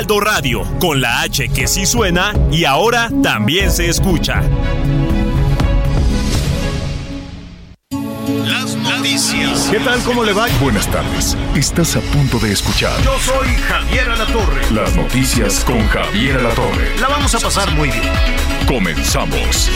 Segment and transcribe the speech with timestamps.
[0.00, 4.40] Heraldo Radio, con la H que sí suena y ahora también se escucha.
[8.46, 9.68] Las noticias.
[9.70, 10.00] ¿Qué tal?
[10.04, 10.46] ¿Cómo le va?
[10.58, 11.36] Buenas tardes.
[11.54, 14.70] Estás a punto de escuchar Yo soy Javier Alatorre.
[14.72, 16.98] las noticias con Javier Alatorre.
[16.98, 18.10] La vamos a pasar muy bien.
[18.66, 19.70] Comenzamos.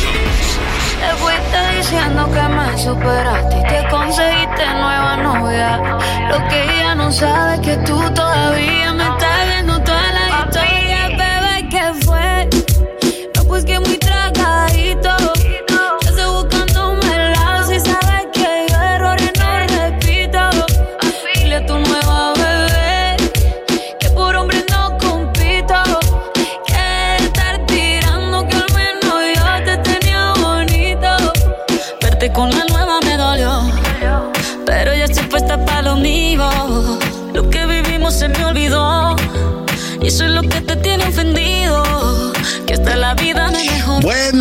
[1.01, 5.99] Te fuiste diciendo que me superaste y te conseguiste nueva novia.
[6.31, 9.34] Lo que ella no sabe es que tú todavía me estás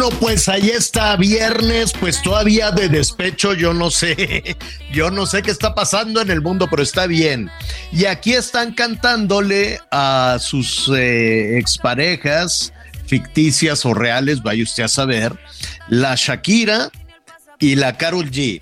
[0.09, 4.57] Pues ahí está viernes, pues todavía de despecho, yo no sé,
[4.91, 7.49] yo no sé qué está pasando en el mundo, pero está bien.
[7.91, 12.73] Y aquí están cantándole a sus eh, exparejas
[13.05, 15.37] ficticias o reales, vaya usted a saber,
[15.87, 16.89] la Shakira
[17.59, 18.61] y la Carol G.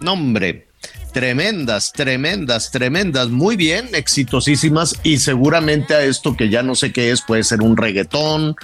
[0.00, 0.66] No, hombre,
[1.12, 7.10] tremendas, tremendas, tremendas, muy bien, exitosísimas y seguramente a esto que ya no sé qué
[7.10, 8.56] es, puede ser un reggaetón,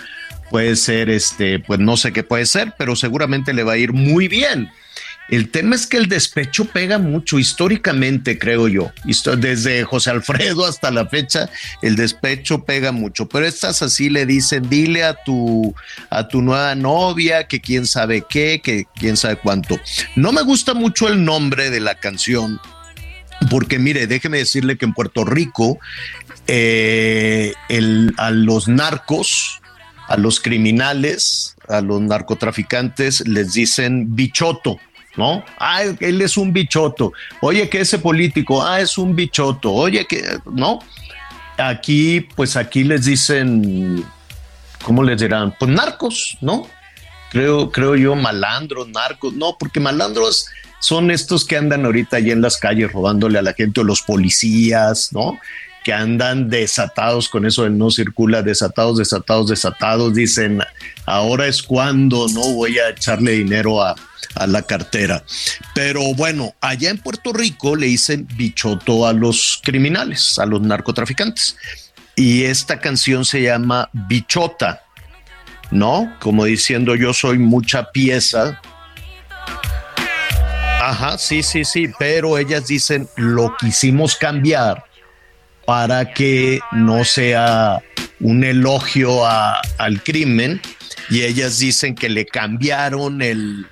[0.51, 3.93] puede ser este, pues no sé qué puede ser, pero seguramente le va a ir
[3.93, 4.71] muy bien.
[5.31, 8.93] El tema es que el despecho pega mucho históricamente, creo yo.
[9.37, 11.51] Desde José Alfredo hasta la fecha,
[11.83, 13.29] el despecho pega mucho.
[13.29, 15.75] Pero estas así le dicen, dile a tu,
[16.09, 19.79] a tu nueva novia que quién sabe qué, que quién sabe cuánto.
[20.17, 22.59] No me gusta mucho el nombre de la canción,
[23.51, 25.79] porque mire, déjeme decirle que en Puerto Rico
[26.47, 29.61] eh, el- a los narcos,
[30.09, 34.79] a los criminales, a los narcotraficantes les dicen bichoto.
[35.17, 35.45] ¿No?
[35.59, 37.13] Ah, él es un bichoto.
[37.41, 39.73] Oye, que ese político, ah, es un bichoto.
[39.73, 40.79] Oye, que, ¿no?
[41.57, 44.05] Aquí, pues aquí les dicen,
[44.85, 45.57] ¿cómo les dirán?
[45.59, 46.69] Pues narcos, ¿no?
[47.31, 50.47] creo, creo yo, malandros, narcos, no, porque malandros
[50.81, 54.03] son estos que andan ahorita allí en las calles robándole a la gente o los
[54.03, 55.39] policías, ¿no?
[55.85, 60.61] Que andan desatados con eso del no circula, desatados, desatados, desatados, dicen,
[61.07, 63.97] ahora es cuando no voy a echarle dinero a,
[64.35, 65.25] a la cartera.
[65.75, 71.57] Pero bueno, allá en Puerto Rico le dicen bichoto a los criminales, a los narcotraficantes.
[72.17, 74.83] Y esta canción se llama Bichota.
[75.71, 76.15] ¿no?
[76.21, 78.61] Como diciendo yo soy mucha pieza.
[80.81, 84.85] Ajá, sí, sí, sí, pero ellas dicen lo quisimos cambiar
[85.69, 87.79] para que no sea
[88.21, 90.63] un elogio a- al crimen
[91.11, 93.67] y ellas dicen que le cambiaron el,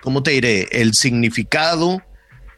[0.00, 0.66] ¿cómo te diré?
[0.72, 2.02] El significado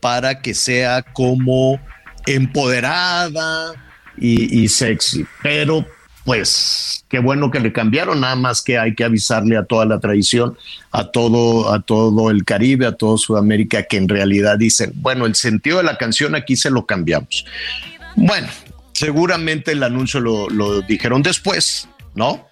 [0.01, 1.81] para que sea como
[2.25, 3.73] empoderada
[4.17, 5.85] y, y sexy, pero
[6.25, 9.99] pues qué bueno que le cambiaron, nada más que hay que avisarle a toda la
[9.99, 10.57] tradición,
[10.93, 15.35] a todo, a todo el Caribe, a todo Sudamérica, que en realidad dicen, bueno, el
[15.35, 17.45] sentido de la canción aquí se lo cambiamos.
[18.15, 18.49] Bueno,
[18.99, 22.49] seguramente el anuncio lo, dijeron después, ¿no?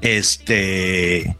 [0.00, 1.36] Este,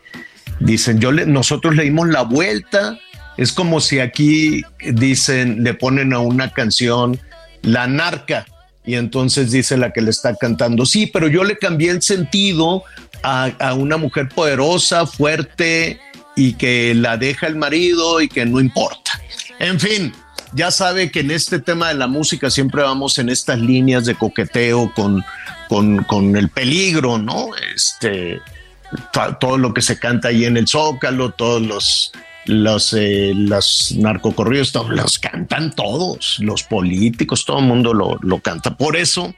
[0.61, 2.99] dicen, yo le, nosotros le dimos la vuelta,
[3.39, 7.19] es como si aquí dicen, le ponen a una canción
[7.62, 8.45] la narca
[8.85, 12.85] y entonces dice la que le está cantando, sí, pero yo le cambié el sentido
[13.23, 15.99] a, a una mujer poderosa, fuerte
[16.37, 19.12] y que la deja el marido y que no importa.
[19.59, 20.12] En fin,
[20.54, 24.14] ya sabe que en este tema de la música siempre vamos en estas líneas de
[24.14, 25.25] coqueteo con,
[25.69, 27.49] con, con el peligro, ¿no?
[27.75, 28.40] Este,
[29.12, 32.12] to- todo lo que se canta ahí en el Zócalo, todos los,
[32.46, 38.76] los, eh, los narcocorridos, los cantan todos, los políticos, todo el mundo lo, lo canta.
[38.76, 39.34] Por eso,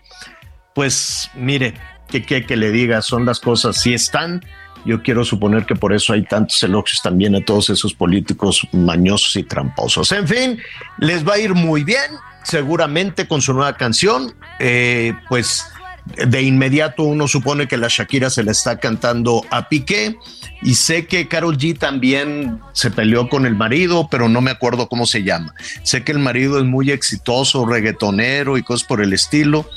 [0.75, 1.75] pues mire,
[2.09, 4.45] que, que, que le diga, son las cosas, si están.
[4.85, 9.37] Yo quiero suponer que por eso hay tantos elogios también a todos esos políticos mañosos
[9.37, 10.13] y tramposos.
[10.13, 10.59] En fin,
[10.99, 12.11] les va a ir muy bien
[12.43, 15.65] seguramente con su nueva canción, eh, pues
[16.05, 20.17] de inmediato uno supone que la Shakira se le está cantando a Piqué
[20.63, 24.89] y sé que Carol G también se peleó con el marido, pero no me acuerdo
[24.89, 25.55] cómo se llama.
[25.83, 29.69] Sé que el marido es muy exitoso, reggaetonero y cosas por el estilo,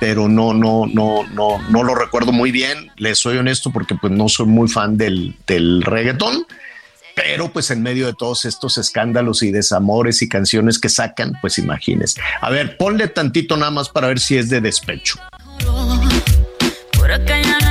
[0.00, 2.90] pero no, no, no, no, no lo recuerdo muy bien.
[2.96, 6.46] Les soy honesto porque pues no soy muy fan del, del reggaetón
[7.18, 11.58] pero pues en medio de todos estos escándalos y desamores y canciones que sacan, pues
[11.58, 12.14] imagines.
[12.40, 15.18] A ver, ponle tantito nada más para ver si es de despecho.
[16.92, 17.68] Por acá ya no.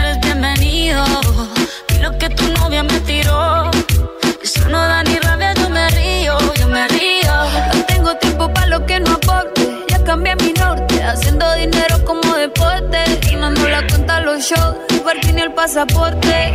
[15.04, 16.54] Parking ni el pasaporte.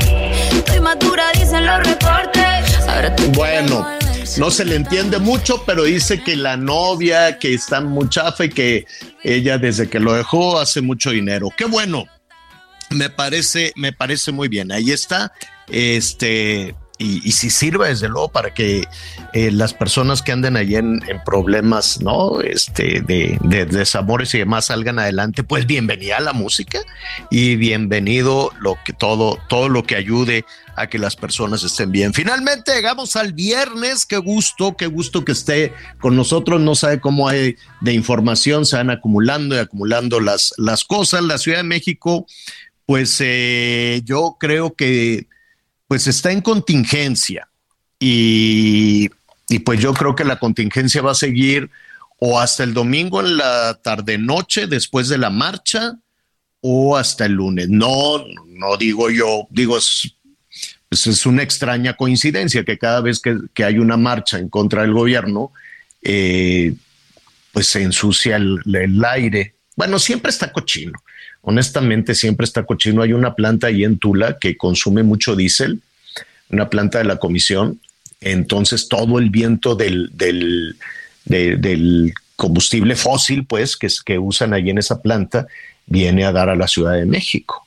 [0.52, 2.79] Estoy madura, dicen los reportes.
[2.88, 3.87] Ahora Bueno,
[4.38, 8.50] no se le entiende mucho, pero dice que la novia, que está muy chafa y
[8.50, 8.87] que
[9.25, 11.49] ella desde que lo dejó hace mucho dinero.
[11.56, 12.06] Qué bueno.
[12.90, 14.70] Me parece, me parece muy bien.
[14.70, 15.32] Ahí está.
[15.69, 18.84] Este, y, si sirve desde luego para que
[19.32, 22.40] eh, las personas que anden allí en, en problemas, ¿no?
[22.40, 26.81] Este, de, de desamores y demás salgan adelante, pues bienvenida a la música
[27.31, 30.44] y bienvenido lo que todo, todo lo que ayude
[30.76, 32.14] a que las personas estén bien.
[32.14, 37.28] Finalmente llegamos al viernes, qué gusto, qué gusto que esté con nosotros, no sabe cómo
[37.28, 41.22] hay de información, se van acumulando y acumulando las, las cosas.
[41.22, 42.26] La Ciudad de México,
[42.87, 45.26] pues eh, yo creo que
[45.92, 47.46] pues está en contingencia
[48.00, 49.10] y,
[49.62, 51.68] pues yo creo que la contingencia va a seguir
[52.18, 55.98] o hasta el domingo en la tarde noche después de la marcha
[56.62, 57.68] o hasta el lunes.
[57.68, 60.16] No, no digo yo, digo es,
[60.88, 64.80] pues es una extraña coincidencia que cada vez que, que hay una marcha en contra
[64.80, 65.52] del gobierno,
[66.00, 66.74] eh,
[67.52, 69.56] pues se ensucia el aire.
[69.76, 70.98] Bueno, siempre está cochino
[71.42, 73.02] honestamente siempre está cochino.
[73.02, 75.80] Hay una planta ahí en Tula que consume mucho diésel,
[76.50, 77.80] una planta de la comisión.
[78.20, 80.76] Entonces todo el viento del, del,
[81.24, 85.46] de- del combustible fósil, pues, que, es- que usan ahí en esa planta,
[85.86, 87.66] viene a dar a la Ciudad de México.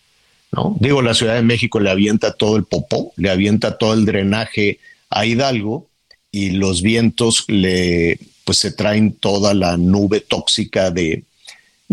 [0.52, 0.76] ¿no?
[0.80, 4.80] Digo, la Ciudad de México le avienta todo el popó, le avienta todo el drenaje
[5.10, 5.88] a Hidalgo
[6.32, 11.24] y los vientos le, pues se traen toda la nube tóxica de,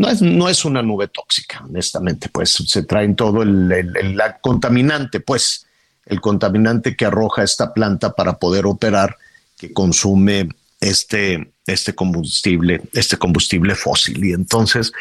[0.02, 5.20] no es, no es una nube tóxica, honestamente, pues se traen todo el, el- contaminante,
[5.20, 5.66] pues
[6.06, 9.16] el contaminante que arroja esta planta para poder operar,
[9.56, 10.48] que consume
[10.80, 14.24] este, este combustible, este combustible fósil.
[14.24, 14.92] Y entonces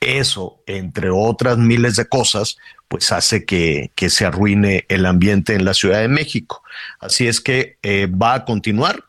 [0.00, 2.56] eso, entre otras miles de cosas,
[2.88, 6.62] pues hace que, que se arruine el ambiente en la Ciudad de México.
[6.98, 9.04] Así es que eh, va a continuar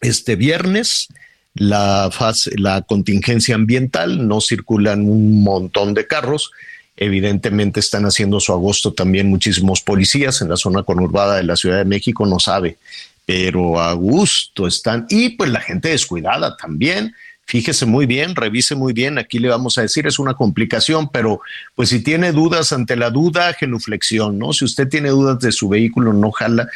[0.00, 1.06] este viernes
[1.54, 6.50] la fase, la contingencia ambiental, no circulan un montón de carros.
[6.96, 11.78] Evidentemente están haciendo su agosto también muchísimos policías en la zona conurbada de la Ciudad
[11.78, 12.78] de México, no sabe,
[13.26, 15.06] pero a gusto están.
[15.08, 17.14] Y pues la gente descuidada también.
[17.44, 19.18] Fíjese muy bien, revise muy bien.
[19.18, 21.40] Aquí le vamos a decir, es una complicación, pero
[21.74, 24.52] pues si tiene dudas ante la duda, genuflexión, ¿no?
[24.52, 26.68] Si usted tiene dudas de su vehículo, no jala,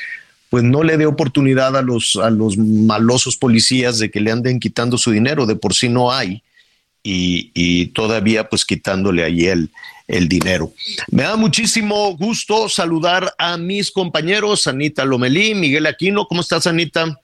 [0.51, 4.61] pues no le dé oportunidad a los, a los malosos policías de que le anden
[4.61, 6.43] quitando su dinero, de por sí no hay,
[7.03, 9.71] y, y todavía pues quitándole ahí el,
[10.09, 10.73] el dinero.
[11.11, 17.19] Me da muchísimo gusto saludar a mis compañeros, Anita Lomelí, Miguel Aquino, ¿cómo estás Anita?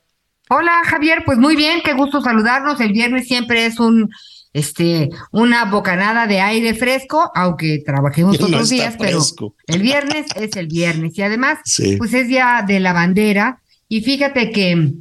[0.49, 2.81] Hola Javier, pues muy bien, qué gusto saludarnos.
[2.81, 4.11] El viernes siempre es un,
[4.55, 9.21] este, una bocanada de aire fresco, aunque trabajemos No otros días, pero
[9.67, 11.97] el viernes es el viernes y además, Sí.
[11.97, 14.93] pues es día de la bandera y fíjate que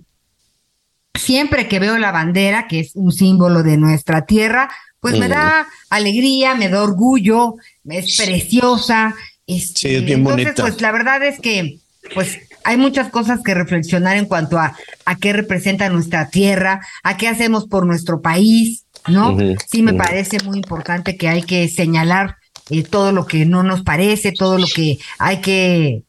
[1.14, 5.32] siempre que veo la bandera, que es un símbolo de nuestra tierra, pues me Mm.
[5.32, 7.56] da alegría, me da orgullo,
[7.90, 9.16] es preciosa.
[9.48, 10.62] Este, Sí, es bien entonces, bonita.
[10.64, 11.80] pues la verdad es que,
[12.14, 17.18] pues hay muchas cosas que reflexionar en cuanto a, a qué representa nuestra tierra, a
[17.18, 19.38] qué hacemos por nuestro país, ¿no?
[19.70, 22.38] Sí me parece muy importante que hay que señalar
[22.70, 26.04] eh, todo lo que no nos parece, todo lo que hay que,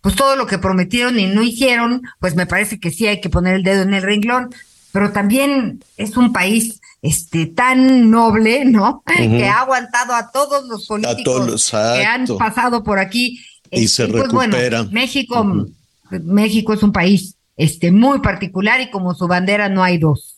[0.00, 3.30] pues todo lo que prometieron y no hicieron, pues me parece que sí hay que
[3.30, 4.50] poner el dedo en el renglón,
[4.92, 9.02] pero también es un país este tan noble, ¿no?
[9.16, 13.40] Que ha aguantado a todos los políticos todos, que han pasado por aquí.
[13.70, 14.84] Y se pues bueno, recupera.
[14.84, 15.72] México, Ujú.
[16.24, 20.31] México es un país este muy particular y como su bandera no hay dos.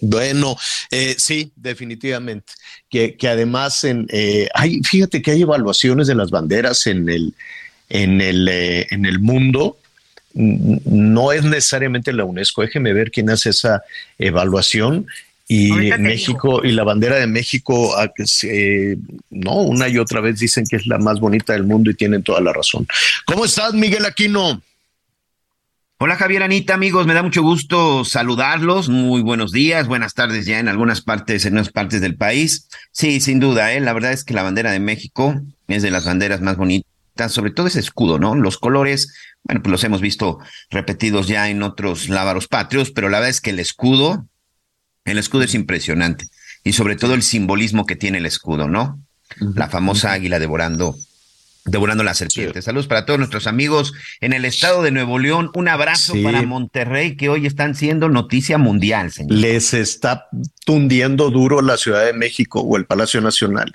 [0.00, 0.56] Bueno,
[0.90, 2.52] eh, sí, definitivamente.
[2.90, 7.34] Que, que además en, eh, hay, fíjate que hay evaluaciones de las banderas en el,
[7.88, 9.78] en el, eh, en el mundo.
[10.34, 12.62] No es necesariamente la UNESCO.
[12.62, 13.82] Déjeme ver quién hace esa
[14.18, 15.06] evaluación.
[15.50, 18.12] Y México y la bandera de México, ah,
[19.30, 22.22] no, una y otra vez dicen que es la más bonita del mundo y tienen
[22.22, 22.86] toda la razón.
[23.24, 24.60] ¿Cómo estás, Miguel Aquino?
[26.00, 28.88] Hola Javier Anita, amigos, me da mucho gusto saludarlos.
[28.88, 32.68] Muy buenos días, buenas tardes ya en algunas partes, en unas partes del país.
[32.92, 33.80] Sí, sin duda, ¿eh?
[33.80, 35.34] la verdad es que la bandera de México
[35.66, 38.36] es de las banderas más bonitas, sobre todo ese escudo, ¿no?
[38.36, 39.12] Los colores,
[39.42, 40.38] bueno, pues los hemos visto
[40.70, 44.24] repetidos ya en otros lábaros patrios, pero la verdad es que el escudo,
[45.04, 46.28] el escudo es impresionante
[46.62, 49.02] y sobre todo el simbolismo que tiene el escudo, ¿no?
[49.40, 50.94] La famosa águila devorando
[51.64, 52.64] devorando las serpientes.
[52.64, 55.50] Saludos para todos nuestros amigos en el estado de Nuevo León.
[55.54, 59.38] Un abrazo para Monterrey, que hoy están siendo noticia mundial, señor.
[59.38, 60.28] Les está
[60.64, 63.74] tundiendo duro la Ciudad de México o el Palacio Nacional.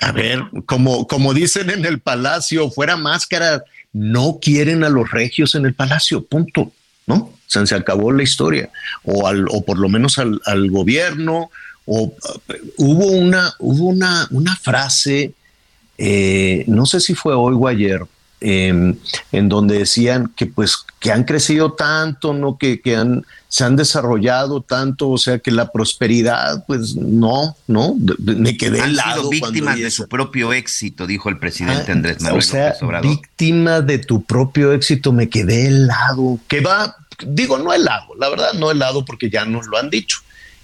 [0.00, 5.54] A ver, como, como dicen en el Palacio, fuera máscara, no quieren a los regios
[5.54, 6.72] en el Palacio, punto.
[7.06, 7.14] ¿No?
[7.16, 8.70] O sea, se acabó la historia.
[9.04, 11.50] O, al, o por lo menos al, al gobierno.
[11.84, 12.14] O uh,
[12.76, 15.34] hubo una, hubo una, una frase
[15.98, 18.02] eh, no sé si fue hoy o ayer,
[18.40, 18.96] em,
[19.30, 23.76] en donde decían que pues que han crecido tanto, no que, que han, se han
[23.76, 29.78] desarrollado tanto, o sea que la prosperidad, pues no, no, me quedé han sido víctimas
[29.78, 32.38] de su propio éxito, dijo el presidente ah, Andrés Manuel.
[32.38, 36.96] O sea, víctima de tu propio éxito, me quedé helado, que va,
[37.26, 40.20] digo, no helado, la verdad no helado porque ya nos lo han dicho,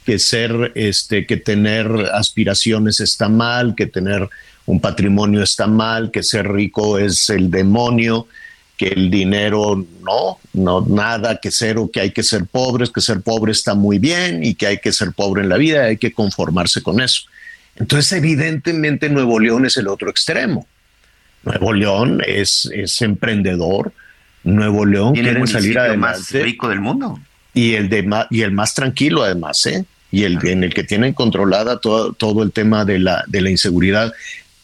[0.07, 4.31] que ser, este, que tener aspiraciones está mal, que tener
[4.69, 8.29] un patrimonio está mal, que ser rico es el demonio,
[8.77, 13.23] que el dinero no, no nada, que cero, que hay que ser pobres, que ser
[13.23, 16.13] pobre está muy bien y que hay que ser pobre en la vida, hay que
[16.13, 17.23] conformarse con eso.
[17.77, 20.67] Entonces, evidentemente, Nuevo León es el otro extremo.
[21.45, 23.93] Nuevo León es, es emprendedor.
[24.45, 27.19] Nuevo León quiere salir además más rico del mundo
[27.55, 29.85] y el de y el más tranquilo además, ¿eh?
[30.11, 33.51] Y el en el que tienen controlada todo, todo el tema de la, de la
[33.51, 34.13] inseguridad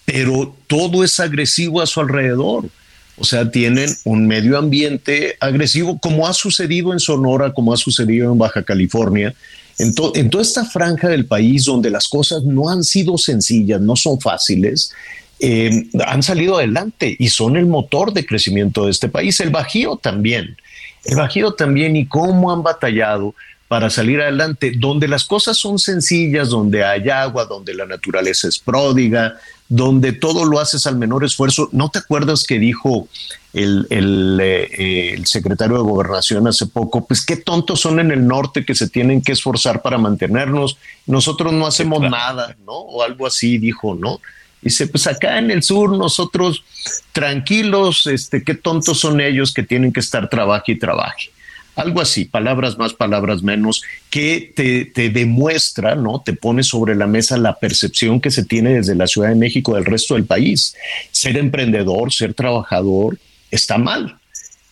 [0.05, 2.69] pero todo es agresivo a su alrededor.
[3.17, 8.33] O sea, tienen un medio ambiente agresivo, como ha sucedido en Sonora, como ha sucedido
[8.33, 9.35] en Baja California,
[9.79, 14.21] en, toda esta franja del país donde las cosas no han sido sencillas, no son
[14.21, 14.93] fáciles,
[15.41, 19.39] eh, han salido adelante y son el motor de crecimiento de este país.
[19.41, 20.57] El Bajío también,
[21.05, 23.35] el Bajío también y cómo han batallado
[23.69, 28.59] para salir adelante, donde las cosas son sencillas, donde hay agua, donde la naturaleza es
[28.59, 29.37] pródiga,
[29.69, 31.69] donde todo lo haces al menor esfuerzo.
[31.73, 33.09] ¿No te acuerdas que dijo
[33.53, 37.07] el, eh, el, secretario de gobernación hace poco?
[37.07, 40.77] Pues qué tontos son en el norte que se tienen que esforzar para mantenernos.
[41.07, 42.73] Nosotros no hacemos nada, ¿no?
[42.73, 44.21] O algo así dijo, ¿no?
[44.61, 46.65] Dice, pues acá en el sur nosotros
[47.13, 51.31] tranquilos, este, qué tontos son ellos que tienen que estar trabaje y trabaje
[51.77, 56.21] algo así, palabras más, palabras menos, que te, demuestra, ¿no?
[56.21, 59.75] Te pone sobre la mesa la percepción que se tiene desde la Ciudad de México
[59.75, 60.77] del resto del país.
[61.11, 63.19] Ser emprendedor, ser trabajador,
[63.51, 64.17] está mal.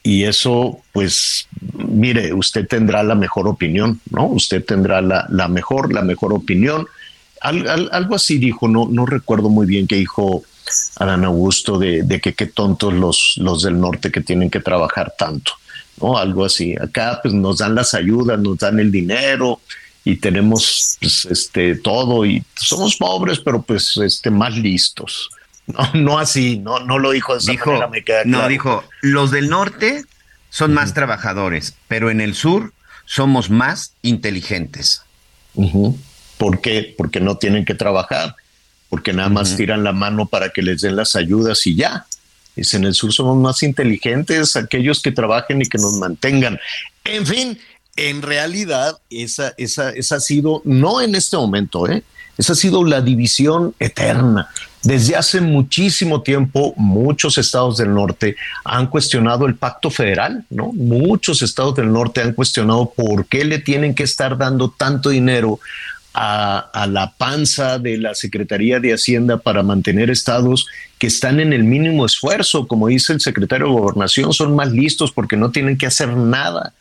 [0.05, 4.27] Y eso, pues, mire, usted tendrá la mejor opinión, ¿no?
[4.27, 6.87] Usted tendrá la, mejor, la mejor opinión.
[7.41, 10.45] algo así dijo, no, no recuerdo muy bien qué dijo
[10.97, 15.15] Adán Augusto de, de que qué tontos los, los del norte que tienen que trabajar
[15.19, 15.53] tanto.
[16.01, 16.17] ¿No?
[16.17, 16.75] Algo así.
[16.81, 19.61] Acá pues nos dan las ayudas, nos dan el dinero
[20.05, 25.31] y tenemos pues, este todo y somos pobres, pero pues este más listos.
[25.67, 27.73] No, no así, no, no lo dijo de dijo,
[28.25, 30.05] No, dijo, los del norte
[30.51, 32.73] son más trabajadores, pero en el sur
[33.05, 35.03] somos más inteligentes.
[36.39, 36.95] ¿Por qué?
[36.97, 38.35] Porque no tienen que trabajar,
[38.89, 42.07] porque nada más tiran la mano para que les den las ayudas y ya.
[42.55, 46.59] Dice, en el sur somos más inteligentes, aquellos que trabajen y que nos mantengan.
[47.05, 47.59] En fin,
[47.97, 52.03] en realidad, esa, esa, esa ha sido, no en este momento, ¿eh?
[52.39, 54.49] esa ha sido la división eterna.
[54.83, 60.73] Desde hace muchísimo tiempo, muchos estados del norte han cuestionado el pacto federal, ¿no?
[60.73, 65.61] Muchos estados del norte han cuestionado por qué le tienen que estar dando tanto dinero
[66.15, 70.67] a, la panza de la Secretaría de Hacienda para mantener estados
[70.99, 75.13] que están en el mínimo esfuerzo, como dice el secretario de Gobernación, son más listos
[75.13, 76.75] porque no tienen que hacer nada.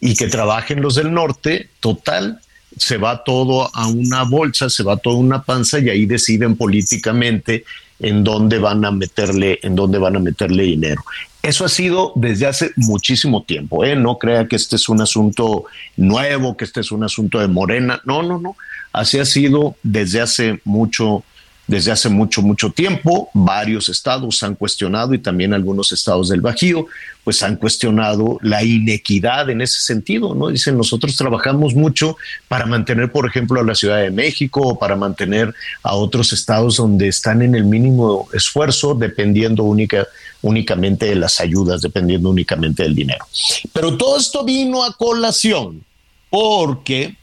[0.00, 2.40] Y que trabajen los del norte, total,
[2.76, 6.56] se va todo a una bolsa, se va todo a una panza y ahí deciden
[6.56, 7.64] políticamente
[7.98, 11.02] en dónde van a meterle, en dónde van a meterle dinero.
[11.42, 13.94] Eso ha sido desde hace muchísimo tiempo, ¿eh?
[13.94, 15.64] No crea que este es un asunto
[15.96, 18.00] nuevo, que este es un asunto de Morena.
[18.04, 18.56] No, no, no.
[18.92, 21.22] Así ha sido desde hace mucho,
[21.68, 23.30] desde hace mucho, mucho tiempo.
[23.34, 26.86] Varios estados han cuestionado y también algunos estados del Bajío,
[27.22, 30.48] pues han cuestionado la inequidad en ese sentido, ¿no?
[30.48, 32.16] Dicen, nosotros trabajamos mucho
[32.48, 36.78] para mantener, por ejemplo, a la Ciudad de México o para mantener a otros estados
[36.78, 40.08] donde están en el mínimo esfuerzo, dependiendo única,
[40.42, 43.26] únicamente de las ayudas, dependiendo únicamente del dinero.
[43.72, 45.84] Pero todo esto vino a colación
[46.30, 47.16] porque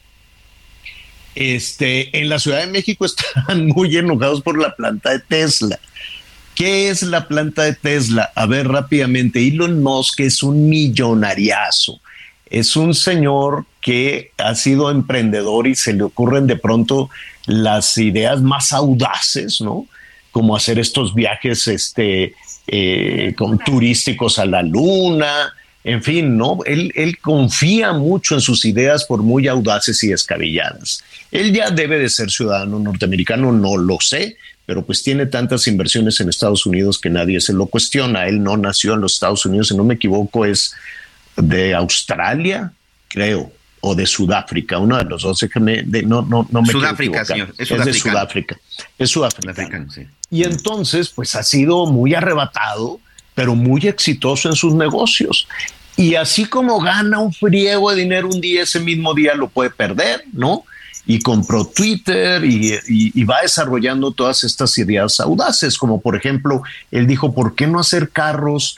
[1.35, 5.79] este, en la Ciudad de México están muy enojados por la planta de Tesla.
[6.55, 8.31] ¿Qué es la planta de Tesla?
[8.33, 11.99] A ver rápidamente, Elon Musk es un millonariazo.
[12.49, 17.09] Es un señor que ha sido emprendedor y se le ocurren de pronto
[17.45, 19.85] las ideas más audaces, ¿no?
[20.31, 22.35] Como hacer estos viajes este,
[22.67, 25.53] eh, con, turísticos a la luna,
[25.83, 26.59] en fin, ¿no?
[26.65, 31.03] Él, él confía mucho en sus ideas por muy audaces y descabelladas.
[31.31, 36.19] Él ya debe de ser ciudadano norteamericano, no lo sé, pero pues tiene tantas inversiones
[36.19, 38.27] en Estados Unidos que nadie se lo cuestiona.
[38.27, 40.73] Él no nació en los Estados Unidos, si no me equivoco, es
[41.37, 42.71] de Australia,
[43.07, 45.39] creo, o de Sudáfrica, uno de los dos.
[45.39, 47.53] De, no, no, no me Sudáfrica, señor.
[47.57, 48.57] Es, de Sudáfrica.
[48.97, 49.85] Es Sudáfrica.
[50.29, 52.99] Y entonces, pues ha sido muy arrebatado
[53.35, 55.47] pero muy exitoso en sus negocios.
[55.97, 59.69] Y así como gana un friego de dinero un día, ese mismo día lo puede
[59.69, 60.63] perder, ¿no?
[61.05, 67.33] Y compró Twitter y, va desarrollando todas estas ideas audaces, como por ejemplo, él dijo,
[67.33, 68.77] ¿por qué no hacer carros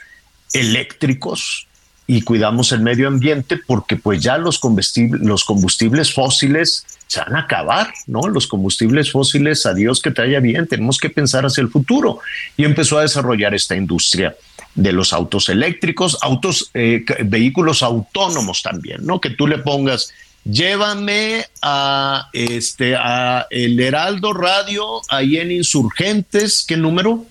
[0.54, 1.67] eléctricos?
[2.08, 7.36] Y cuidamos el medio ambiente porque pues ya los combustibles, los combustibles fósiles se van
[7.36, 8.28] a acabar, ¿no?
[8.28, 12.20] Los combustibles fósiles, a Dios que te haya bien, tenemos que pensar hacia el futuro.
[12.56, 14.36] Y empezó a desarrollar esta industria
[14.76, 19.20] de los autos eléctricos, autos, eh, vehículos autónomos también, ¿no?
[19.20, 26.78] Que tú le pongas, llévame a este a el Heraldo Radio ahí en Insurgentes, ¿qué
[26.78, 27.26] número?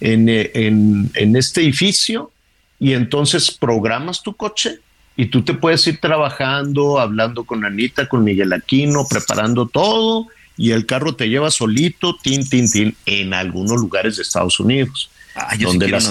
[0.00, 2.30] En, eh, en, en este edificio,
[2.78, 4.80] y entonces programas tu coche
[5.16, 10.70] y tú te puedes ir trabajando, hablando con Anita, con Miguel Aquino, preparando todo y
[10.72, 15.10] el carro te lleva solito, tin, tin, tin, en algunos lugares de Estados Unidos.
[15.34, 16.10] Ah, donde las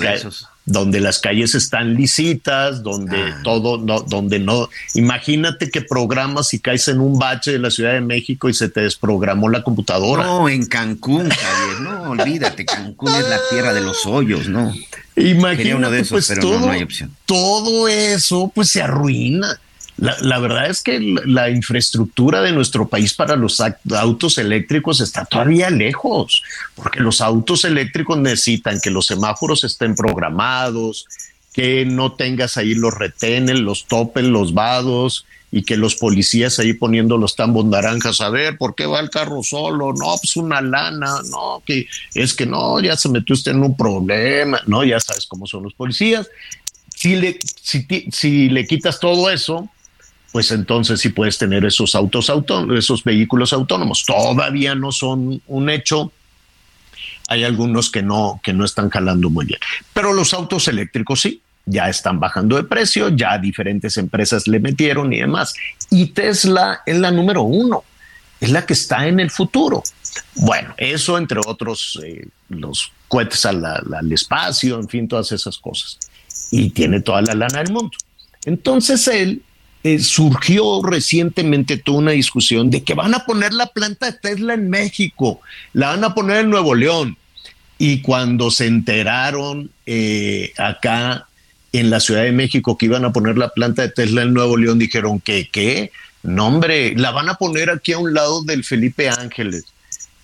[0.65, 3.41] donde las calles están lisitas, donde ah.
[3.43, 4.69] todo, no, donde no.
[4.95, 8.69] Imagínate que programas y caes en un bache de la Ciudad de México y se
[8.69, 10.23] te desprogramó la computadora.
[10.23, 14.73] No, en Cancún, Javier, no, olvídate, Cancún es la tierra de los hoyos, ¿no?
[15.15, 17.15] Imagínate, pues todo, no hay opción.
[17.25, 19.59] todo eso pues se arruina.
[19.97, 25.69] La, verdad es que la, infraestructura de nuestro país para los autos eléctricos está todavía
[25.69, 26.43] lejos,
[26.75, 31.07] porque los autos eléctricos necesitan que los semáforos estén programados,
[31.53, 36.73] que no tengas ahí los retenes, los topes, los vados y que los policías ahí
[36.73, 39.93] poniendo los tambos naranjas, a ver, ¿por qué va el carro solo?
[39.93, 43.77] No, pues una lana, no, que es que no, ya se metió usted en un
[43.77, 46.27] problema, no, ya sabes cómo son los policías.
[46.93, 49.69] Si le, si, si le quitas todo eso,
[50.35, 54.03] pues entonces sí puedes tener esos autos autónomos, esos vehículos autónomos.
[54.05, 56.11] Todavía no son un hecho.
[57.29, 59.61] Hay algunos que no, que no están jalando muy bien.
[59.93, 65.13] Pero los autos eléctricos sí, ya están bajando de precio, ya diferentes empresas le metieron
[65.13, 65.53] y demás.
[65.89, 67.85] Y Tesla es la número uno,
[68.41, 69.83] es la que está en el futuro.
[70.33, 75.97] Bueno, eso entre otros, eh, los cohetes al, al espacio, en fin, todas esas cosas.
[76.51, 77.95] Y tiene toda la lana del mundo.
[78.43, 79.41] Entonces él
[79.85, 84.55] eh, surgió recientemente toda una discusión de que van a poner la planta de Tesla
[84.55, 85.41] en México,
[85.73, 87.17] la van a poner en Nuevo León.
[87.77, 91.27] Y cuando se enteraron eh, acá
[91.71, 94.57] en la Ciudad de México que iban a poner la planta de Tesla en Nuevo
[94.57, 95.91] León, dijeron que, ¿qué?
[96.23, 99.65] No, hombre, la van a poner aquí a un lado del Felipe Ángeles.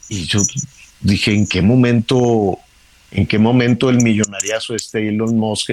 [0.09, 0.41] Y yo
[1.01, 2.57] dije, ¿en qué momento
[3.11, 5.71] en qué momento el millonariazo este Elon Musk.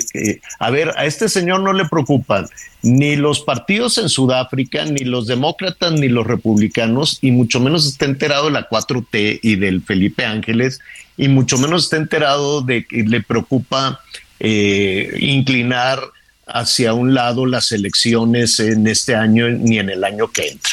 [0.59, 2.47] a ver, a este señor no le preocupan
[2.83, 8.05] ni los partidos en Sudáfrica, ni los demócratas, ni los republicanos, y mucho menos está
[8.05, 10.81] enterado de la 4T y del Felipe Ángeles,
[11.17, 14.01] y mucho menos está enterado de que le preocupa
[14.41, 16.01] eh, inclinar
[16.47, 20.73] hacia un lado las elecciones en este año ni en el año que entra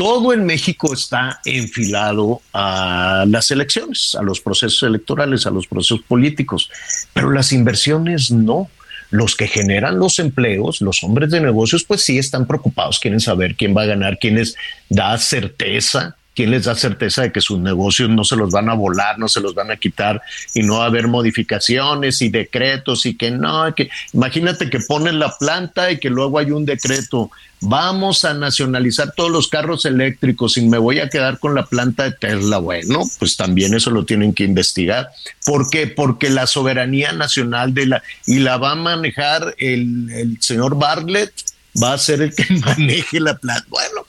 [0.00, 6.00] todo en México está enfilado a las elecciones, a los procesos electorales, a los procesos
[6.08, 6.70] políticos,
[7.12, 8.70] pero las inversiones no.
[9.10, 13.56] Los que generan los empleos, los hombres de negocios, pues sí están preocupados, quieren saber
[13.56, 14.56] quién va a ganar, quiénes
[14.88, 18.74] da certeza ¿quién les da certeza de que sus negocios no se los van a
[18.74, 20.22] volar, no se los van a quitar
[20.54, 25.18] y no va a haber modificaciones y decretos y que no, que imagínate que ponen
[25.18, 30.56] la planta y que luego hay un decreto, vamos a nacionalizar todos los carros eléctricos
[30.56, 34.06] y me voy a quedar con la planta de Tesla, bueno, pues también eso lo
[34.06, 35.10] tienen que investigar.
[35.44, 35.88] ¿Por qué?
[35.88, 41.34] Porque la soberanía nacional de la y la va a manejar el, el señor Bartlett,
[41.82, 43.66] va a ser el que maneje la planta.
[43.68, 44.06] Bueno,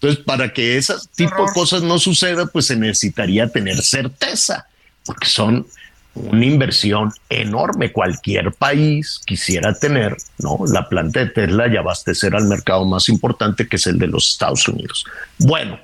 [0.00, 4.66] entonces, para que ese tipo de cosas no suceda, pues se necesitaría tener certeza,
[5.04, 5.66] porque son
[6.14, 7.92] una inversión enorme.
[7.92, 10.58] Cualquier país quisiera tener, ¿no?
[10.72, 14.30] La planta de Tesla y abastecer al mercado más importante que es el de los
[14.30, 15.04] Estados Unidos.
[15.36, 15.78] Bueno,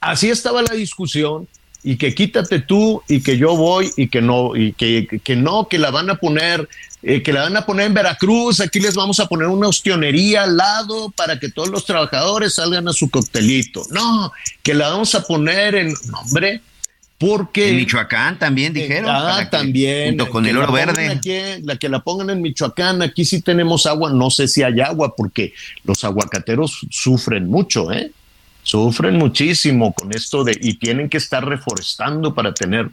[0.00, 1.46] así estaba la discusión
[1.84, 5.68] y que quítate tú y que yo voy y que no, y que, que no,
[5.68, 6.68] que la van a poner
[7.02, 10.42] eh, que la van a poner en Veracruz, aquí les vamos a poner una ostionería
[10.42, 13.82] al lado para que todos los trabajadores salgan a su coctelito.
[13.90, 14.32] No,
[14.62, 16.60] que la vamos a poner en, nombre,
[17.16, 17.70] porque...
[17.70, 19.08] En Michoacán también eh, dijeron.
[19.08, 20.10] ah, también.
[20.10, 21.08] Junto con el oro verde.
[21.08, 24.80] Aquí, la que la pongan en Michoacán, aquí sí tenemos agua, no sé si hay
[24.80, 28.12] agua, porque los aguacateros sufren mucho, ¿eh?
[28.62, 32.90] Sufren muchísimo con esto de, y tienen que estar reforestando para tener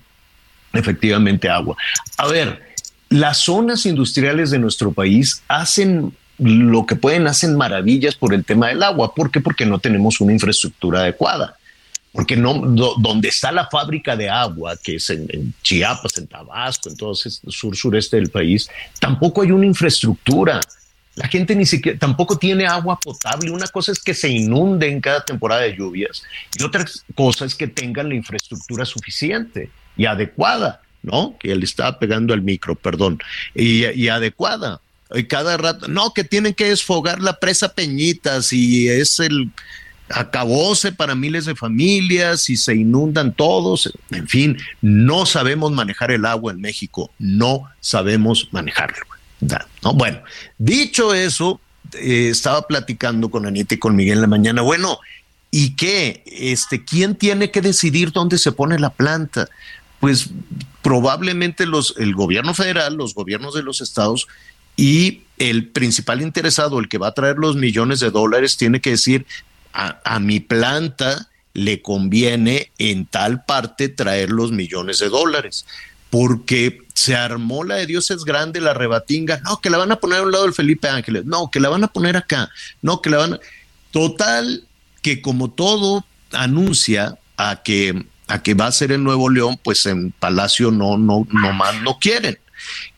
[0.71, 1.75] efectivamente agua.
[2.17, 2.66] A ver,
[3.09, 8.67] las zonas industriales de nuestro país hacen lo que pueden, hacen maravillas por el tema
[8.67, 9.13] del agua.
[9.13, 9.41] ¿Por qué?
[9.41, 11.57] Porque no tenemos una infraestructura adecuada.
[12.11, 16.97] Porque no, donde está la fábrica de agua, que es en, Chiapas, en Tabasco, en
[16.97, 20.59] todo el sur sureste del país, tampoco hay una infraestructura.
[21.15, 23.51] La gente ni siquiera tampoco tiene agua potable.
[23.51, 26.23] Una cosa es que se inunde en cada temporada de lluvias
[26.57, 30.81] y otra cosa es que tengan la infraestructura suficiente y adecuada.
[31.03, 31.35] ¿No?
[31.39, 33.19] Que le estaba pegando al micro, perdón,
[33.55, 34.81] y, adecuada.
[35.13, 39.51] Y cada rato, no, que tienen que desfogar la presa Peñitas y es el
[40.09, 43.91] acabóse para miles de familias y se inundan todos.
[44.11, 49.05] En fin, no sabemos manejar el agua en México, no sabemos manejarlo.
[49.83, 49.93] ¿no?
[49.93, 50.19] Bueno,
[50.57, 51.59] dicho eso,
[51.93, 54.61] eh, estaba platicando con Anita y con Miguel en la mañana.
[54.61, 54.99] Bueno,
[55.51, 56.23] ¿y qué?
[56.25, 59.47] Este, ¿Quién tiene que decidir dónde se pone la planta?
[59.99, 60.29] Pues
[60.87, 64.25] probablemente los, el gobierno federal, los gobiernos de los estados
[64.77, 68.91] y el principal interesado, el que va a traer los millones de dólares, tiene que
[68.91, 69.25] decir,
[69.73, 75.65] a, mi planta le conviene en tal parte traer los millones de dólares
[76.09, 79.97] porque se armó la de Dios es grande, la rebatinga, no, que la van a
[79.97, 82.49] poner a un lado del Felipe Ángeles, no, que la van a poner acá,
[82.81, 83.39] no, que la van a...
[83.91, 84.63] Total,
[85.01, 89.85] que como todo anuncia a que a que va a ser en Nuevo León, pues
[89.85, 92.37] en Palacio no, no, no más no quieren.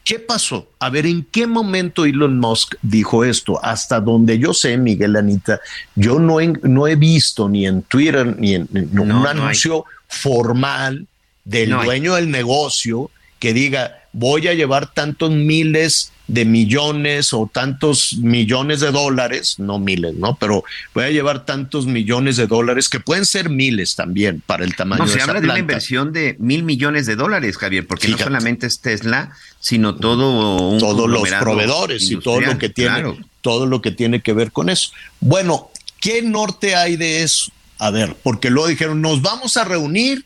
[0.03, 0.67] ¿Qué pasó?
[0.79, 3.63] A ver, ¿en qué momento Elon Musk dijo esto?
[3.63, 5.59] Hasta donde yo sé, Miguel Anita,
[5.95, 8.67] yo no he, no he visto ni en Twitter ni en,
[8.99, 11.05] un anuncio formal
[11.45, 18.17] del dueño del negocio que diga, voy a llevar tantos miles de millones o tantos
[18.19, 20.37] millones de dólares, no miles, ¿no?
[20.39, 24.75] Pero voy a llevar tantos millones de dólares que pueden ser miles también para el
[24.75, 28.17] tamaño no, se habla de una inversión de mil millones de dólares, Javier, porque no
[28.17, 33.81] solamente es Tesla, sino todo todos los proveedores y todo lo que tiene todo lo
[33.81, 34.91] que tiene que ver con eso.
[35.19, 37.51] Bueno, ¿qué norte hay de eso?
[37.79, 40.25] A ver, porque luego dijeron, nos vamos a reunir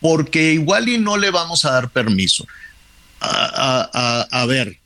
[0.00, 2.46] porque igual y no le vamos a dar permiso.
[3.26, 4.78] A, ver,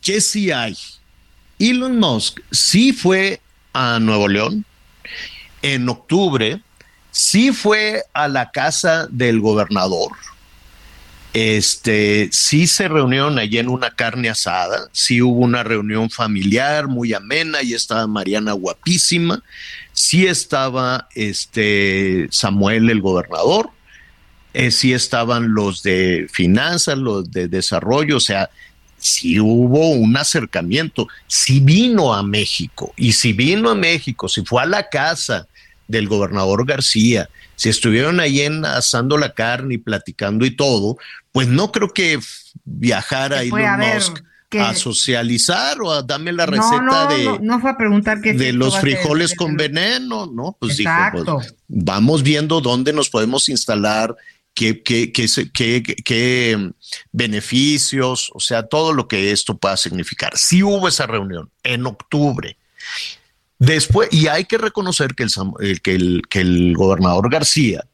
[0.00, 0.76] ¿Qué sí hay?
[1.58, 3.40] Elon Musk sí fue
[3.72, 4.64] a Nuevo León
[5.62, 6.62] en octubre,
[7.10, 10.12] sí fue a la casa del gobernador.
[11.34, 17.12] Este, sí se reunieron allí en una carne asada, sí hubo una reunión familiar muy
[17.12, 19.42] amena, y estaba Mariana guapísima,
[19.92, 23.70] sí estaba este Samuel el gobernador,
[24.54, 28.50] eh, sí estaban los de finanzas, los de desarrollo, o sea,
[28.98, 34.62] si hubo un acercamiento, si vino a México y si vino a México, si fue
[34.62, 35.46] a la casa
[35.86, 40.98] del gobernador García, si estuvieron ahí en, asando la carne y platicando y todo,
[41.32, 42.18] pues no creo que
[42.64, 44.22] viajara Elon Musk
[44.58, 48.78] a socializar o a darme la receta de no, fue a preguntar que de los
[48.78, 54.16] frijoles con veneno, no, pues dijo, pues, vamos viendo dónde nos podemos instalar
[54.58, 55.12] qué, qué,
[55.52, 56.70] qué, qué,
[57.12, 60.36] beneficios, o sea, todo lo que esto pueda significar.
[60.36, 62.56] Sí hubo esa reunión en octubre.
[63.58, 67.84] Después, y hay que reconocer que el, que el, que el gobernador García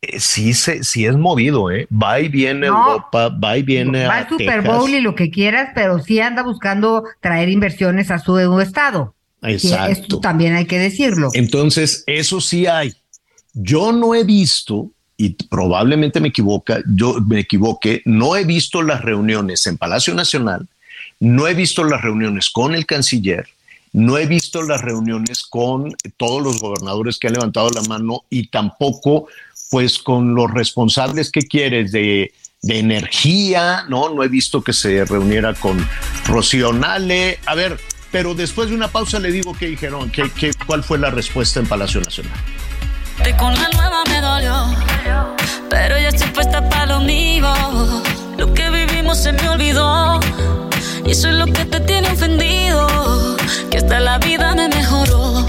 [0.00, 1.88] eh, sí, se, sí es movido, ¿eh?
[1.90, 5.30] va y viene a Europa, va y viene va al Super Bowl y lo que
[5.30, 9.14] quieras, pero sí anda buscando traer inversiones a su estado.
[9.42, 9.92] Exacto.
[9.92, 11.30] Esto también hay que decirlo.
[11.32, 12.92] Entonces, eso sí hay.
[13.54, 19.02] Yo no he visto, y probablemente me equivoca, yo me equivoqué, no he visto las
[19.02, 20.68] reuniones en Palacio Nacional,
[21.18, 23.48] no he visto las reuniones con el canciller,
[23.92, 28.46] no he visto las reuniones con todos los gobernadores que han levantado la mano y
[28.46, 29.26] tampoco
[29.70, 34.12] pues con los responsables que quieres de, energía, ¿no?
[34.14, 35.84] No he visto que se reuniera con
[36.26, 36.72] Rocío.
[36.82, 37.78] A ver,
[38.10, 41.60] pero después de una pausa le digo qué dijeron, qué, qué, cuál fue la respuesta
[41.60, 42.32] en Palacio Nacional.
[43.38, 44.97] con la nueva me dolió,
[45.68, 47.52] pero ya estoy puesta para lo mío.
[48.36, 50.20] Lo que vivimos se me olvidó,
[51.04, 52.86] y eso es lo que te tiene ofendido,
[53.70, 55.46] que hasta la vida me mejoró.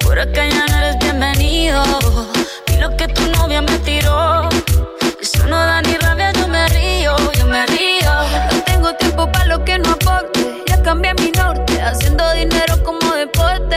[0.00, 1.82] Por acá ya no eres bienvenido,
[2.72, 4.48] y lo que tu novia me tiró,
[5.20, 8.12] eso no da ni rabia, yo me río, yo me río.
[8.52, 13.12] No tengo tiempo para lo que no aporte, ya cambié mi norte, haciendo dinero como
[13.14, 13.76] deporte,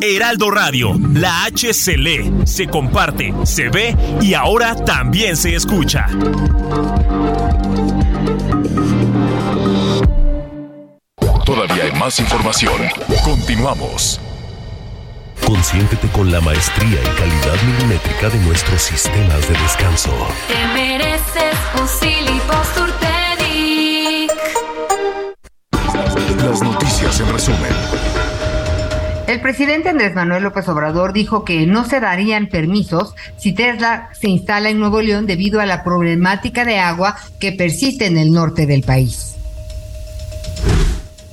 [0.00, 6.06] Heraldo Radio, la H se lee, se comparte, se ve y ahora también se escucha.
[11.44, 12.82] Todavía hay más información.
[13.24, 14.20] Continuamos.
[15.46, 20.12] Consiéntete con la maestría y calidad milimétrica de nuestros sistemas de descanso.
[20.46, 21.88] Te mereces un
[26.44, 28.17] Las noticias en resumen.
[29.28, 34.28] El presidente Andrés Manuel López Obrador dijo que no se darían permisos si Tesla se
[34.28, 38.64] instala en Nuevo León debido a la problemática de agua que persiste en el norte
[38.64, 39.34] del país.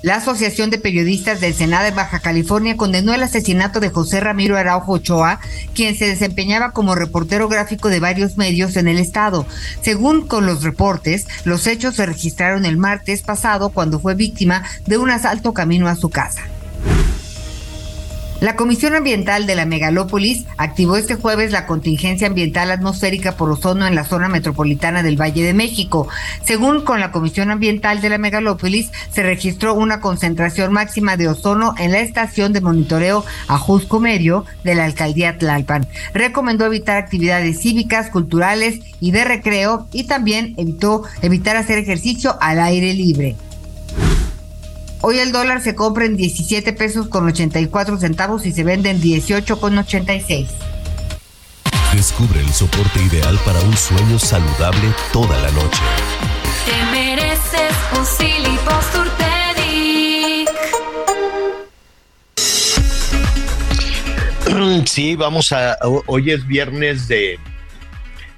[0.01, 4.57] La Asociación de Periodistas del Senado de Baja California condenó el asesinato de José Ramiro
[4.57, 5.39] Araujo Ochoa,
[5.73, 9.47] quien se desempeñaba como reportero gráfico de varios medios en el estado.
[9.81, 14.97] Según con los reportes, los hechos se registraron el martes pasado cuando fue víctima de
[14.97, 16.41] un asalto camino a su casa.
[18.45, 23.87] La Comisión Ambiental de la Megalópolis activó este jueves la contingencia ambiental atmosférica por ozono
[23.87, 26.07] en la zona metropolitana del Valle de México.
[26.43, 31.73] Según con la Comisión Ambiental de la Megalópolis, se registró una concentración máxima de ozono
[31.79, 35.87] en la estación de monitoreo Ajusco Medio de la alcaldía Tlalpan.
[36.13, 42.59] Recomendó evitar actividades cívicas, culturales y de recreo y también evitó evitar hacer ejercicio al
[42.59, 43.35] aire libre.
[45.07, 48.99] Hoy el dólar se compra en 17 pesos con 84 centavos y se vende en
[48.99, 50.49] 18 con 86.
[51.93, 55.83] Descubre el soporte ideal para un sueño saludable toda la noche.
[56.65, 58.05] Te mereces un
[64.87, 65.77] Sí, vamos a.
[66.07, 67.37] Hoy es viernes de,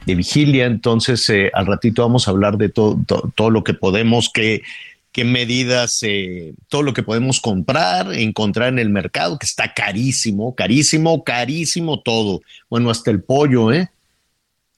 [0.06, 3.74] de vigilia, entonces eh, al ratito vamos a hablar de todo, todo, todo lo que
[3.74, 4.64] podemos, que
[5.18, 10.54] qué medidas, eh, todo lo que podemos comprar, encontrar en el mercado, que está carísimo,
[10.54, 12.42] carísimo, carísimo todo.
[12.70, 13.90] Bueno, hasta el pollo, ¿eh?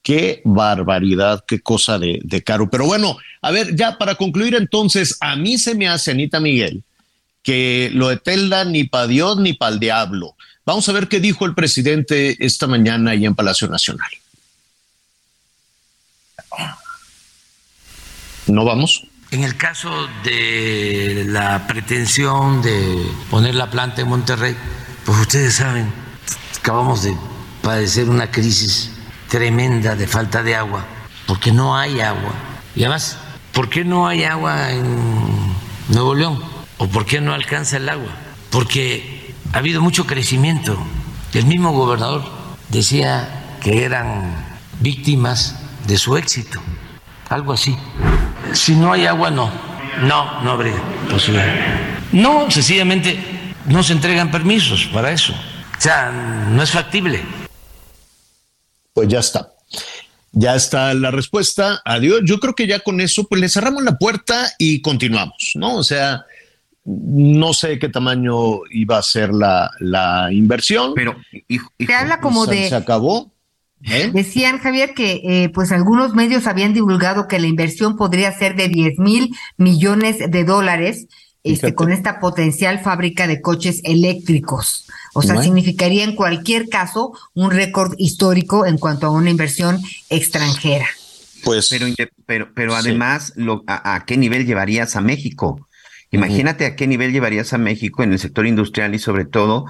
[0.02, 2.70] Qué barbaridad, qué cosa de, de caro.
[2.70, 6.84] Pero bueno, a ver, ya para concluir entonces, a mí se me hace, Anita Miguel,
[7.42, 10.36] que lo de Telda ni para Dios ni para el diablo.
[10.64, 14.08] Vamos a ver qué dijo el presidente esta mañana ahí en Palacio Nacional.
[18.46, 19.04] ¿No vamos?
[19.32, 24.56] En el caso de la pretensión de poner la planta en Monterrey,
[25.04, 25.92] pues ustedes saben,
[26.58, 27.16] acabamos de
[27.62, 28.90] padecer una crisis
[29.28, 30.84] tremenda de falta de agua,
[31.28, 32.32] porque no hay agua.
[32.74, 33.18] Y además,
[33.52, 34.98] ¿por qué no hay agua en
[35.90, 36.42] Nuevo León?
[36.78, 38.10] ¿O por qué no alcanza el agua?
[38.50, 40.76] Porque ha habido mucho crecimiento.
[41.34, 42.24] El mismo gobernador
[42.68, 44.34] decía que eran
[44.80, 45.54] víctimas
[45.86, 46.60] de su éxito,
[47.30, 47.76] algo así.
[48.52, 49.50] Si no hay agua, no.
[50.02, 50.74] No, no habría
[51.08, 51.46] posibilidad.
[52.12, 53.18] No, sencillamente
[53.66, 55.32] no se entregan permisos para eso.
[55.32, 57.22] O sea, no es factible.
[58.92, 59.52] Pues ya está.
[60.32, 61.80] Ya está la respuesta.
[61.84, 62.20] Adiós.
[62.24, 65.76] Yo creo que ya con eso, pues le cerramos la puerta y continuamos, ¿no?
[65.76, 66.24] O sea,
[66.84, 70.92] no sé qué tamaño iba a ser la, la inversión.
[70.94, 71.16] Pero,
[71.48, 72.68] hijo, hijo, habla como se, de.
[72.68, 73.32] Se acabó.
[73.84, 74.10] ¿Eh?
[74.12, 78.68] Decían, Javier, que eh, pues algunos medios habían divulgado que la inversión podría ser de
[78.68, 81.06] 10 mil millones de dólares
[81.42, 84.86] este, con esta potencial fábrica de coches eléctricos.
[85.14, 85.44] O sea, bueno.
[85.44, 90.86] significaría en cualquier caso un récord histórico en cuanto a una inversión extranjera.
[91.42, 91.86] Pues, pero,
[92.26, 95.66] pero, pero además, lo, a, qué nivel llevarías a México?
[96.10, 99.64] Imagínate a qué nivel llevarías a México en el sector industrial y sobre todo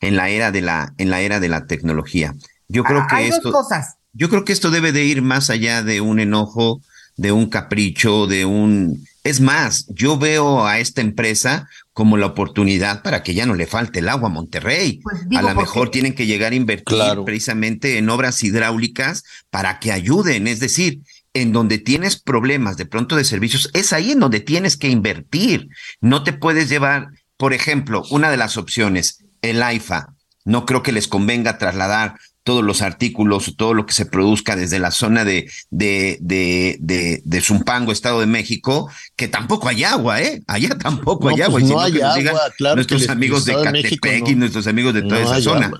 [0.00, 2.34] en la era de la, en la era de la tecnología.
[2.68, 3.96] Yo creo que Hay esto, dos cosas.
[4.12, 6.80] yo creo que esto debe de ir más allá de un enojo,
[7.16, 13.02] de un capricho, de un es más, yo veo a esta empresa como la oportunidad
[13.02, 15.00] para que ya no le falte el agua a Monterrey.
[15.02, 19.92] Pues a lo mejor tienen que llegar a invertir precisamente en obras hidráulicas para que
[19.92, 20.46] ayuden.
[20.46, 21.00] Es decir,
[21.34, 25.68] en donde tienes problemas de pronto de servicios, es ahí en donde tienes que invertir.
[26.00, 30.14] No te puedes llevar, por ejemplo, una de las opciones, el AIFA.
[30.46, 32.14] No creo que les convenga trasladar
[32.48, 37.20] todos los artículos, todo lo que se produzca desde la zona de, de, de, de,
[37.22, 40.40] de Zumpango, Estado de México, que tampoco hay agua, ¿eh?
[40.46, 41.60] Allá tampoco hay agua.
[41.60, 42.76] Pues no hay agua, claro.
[42.76, 45.70] Nuestros amigos de Catepec y nuestros amigos de toda esa zona.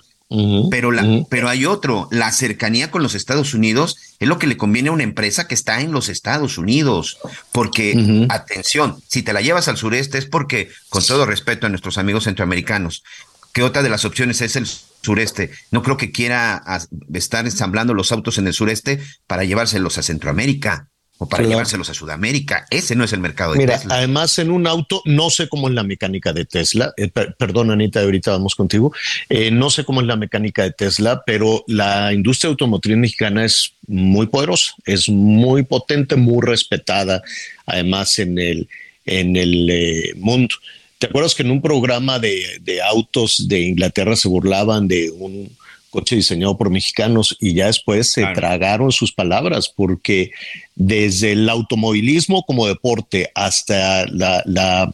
[0.70, 4.58] pero, la, pero hay otro, la cercanía con los Estados Unidos es lo que le
[4.58, 7.16] conviene a una empresa que está en los Estados Unidos,
[7.50, 11.96] porque, atención, si te la llevas al sureste es porque, con todo respeto a nuestros
[11.96, 13.04] amigos centroamericanos,
[13.54, 14.66] que otra de las opciones es el
[15.02, 15.50] sureste.
[15.70, 16.62] No creo que quiera
[17.12, 21.94] estar ensamblando los autos en el sureste para llevárselos a Centroamérica o para llevárselos a
[21.94, 22.66] Sudamérica.
[22.70, 25.74] Ese no es el mercado de Mira, Además, en un auto, no sé cómo es
[25.74, 26.94] la mecánica de Tesla.
[26.96, 28.92] Eh, perdón, Anita, ahorita vamos contigo.
[29.28, 33.74] Eh, no sé cómo es la mecánica de Tesla, pero la industria automotriz mexicana es
[33.88, 37.20] muy poderosa, es muy potente, muy respetada,
[37.66, 38.68] además en el,
[39.04, 40.54] en el eh, mundo.
[40.98, 45.56] ¿Te acuerdas que en un programa de, autos de Inglaterra se burlaban de un
[45.90, 50.32] coche diseñado por mexicanos y ya después se tragaron sus palabras porque
[50.74, 54.92] desde el automovilismo como deporte hasta la,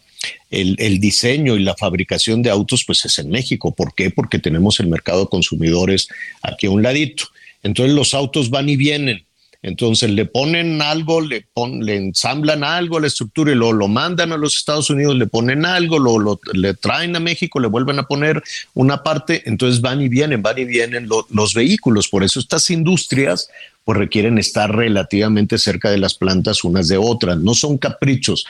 [0.51, 3.75] el, el, diseño y la fabricación de autos, pues es en México.
[3.75, 4.11] ¿Por qué?
[4.11, 6.09] Porque tenemos el mercado de consumidores
[6.43, 7.25] aquí a un ladito.
[7.62, 9.25] Entonces los autos van y vienen.
[9.64, 11.46] Entonces le ponen algo, le,
[11.81, 15.27] le ensamblan algo a la estructura y lo, lo mandan a los Estados Unidos, le
[15.27, 18.42] ponen algo, lo, lo, le traen a México, le vuelven a poner
[18.74, 22.09] una parte, entonces van y vienen, van y vienen los vehículos.
[22.09, 23.48] Por eso estas industrias
[23.85, 28.44] pues requieren estar relativamente cerca de las plantas unas de otras, no son caprichos.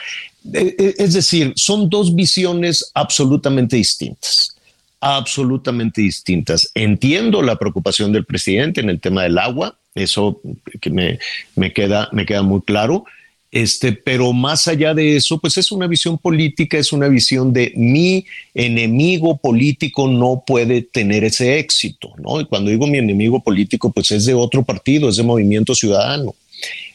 [0.51, 4.51] E, e, es decir, son dos visiones absolutamente distintas
[5.01, 6.71] absolutamente distintas.
[6.73, 10.41] Entiendo la preocupación del presidente en el tema del agua, eso
[10.81, 11.19] que me,
[11.55, 13.05] me, queda, me queda muy claro.
[13.51, 17.71] Este, pero más allá de eso, pues es una visión política, es una visión de
[17.77, 22.41] mi enemigo político no puede tener ese éxito, ¿no?
[22.41, 26.35] Y cuando digo mi enemigo político, pues es de otro partido, es de Movimiento Ciudadano.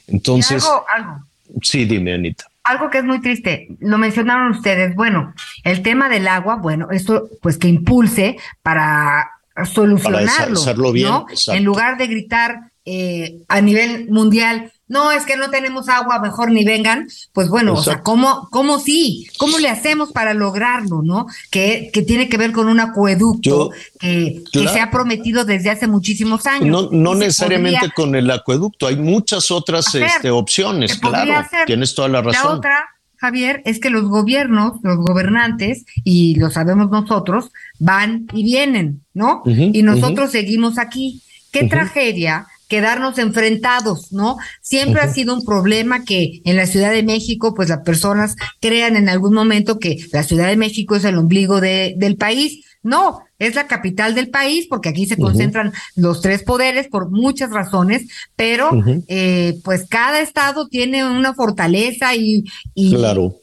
[0.06, 0.62] Entonces,
[0.94, 1.24] algo,
[1.62, 2.44] sí, dime, Anita.
[2.64, 5.32] Algo que es muy triste, lo mencionaron ustedes, bueno,
[5.64, 9.30] el tema del agua, bueno, esto pues que impulse para
[9.64, 10.60] solucionarlo,
[10.94, 11.26] ¿no?
[11.48, 16.50] En lugar de gritar eh, a nivel mundial, no, es que no tenemos agua, mejor
[16.50, 19.28] ni vengan, pues bueno, o sea, ¿cómo, ¿cómo sí?
[19.38, 21.26] ¿Cómo le hacemos para lograrlo, no?
[21.48, 25.86] Que, que tiene que ver con un acueducto que, que, se ha prometido desde hace
[25.86, 26.66] muchísimos años.
[26.66, 32.22] No, no necesariamente con el acueducto, hay muchas otras este, opciones, claro, tienes toda la
[32.22, 32.42] razón.
[32.42, 32.86] La otra,
[33.18, 39.44] Javier, es que los gobiernos, los gobernantes, y lo sabemos nosotros, van y vienen, ¿no?
[39.46, 41.22] y nosotros seguimos aquí.
[41.52, 44.36] Qué tragedia quedarnos enfrentados, ¿no?
[44.62, 48.96] Siempre ha sido un problema que en la Ciudad de México, pues las personas crean
[48.96, 52.64] en algún momento que la Ciudad de México es el ombligo de, del país.
[52.82, 57.50] No, es la capital del país porque aquí se concentran los tres poderes por muchas
[57.50, 58.06] razones,
[58.36, 58.70] pero
[59.08, 63.34] eh, pues cada estado tiene una fortaleza y, y, claro.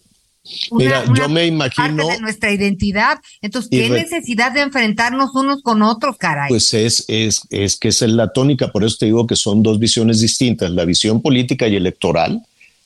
[0.71, 1.97] Mira, yo me imagino.
[1.97, 3.19] Parte de nuestra identidad.
[3.41, 6.49] Entonces, ¿qué necesidad de enfrentarnos unos con otros, caray?
[6.49, 9.79] Pues es, es, es que es la tónica, por eso te digo que son dos
[9.79, 12.41] visiones distintas: la visión política y electoral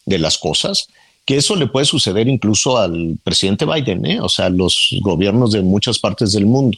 [0.05, 0.87] de las cosas,
[1.25, 4.19] que eso le puede suceder incluso al presidente Biden, ¿eh?
[4.19, 6.77] o sea, los gobiernos de muchas partes del mundo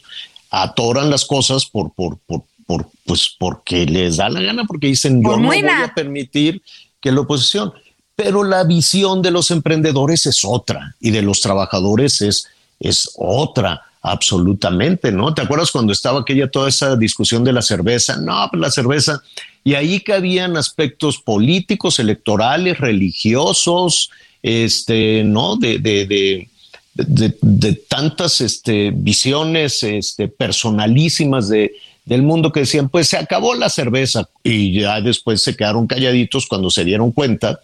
[0.50, 5.22] atoran las cosas por, por, por, por pues porque les da la gana, porque dicen,
[5.22, 6.62] yo no voy a permitir
[7.00, 7.72] que la oposición
[8.16, 12.46] pero la visión de los emprendedores es otra y de los trabajadores es,
[12.78, 15.32] es otra absolutamente, ¿no?
[15.32, 18.18] ¿Te acuerdas cuando estaba aquella toda esa discusión de la cerveza?
[18.18, 19.22] No, pues la cerveza.
[19.64, 24.10] Y ahí cabían aspectos políticos, electorales, religiosos,
[24.42, 25.56] este, ¿no?
[25.56, 26.48] De, de, de,
[27.40, 31.72] de, tantas este, visiones este, personalísimas de,
[32.04, 36.46] del mundo que decían, pues se acabó la cerveza y ya después se quedaron calladitos
[36.46, 37.58] cuando se dieron cuenta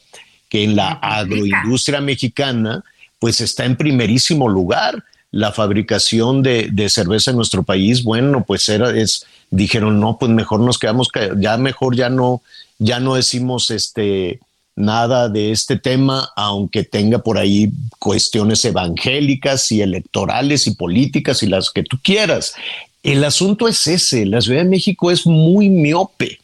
[0.50, 2.84] que en la agroindustria mexicana,
[3.18, 8.02] pues está en primerísimo lugar la fabricación de, cerveza en nuestro país.
[8.02, 12.42] Bueno, pues era, es, dijeron, no, pues mejor nos quedamos, ya mejor ya no,
[12.78, 14.40] ya no decimos este
[14.76, 21.46] nada de este tema, aunque tenga por ahí cuestiones evangélicas y electorales y políticas y
[21.46, 22.54] las que tú quieras.
[23.02, 26.38] El asunto es ese, la Ciudad de México es muy miope,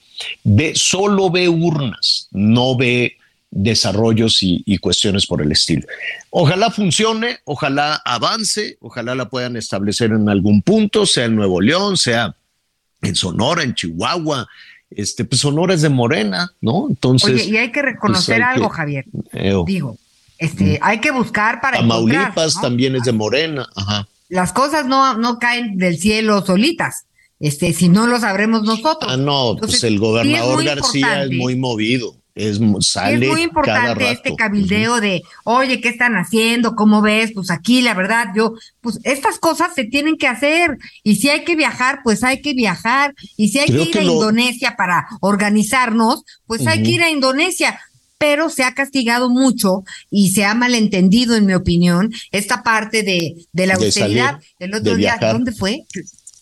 [0.45, 3.17] ve, solo ve urnas, no ve
[3.57, 5.87] desarrollos y, cuestiones por el estilo.
[6.31, 11.97] Ojalá funcione, ojalá avance, ojalá la puedan establecer en algún punto, sea en Nuevo León,
[11.97, 12.37] sea
[13.03, 14.47] en Sonora, en Chihuahua,
[14.91, 16.87] este, pues Sonora es de Morena, ¿no?
[16.89, 17.31] Entonces.
[17.31, 19.07] Oye, y hay que pues, reconocer algo, Javier.
[19.67, 19.99] Digo,
[20.39, 21.79] este, hay que buscar para.
[21.79, 24.07] Tamaulipas también es de Morena, ajá.
[24.29, 27.07] Las cosas no, no caen del cielo solitas.
[27.39, 29.13] Este, si no lo sabremos nosotros.
[29.13, 32.17] Ah, no, pues el gobernador García es muy movido.
[32.37, 36.77] Es, sale es muy importante este cabildeo de, oye, ¿qué están haciendo?
[36.77, 37.33] ¿Cómo ves?
[37.35, 40.77] Pues aquí, la verdad, yo, pues estas cosas se tienen que hacer.
[41.03, 43.15] Y si hay que viajar, pues hay que viajar.
[43.39, 47.81] Y si hay que ir a Indonesia para organizarnos, pues hay que ir a Indonesia.
[48.19, 53.47] Pero se ha castigado mucho y se ha malentendido, en mi opinión, esta parte de,
[53.53, 54.41] de la austeridad.
[54.59, 55.87] el otro día, ¿dónde fue?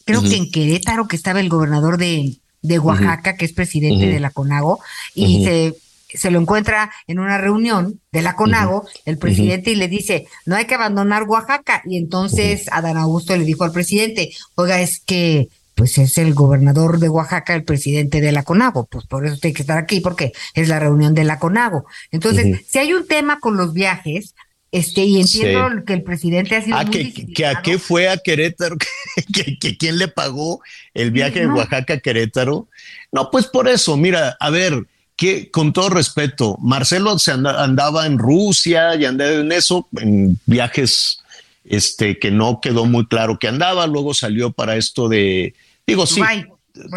[0.04, 4.18] Creo que en Querétaro, que estaba el gobernador de, de Oaxaca, que es presidente de
[4.18, 4.80] la CONAGO,
[5.14, 5.76] y se
[6.14, 10.56] se lo encuentra en una reunión de la CONAGO, el presidente, y le dice, no
[10.56, 11.82] hay que abandonar Oaxaca.
[11.84, 17.00] Y entonces Adán Augusto le dijo al presidente, oiga, es que pues es el gobernador
[17.00, 20.32] de Oaxaca, el presidente de la CONAGO, pues por eso tiene que estar aquí, porque
[20.54, 21.86] es la reunión de la CONAGO.
[22.12, 24.34] Entonces, si hay un tema con los viajes,
[24.74, 26.76] este, y entiendo que el presidente ha sido.
[26.76, 28.76] Ah, que, que, a qué fue a Querétaro,
[29.32, 30.62] que, que, quién le pagó
[30.94, 32.68] el viaje de Oaxaca a Querétaro.
[33.12, 34.84] No, pues por eso, mira, a ver,
[35.16, 41.20] que con todo respeto, Marcelo se andaba en Rusia y andaba en eso, en viajes
[41.64, 45.54] este, que no quedó muy claro que andaba, luego salió para esto de,
[45.86, 46.20] digo, sí,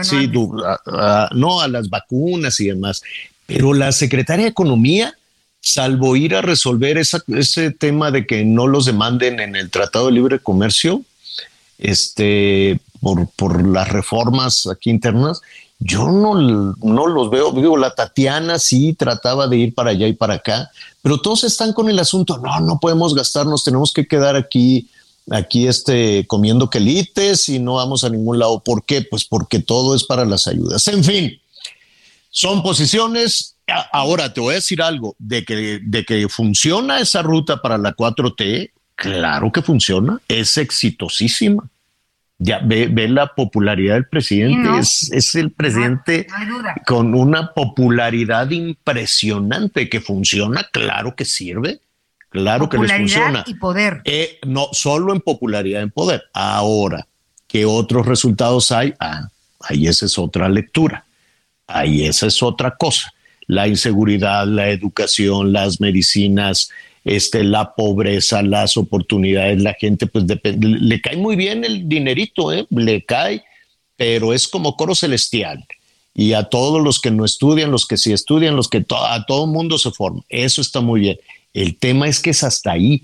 [0.01, 0.31] sí,
[1.31, 3.03] no a las vacunas y demás,
[3.45, 5.13] pero la secretaria de Economía,
[5.61, 10.13] salvo ir a resolver ese tema de que no los demanden en el Tratado de
[10.13, 11.03] Libre Comercio,
[11.77, 15.41] este, por, por las reformas aquí internas,
[15.79, 17.51] yo no, no los veo.
[17.51, 20.71] Digo, la Tatiana sí trataba de ir para allá y para acá,
[21.01, 22.37] pero todos están con el asunto.
[22.37, 24.89] No, no podemos gastarnos, tenemos que quedar aquí,
[25.29, 28.59] aquí este, comiendo quelites y no vamos a ningún lado.
[28.59, 29.03] ¿Por qué?
[29.03, 30.87] Pues porque todo es para las ayudas.
[30.87, 31.39] En fin,
[32.31, 33.55] son posiciones.
[33.91, 37.95] Ahora te voy a decir algo de que, de que funciona esa ruta para la
[37.95, 38.71] 4T.
[38.95, 41.69] Claro que funciona, es exitosísima
[42.39, 46.27] ya ve, ve, la popularidad del presidente, es, el presidente
[46.85, 51.81] con una popularidad impresionante que funciona, claro que sirve,
[52.29, 53.43] claro que les funciona.
[53.47, 54.01] y poder.
[54.05, 56.25] Eh, no, solo en popularidad, en poder.
[56.33, 57.07] Ahora,
[57.47, 58.93] ¿qué otros resultados hay?
[58.99, 59.29] Ah,
[59.61, 61.05] ahí esa es otra lectura,
[61.65, 63.13] ahí esa es otra cosa.
[63.47, 66.69] La inseguridad, la educación, las medicinas,
[67.07, 72.67] este, la pobreza, las oportunidades, la gente, pues le cae muy bien el dinerito, ¿eh?
[72.69, 73.45] le cae,
[73.95, 75.65] pero es como coro celestial.
[76.13, 79.47] Y a todos los que no estudian, los que sí estudian, los que a todo
[79.47, 80.21] mundo se forma.
[80.27, 81.17] Eso está muy bien.
[81.53, 83.03] El tema es que es hasta ahí.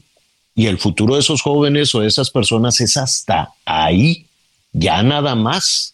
[0.53, 4.25] Y el futuro de esos jóvenes o de esas personas es hasta ahí.
[4.73, 5.93] Ya nada más.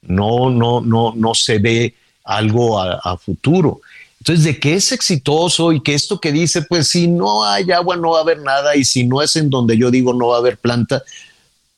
[0.00, 1.94] No, no, no, no se ve
[2.24, 3.82] algo a futuro.
[4.20, 7.96] Entonces, de que es exitoso y que esto que dice, pues si no hay agua
[7.96, 10.36] no va a haber nada y si no es en donde yo digo no va
[10.36, 11.02] a haber planta,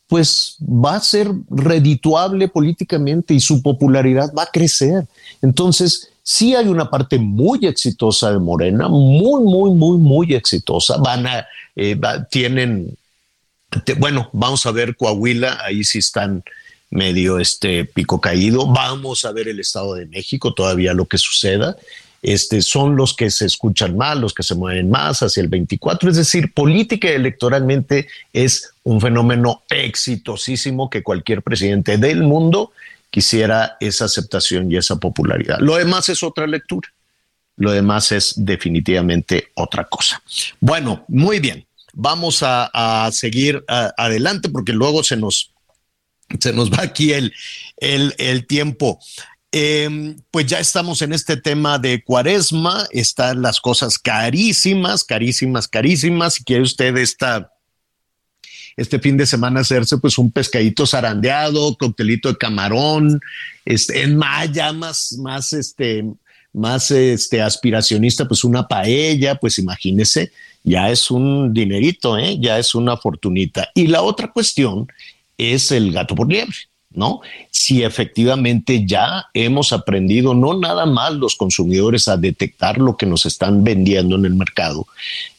[0.09, 5.07] pues va a ser redituable políticamente y su popularidad va a crecer.
[5.40, 10.97] Entonces, sí hay una parte muy exitosa de Morena, muy, muy, muy, muy exitosa.
[10.97, 11.97] Van a, eh,
[12.28, 12.97] tienen,
[13.99, 16.43] bueno, vamos a ver Coahuila, ahí sí están
[16.90, 18.66] medio este pico caído.
[18.66, 21.76] Vamos a ver el Estado de México, todavía lo que suceda
[22.23, 26.09] este, son los que se escuchan más, los que se mueven más hacia el 24.
[26.09, 32.70] Es decir, política electoralmente es un fenómeno exitosísimo que cualquier presidente del mundo
[33.11, 35.59] quisiera esa aceptación y esa popularidad.
[35.61, 36.89] Lo demás es otra lectura.
[37.57, 40.23] Lo demás es definitivamente otra cosa.
[40.61, 41.66] Bueno, muy bien.
[41.93, 45.53] Vamos a, seguir adelante porque luego se nos,
[46.41, 47.35] se nos va aquí el,
[47.77, 48.99] el, el tiempo.
[49.55, 56.34] Em, pues ya estamos en este tema de cuaresma, están las cosas carísimas, carísimas, carísimas.
[56.34, 57.53] Si quiere usted esta,
[58.78, 63.20] este fin de semana hacerse pues un pescadito zarandeado, coctelito de camarón,
[63.66, 66.03] este, en maya más, más, este,
[66.55, 70.32] más este, aspiracionista, pues una paella, pues imagínese,
[70.64, 72.38] ya es un dinerito, ¿eh?
[72.40, 73.68] ya es una fortunita.
[73.74, 74.90] Y la otra cuestión
[75.36, 76.57] es el gato por liebre
[76.95, 77.20] ¿no?
[77.51, 83.26] Si efectivamente ya hemos aprendido, no nada más los consumidores a detectar lo que nos
[83.26, 84.86] están vendiendo en el mercado.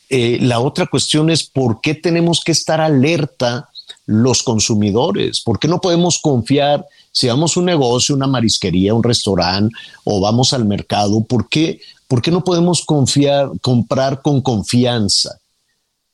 [0.09, 3.69] Eh, la otra cuestión es por qué tenemos que estar alerta
[4.05, 9.03] los consumidores, por qué no podemos confiar si vamos a un negocio, una marisquería, un
[9.03, 9.73] restaurante
[10.03, 15.37] o vamos al mercado, ¿por qué, por qué no podemos confiar, comprar con confianza?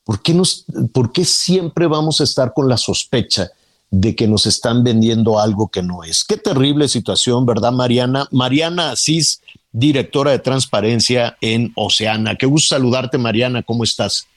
[0.03, 3.49] ¿Por qué, nos, ¿Por qué siempre vamos a estar con la sospecha
[3.91, 6.23] de que nos están vendiendo algo que no es.
[6.23, 8.27] Qué terrible situación, ¿verdad, Mariana?
[8.31, 12.35] Mariana Asís, directora de transparencia en Oceana.
[12.35, 13.63] Qué gusto saludarte, Mariana.
[13.63, 14.27] ¿Cómo estás?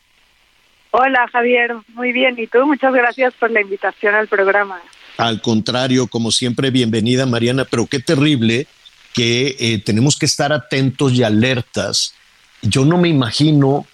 [0.91, 1.75] Hola, Javier.
[1.95, 2.39] Muy bien.
[2.39, 2.67] ¿Y tú?
[2.67, 4.81] Muchas gracias por la invitación al programa.
[5.19, 7.65] Al contrario, como siempre, bienvenida, Mariana.
[7.65, 8.67] Pero qué terrible
[9.13, 12.15] que eh, tenemos que estar atentos y alertas.
[12.63, 13.87] Yo no me imagino,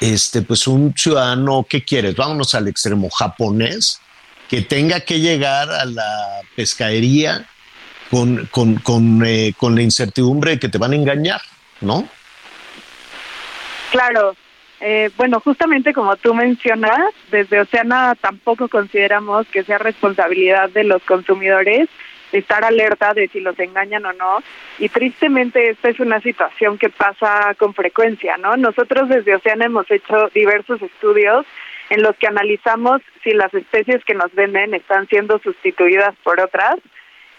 [0.00, 2.16] este, pues un ciudadano, ¿qué quieres?
[2.16, 4.00] Vámonos al extremo japonés,
[4.52, 7.46] que tenga que llegar a la pescadería
[8.10, 11.40] con, con, con, eh, con la incertidumbre de que te van a engañar,
[11.80, 12.06] ¿no?
[13.90, 14.36] Claro.
[14.78, 21.02] Eh, bueno, justamente como tú mencionas, desde Oceana tampoco consideramos que sea responsabilidad de los
[21.04, 21.88] consumidores
[22.30, 24.42] estar alerta de si los engañan o no.
[24.78, 28.58] Y tristemente esta es una situación que pasa con frecuencia, ¿no?
[28.58, 31.46] Nosotros desde Oceana hemos hecho diversos estudios
[31.92, 36.76] en los que analizamos si las especies que nos venden están siendo sustituidas por otras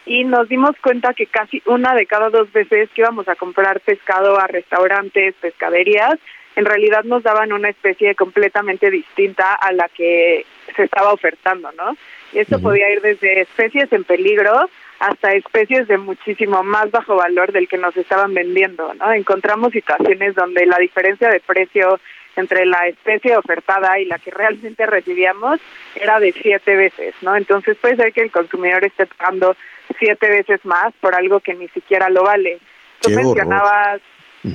[0.05, 3.79] y nos dimos cuenta que casi una de cada dos veces que íbamos a comprar
[3.79, 6.19] pescado a restaurantes, pescaderías,
[6.55, 10.45] en realidad nos daban una especie completamente distinta a la que
[10.75, 11.97] se estaba ofertando, ¿no?
[12.31, 17.53] Y esto podía ir desde especies en peligro hasta especies de muchísimo más bajo valor
[17.53, 19.11] del que nos estaban vendiendo, ¿no?
[19.13, 21.99] Encontramos situaciones donde la diferencia de precio
[22.35, 25.59] entre la especie ofertada y la que realmente recibíamos
[25.95, 27.35] era de siete veces, ¿no?
[27.35, 29.55] Entonces puede ser que el consumidor esté pagando
[29.99, 32.59] siete veces más por algo que ni siquiera lo vale.
[33.01, 34.01] Tú mencionabas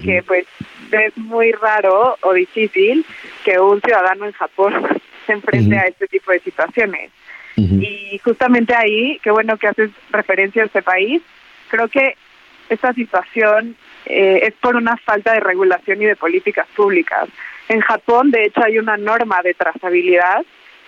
[0.04, 0.46] que pues
[0.92, 3.04] es muy raro o difícil
[3.44, 4.86] que un ciudadano en Japón
[5.26, 7.10] se enfrente a este tipo de situaciones.
[7.56, 11.20] Y justamente ahí, qué bueno que haces referencia a este país,
[11.68, 12.14] creo que
[12.68, 13.74] esta situación
[14.06, 17.28] eh, es por una falta de regulación y de políticas públicas.
[17.68, 20.44] En Japón, de hecho, hay una norma de trazabilidad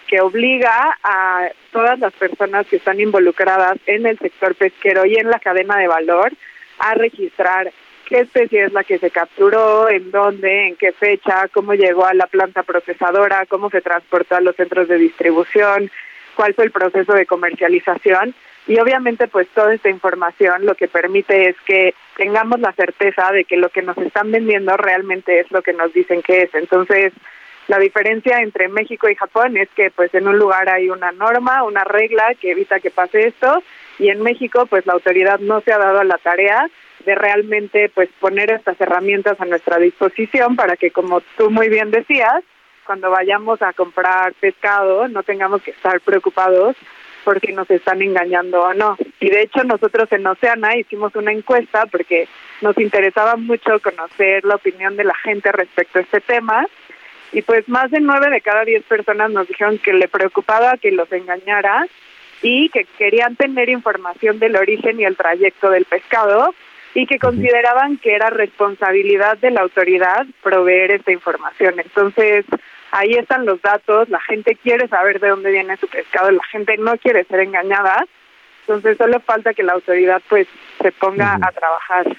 [0.07, 5.31] que obliga a todas las personas que están involucradas en el sector pesquero y en
[5.31, 6.33] la cadena de valor
[6.81, 7.71] a registrar
[8.07, 12.15] qué especie es la que se capturó, en dónde, en qué fecha, cómo llegó a
[12.15, 15.91] la planta procesadora, cómo se transportó a los centros de distribución,
[16.35, 18.35] cuál fue el proceso de comercialización.
[18.67, 23.47] Y obviamente pues toda esta información lo que permite es que tengamos la certeza de
[23.47, 26.55] que lo que nos están vendiendo realmente es lo que nos dicen que es.
[26.55, 27.15] Entonces,
[27.67, 31.63] la diferencia entre México y Japón es que pues en un lugar hay una norma,
[31.63, 33.63] una regla que evita que pase esto
[33.99, 36.69] y en México pues la autoridad no se ha dado la tarea
[37.07, 41.91] de realmente pues poner estas herramientas a nuestra disposición para que como tú muy bien
[41.91, 42.45] decías,
[42.85, 46.77] cuando vayamos a comprar pescado no tengamos que estar preocupados
[47.31, 48.97] porque nos están engañando o no.
[49.21, 52.27] Y de hecho nosotros en Oceana hicimos una encuesta porque
[52.61, 56.67] nos interesaba mucho conocer la opinión de la gente respecto a este tema
[57.31, 60.91] y pues más de nueve de cada diez personas nos dijeron que le preocupaba que
[60.91, 61.87] los engañara
[62.43, 66.53] y que querían tener información del origen y el trayecto del pescado
[66.95, 71.75] y que consideraban que era responsabilidad de la autoridad proveer esta información.
[71.79, 72.45] Entonces,
[72.91, 76.77] ahí están los datos, la gente quiere saber de dónde viene su pescado, la gente
[76.79, 78.05] no quiere ser engañada,
[78.63, 80.47] entonces solo falta que la autoridad pues
[80.81, 82.17] se ponga a trabajar.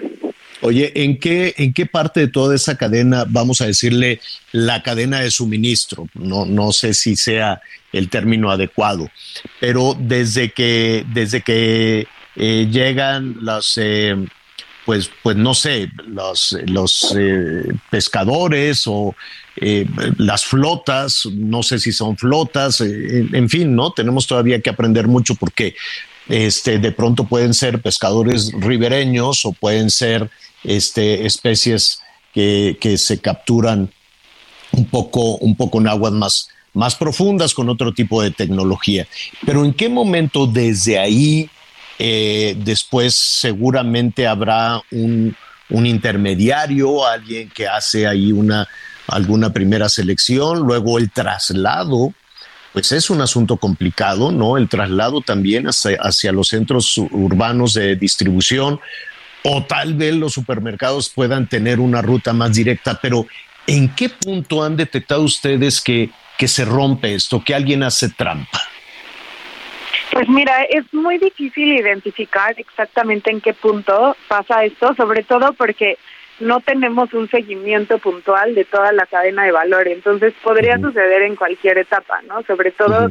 [0.61, 4.19] Oye, ¿en qué, ¿en qué parte de toda esa cadena, vamos a decirle,
[4.51, 6.07] la cadena de suministro?
[6.13, 7.61] No, no sé si sea
[7.91, 9.09] el término adecuado,
[9.59, 13.77] pero desde que, desde que eh, llegan las...
[13.77, 14.15] Eh,
[14.85, 19.15] pues, pues no sé, los, los eh, pescadores o
[19.57, 19.85] eh,
[20.17, 23.91] las flotas, no sé si son flotas, eh, en, fin, ¿no?
[23.91, 25.75] Tenemos todavía que aprender mucho porque
[26.27, 30.29] este, de pronto pueden ser pescadores ribereños o pueden ser
[30.63, 32.01] este, especies
[32.33, 33.91] que, que se capturan
[34.71, 39.07] un poco, un poco en aguas más, más profundas con otro tipo de tecnología.
[39.45, 41.49] Pero ¿en qué momento desde ahí
[41.99, 45.35] eh, después seguramente habrá un,
[45.69, 48.67] intermediario, alguien que hace ahí una,
[49.07, 52.13] alguna primera selección, luego el traslado,
[52.73, 54.57] pues es un asunto complicado, ¿no?
[54.57, 58.79] El traslado también hacia, los centros urbanos de distribución,
[59.43, 63.25] o tal vez los supermercados puedan tener una ruta más directa, pero
[63.65, 68.61] ¿en qué punto han detectado ustedes que, que se rompe esto, que alguien hace trampa?
[70.11, 75.97] Pues mira, es muy difícil identificar exactamente en qué punto pasa esto, sobre todo porque
[76.41, 81.37] no tenemos un seguimiento puntual de toda la cadena de valor, entonces podría suceder en
[81.37, 82.43] cualquier etapa, ¿no?
[82.43, 83.09] Sobre todo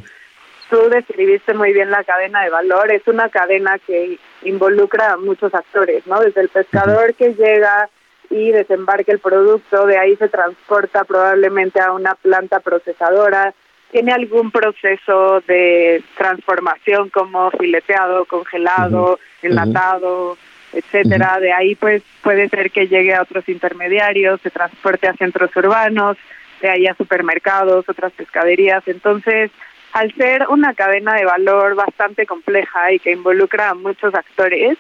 [0.69, 5.55] tú describiste muy bien la cadena de valor, es una cadena que involucra a muchos
[5.55, 6.21] actores, ¿no?
[6.21, 7.89] Desde el pescador que llega
[8.29, 13.55] y desembarca el producto, de ahí se transporta probablemente a una planta procesadora,
[13.91, 20.39] tiene algún proceso de transformación como fileteado, congelado, enlatado,
[20.73, 21.39] etcétera.
[21.41, 26.17] De ahí pues puede ser que llegue a otros intermediarios, se transporte a centros urbanos,
[26.61, 28.87] de ahí a supermercados, otras pescaderías.
[28.87, 29.51] Entonces,
[29.93, 34.79] al ser una cadena de valor bastante compleja y que involucra a muchos actores,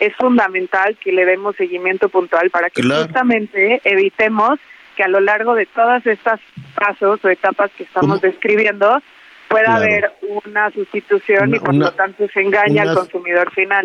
[0.00, 4.58] es fundamental que le demos seguimiento puntual para que justamente evitemos
[4.98, 6.40] que a lo largo de todas estas
[6.74, 9.00] pasos o etapas que estamos describiendo
[9.46, 10.12] pueda haber
[10.44, 13.84] una sustitución y por lo tanto se engaña al consumidor final.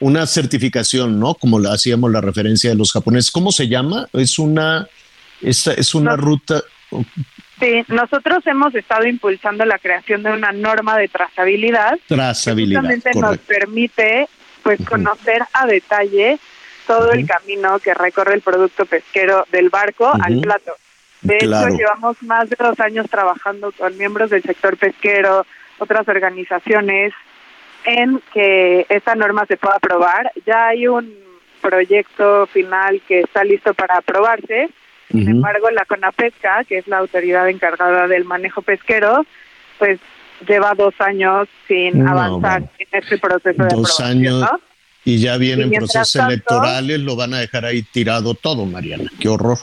[0.00, 1.34] Una certificación, ¿no?
[1.34, 3.30] Como la hacíamos la referencia de los japoneses.
[3.30, 4.08] ¿Cómo se llama?
[4.14, 4.88] Es una,
[5.42, 6.62] esta es una ruta.
[7.60, 11.98] Sí, nosotros hemos estado impulsando la creación de una norma de trazabilidad.
[12.06, 12.80] Trazabilidad.
[12.80, 14.28] Que justamente nos permite
[14.62, 16.38] pues conocer a detalle
[16.88, 20.72] todo el camino que recorre el producto pesquero del barco al plato.
[21.20, 25.44] De hecho, llevamos más de dos años trabajando con miembros del sector pesquero,
[25.78, 27.12] otras organizaciones,
[27.84, 30.32] en que esta norma se pueda aprobar.
[30.46, 31.14] Ya hay un
[31.60, 34.70] proyecto final que está listo para aprobarse.
[35.10, 39.26] Sin embargo, la CONAPESCA, que es la autoridad encargada del manejo pesquero,
[39.78, 40.00] pues
[40.46, 44.48] lleva dos años sin avanzar en este proceso de dos años
[45.04, 49.10] y ya vienen procesos electorales, lo van a dejar ahí tirado todo, Mariana.
[49.18, 49.58] Qué horror.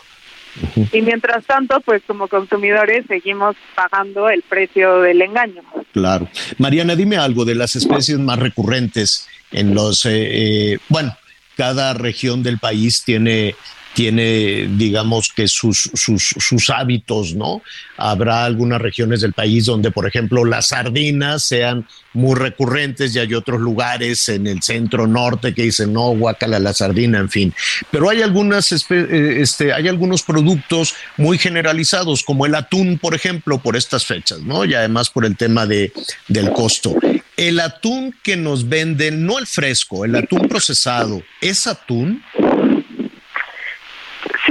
[0.91, 5.61] Y mientras tanto, pues como consumidores seguimos pagando el precio del engaño.
[5.91, 6.29] Claro.
[6.57, 11.15] Mariana, dime algo de las especies más recurrentes en los, eh, eh, bueno,
[11.55, 13.55] cada región del país tiene
[13.95, 17.61] tiene, digamos que sus, sus, sus, hábitos, ¿no?
[17.95, 23.33] Habrá algunas regiones del país donde, por ejemplo, las sardinas sean muy recurrentes y hay
[23.33, 27.53] otros lugares en el centro norte que dicen, no, guácala la sardina, en fin.
[27.89, 33.59] Pero hay algunas, eh, este, hay algunos productos muy generalizados, como el atún, por ejemplo,
[33.59, 34.65] por estas fechas, ¿no?
[34.65, 35.93] Y además por el tema de,
[36.27, 36.95] del costo.
[37.37, 42.21] El atún que nos venden, no el fresco, el atún procesado, ¿es atún?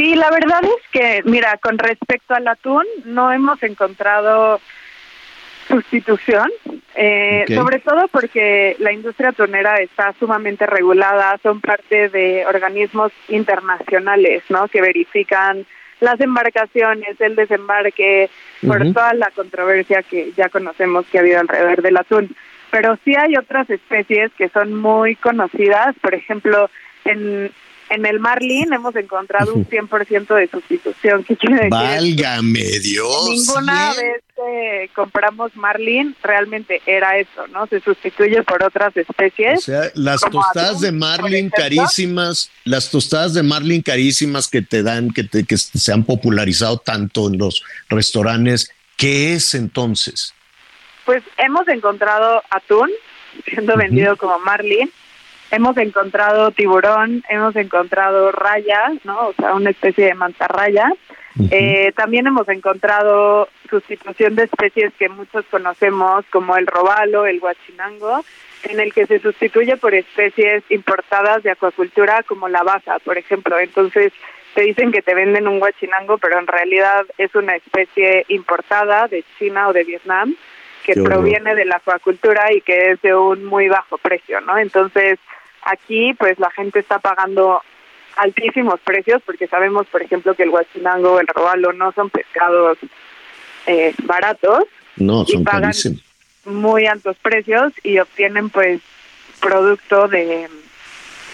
[0.05, 4.61] Sí, la verdad es que, mira, con respecto al atún, no hemos encontrado
[5.67, 6.47] sustitución,
[6.95, 14.43] eh, sobre todo porque la industria atunera está sumamente regulada, son parte de organismos internacionales,
[14.51, 14.69] ¿no?
[14.69, 15.65] Que verifican
[16.01, 18.29] las embarcaciones, el desembarque,
[18.67, 22.37] por toda la controversia que ya conocemos que ha habido alrededor del atún.
[22.71, 26.69] Pero sí hay otras especies que son muy conocidas, por ejemplo,
[27.07, 27.51] en
[27.91, 31.25] en el Marlin hemos encontrado un 100% de sustitución.
[31.25, 31.71] ¿Qué quiere decir?
[31.71, 33.31] Válgame Dios.
[33.31, 37.67] Ninguna vez que compramos Marlin realmente era eso, ¿no?
[37.67, 39.61] Se sustituye por otras especies.
[39.61, 45.11] O sea, las tostadas de Marlin carísimas, las tostadas de Marlin carísimas que te dan,
[45.11, 50.35] que, te, que se han popularizado tanto en los restaurantes, ¿qué es entonces?
[51.05, 52.91] Pues hemos encontrado atún
[53.45, 54.91] siendo vendido como Marlin
[55.55, 59.29] hemos encontrado tiburón, hemos encontrado raya, ¿no?
[59.29, 60.91] O sea, una especie de mantarraya.
[61.51, 68.25] eh, también hemos encontrado sustitución de especies que muchos conocemos, como el robalo, el guachinango,
[68.65, 73.59] en el que se sustituye por especies importadas de acuacultura, como la baza, por ejemplo.
[73.59, 74.13] Entonces,
[74.55, 79.25] te dicen que te venden un guachinango, pero en realidad es una especie importada de
[79.39, 80.35] China o de Vietnam
[80.85, 84.59] que proviene de la acuacultura y que es de un muy bajo precio, ¿no?
[84.59, 85.19] Entonces,
[85.65, 87.63] Aquí, pues la gente está pagando
[88.17, 92.79] altísimos precios porque sabemos, por ejemplo, que el guachinango el robalo no son pescados
[93.67, 94.65] eh, baratos.
[94.97, 95.73] No, son y pagan
[96.45, 98.81] muy altos precios y obtienen, pues,
[99.41, 100.49] producto de,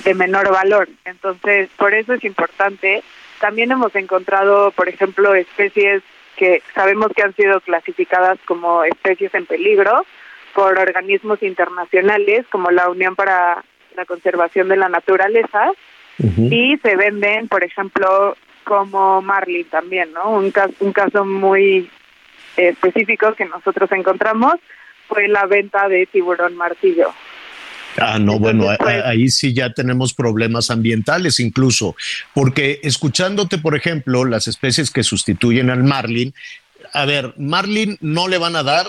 [0.05, 0.89] de menor valor.
[1.05, 3.03] Entonces, por eso es importante.
[3.41, 6.03] También hemos encontrado, por ejemplo, especies
[6.37, 10.07] que sabemos que han sido clasificadas como especies en peligro
[10.55, 13.63] por organismos internacionales como la Unión para
[13.97, 15.73] la conservación de la naturaleza
[16.19, 20.31] y se venden, por ejemplo, como marlin también, ¿no?
[20.31, 21.91] Un caso, un caso muy
[22.57, 24.55] específico que nosotros encontramos
[25.09, 27.13] fue la venta de tiburón martillo.
[27.99, 31.97] Ah, no, bueno, pues ahí sí ya tenemos problemas ambientales incluso,
[32.35, 36.33] porque escuchándote, por ejemplo, las especies que sustituyen al marlin,
[36.93, 38.87] a ver, marlin no le van a dar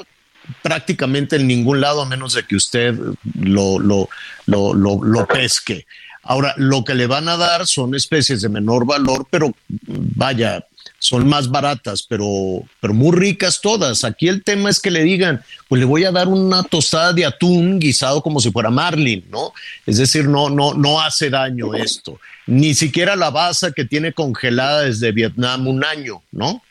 [0.61, 2.95] prácticamente en ningún lado a menos de que usted
[3.39, 4.09] lo, lo,
[4.45, 5.85] lo, lo, pesque.
[6.23, 9.53] Ahora, lo que le van a dar son especies de menor valor, pero
[9.87, 10.65] vaya,
[10.99, 14.03] son más baratas, pero, pero muy ricas todas.
[14.03, 17.25] Aquí el tema es que le digan, pues le voy a dar una tostada de
[17.25, 19.51] atún guisado como si fuera marlin, ¿no?
[19.87, 22.19] Es decir, no, no, no hace daño esto.
[22.45, 26.61] Ni siquiera la basa que tiene congelada desde Vietnam un año, ¿no?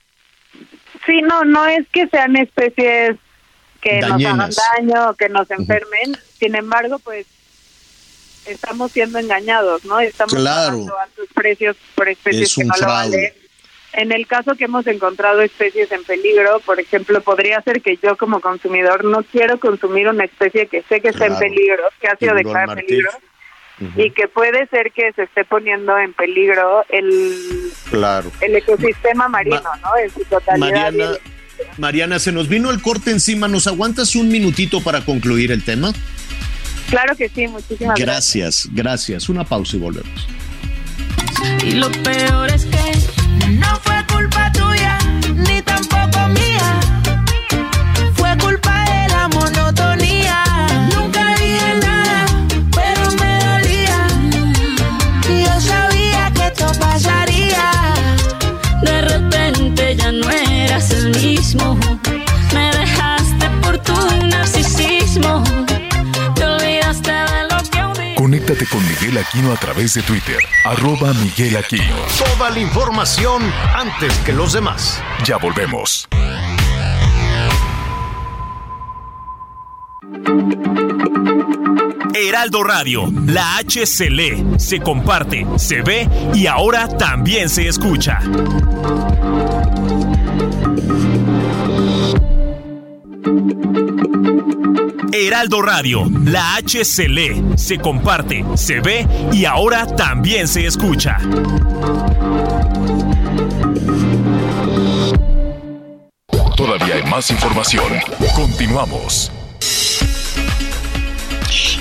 [1.07, 3.17] Sí, no, no es que sean especies
[3.81, 6.17] que nos hagan daño o que nos enfermen.
[6.39, 7.27] Sin embargo, pues
[8.47, 10.01] estamos siendo engañados, ¿no?
[10.01, 10.71] Estamos Claro.
[10.71, 13.33] pagando altos precios por especies Es que no lo valen.
[13.93, 18.17] En el caso que hemos encontrado especies en peligro, por ejemplo, podría ser que yo
[18.17, 22.17] como consumidor no quiero consumir una especie que sé que está en peligro, que ha
[22.17, 23.11] sido declarada en peligro
[23.97, 28.31] y que puede ser que se esté poniendo en peligro el, Claro.
[28.43, 29.97] el ecosistema marino, ¿no?
[29.97, 30.93] En su totalidad.
[30.93, 31.19] Mariana,
[31.79, 33.49] Mariana, se nos vino el corte encima.
[33.49, 35.93] ¿Nos aguantas un minutito para concluir el tema?
[36.89, 38.67] Claro que sí, muchísimas gracias.
[38.67, 39.29] Gracias, gracias.
[39.29, 40.27] Una pausa y volvemos.
[41.65, 44.99] Y lo peor es que no fue culpa tuya,
[45.35, 46.50] ni tampoco mía.
[60.89, 61.79] El mismo.
[62.55, 63.93] Me dejaste por tu
[64.27, 65.45] narcisismo.
[66.35, 68.15] Te olvidaste de lo que un día.
[68.17, 71.95] Conéctate con Miguel Aquino a través de Twitter, arroba Miguel Aquino.
[72.19, 73.43] Toda la información
[73.75, 75.03] antes que los demás.
[75.25, 76.09] Ya volvemos.
[82.15, 88.21] Heraldo Radio, la H se lee, se comparte, se ve y ahora también se escucha.
[95.13, 101.19] Heraldo Radio, la H se lee, se comparte, se ve y ahora también se escucha.
[106.57, 107.93] Todavía hay más información.
[108.35, 109.31] Continuamos.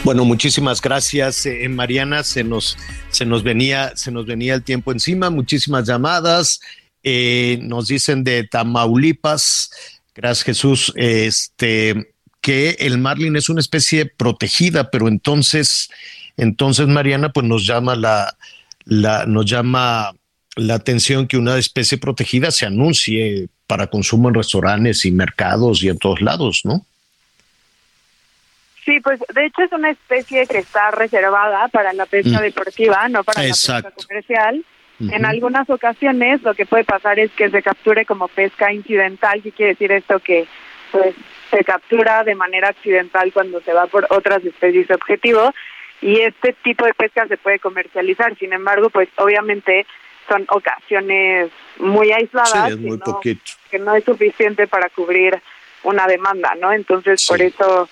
[0.04, 2.24] Bueno, muchísimas gracias, eh, Mariana.
[2.24, 2.78] Se nos,
[3.10, 5.30] se nos venía, se nos venía el tiempo encima.
[5.30, 6.62] Muchísimas llamadas.
[7.04, 9.72] Eh, nos dicen de Tamaulipas.
[10.16, 10.94] Gracias, Jesús.
[10.96, 15.90] Este que el marlin es una especie protegida, pero entonces,
[16.38, 18.34] entonces Mariana, pues nos llama la,
[18.86, 20.14] la, nos llama
[20.56, 25.90] la atención que una especie protegida se anuncie para consumo en restaurantes y mercados y
[25.90, 26.86] en todos lados, ¿no?
[28.86, 32.42] Sí, pues de hecho es una especie que está reservada para la pesca Mm.
[32.42, 34.66] deportiva, no para la pesca comercial.
[35.00, 39.52] En algunas ocasiones lo que puede pasar es que se capture como pesca incidental, ¿qué
[39.52, 40.20] quiere decir esto?
[40.20, 40.46] Que
[40.92, 41.16] pues
[41.52, 45.54] se captura de manera accidental cuando se va por otras especies objetivo
[46.02, 48.36] y este tipo de pesca se puede comercializar.
[48.38, 49.86] Sin embargo, pues obviamente
[50.28, 53.42] son ocasiones muy aisladas Sí, es muy no- poquito.
[53.72, 55.40] que no es suficiente para cubrir
[55.84, 56.74] una demanda, ¿no?
[56.74, 57.88] Entonces, por eso,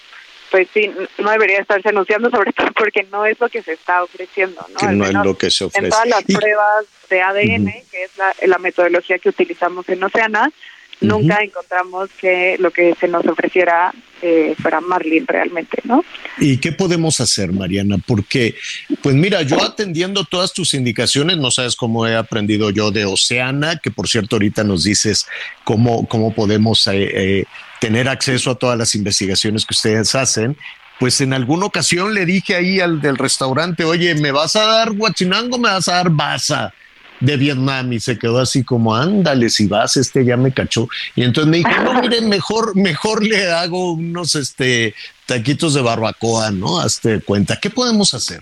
[0.51, 4.03] pues sí, no debería estarse anunciando, sobre todo porque no es lo que se está
[4.03, 4.79] ofreciendo, ¿no?
[4.79, 5.85] Que no es lo que se ofrece.
[5.85, 10.03] En todas las Y- pruebas de ADN, que es la, la metodología que utilizamos en
[10.03, 10.51] Oceana,
[10.99, 13.93] nunca encontramos que lo que se nos ofreciera
[14.23, 16.03] eh, fuera Marlin realmente, ¿no?
[16.39, 17.97] ¿Y qué podemos hacer, Mariana?
[18.05, 18.55] Porque,
[19.03, 23.77] pues mira, yo atendiendo todas tus indicaciones, no sabes cómo he aprendido yo de Oceana,
[23.77, 25.27] que por cierto ahorita nos dices
[25.63, 27.45] cómo, cómo podemos eh, eh,
[27.79, 30.57] tener acceso a todas las investigaciones que ustedes hacen.
[30.99, 34.91] Pues en alguna ocasión le dije ahí al del restaurante, oye, ¿me vas a dar
[34.93, 36.73] guachinango, me vas a dar basa?
[37.19, 40.87] de Vietnam y se quedó así como, ándale, si vas, este ya me cachó.
[41.15, 44.93] Y entonces me dijo, no, mire, mejor, mejor le hago unos este,
[45.25, 46.79] taquitos de barbacoa, ¿no?
[46.79, 47.59] Hazte cuenta.
[47.59, 48.39] ¿Qué podemos hacer?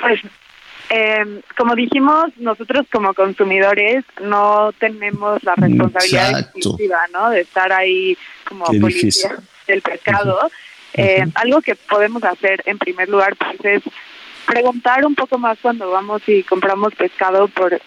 [0.00, 0.20] Pues,
[0.94, 6.58] eh, como dijimos, nosotros como consumidores no tenemos la responsabilidad Exacto.
[6.58, 7.30] exclusiva, ¿no?
[7.30, 9.48] De estar ahí como Qué policía difícil.
[9.66, 10.50] del pescado.
[10.92, 13.82] Eh, Algo que podemos hacer en primer lugar pues, es
[14.46, 17.80] preguntar un poco más cuando vamos y compramos pescado por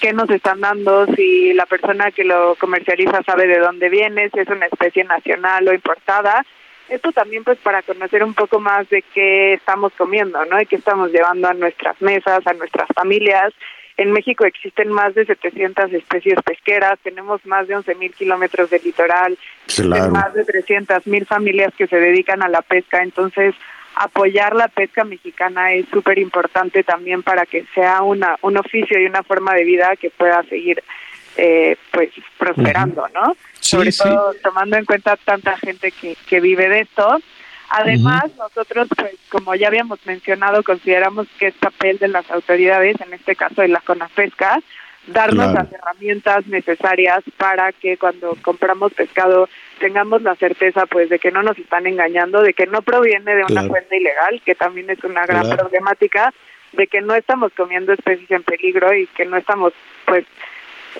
[0.00, 4.38] qué nos están dando, si la persona que lo comercializa sabe de dónde viene, si
[4.40, 6.46] es una especie nacional o importada.
[6.90, 10.60] Esto también pues para conocer un poco más de qué estamos comiendo, ¿no?
[10.60, 13.52] Y qué estamos llevando a nuestras mesas, a nuestras familias.
[13.96, 19.38] En México existen más de 700 especies pesqueras, tenemos más de 11.000 kilómetros de litoral,
[19.66, 23.54] existen más de 300.000 familias que se dedican a la pesca, entonces
[23.94, 29.06] apoyar la pesca mexicana es súper importante también para que sea una, un oficio y
[29.06, 30.82] una forma de vida que pueda seguir
[31.42, 33.34] eh, pues prosperando, ¿no?
[33.60, 37.18] Sobre todo tomando en cuenta tanta gente que, que vive de esto.
[37.70, 43.14] Además, nosotros, pues, como ya habíamos mencionado, consideramos que es papel de las autoridades, en
[43.14, 44.60] este caso de la CONAFESCA,
[45.06, 51.30] darnos las herramientas necesarias para que cuando compramos pescado tengamos la certeza pues de que
[51.30, 55.02] no nos están engañando, de que no proviene de una fuente ilegal, que también es
[55.04, 56.34] una gran problemática,
[56.72, 59.72] de que no estamos comiendo especies en peligro y que no estamos
[60.04, 60.26] pues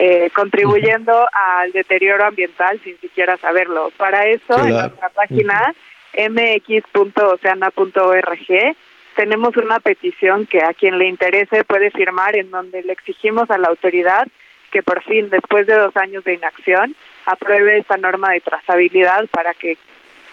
[0.03, 3.93] eh, contribuyendo al deterioro ambiental sin siquiera saberlo.
[3.99, 5.75] Para eso en nuestra página
[6.17, 7.17] mx.oceana.org
[9.15, 13.59] tenemos una petición que a quien le interese puede firmar en donde le exigimos a
[13.59, 14.27] la autoridad
[14.73, 16.97] que por fin, después de dos años de inacción,
[17.27, 19.77] apruebe esta norma de trazabilidad para que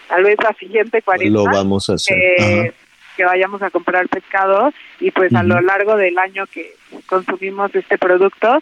[0.07, 2.17] tal vez la siguiente cuarentena lo vamos a hacer.
[2.17, 2.73] Eh,
[3.17, 6.75] que vayamos a comprar pescado y pues a lo largo del año que
[7.07, 8.61] consumimos este producto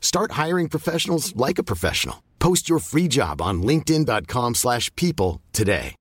[0.00, 2.16] Start hiring professionals like a professional.
[2.40, 5.94] Post your free job on linkedin.com/people today.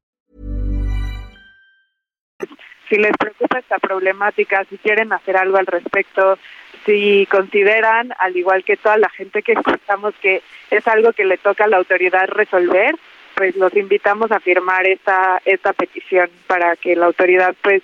[2.90, 6.40] Si les preocupa esta problemática, si quieren hacer algo al respecto,
[6.88, 10.42] si consideran, al igual que toda la gente que escuchamos, que
[10.72, 12.96] es algo que le toca a la autoridad resolver,
[13.36, 17.84] pues los invitamos a firmar esta esta petición para que la autoridad pues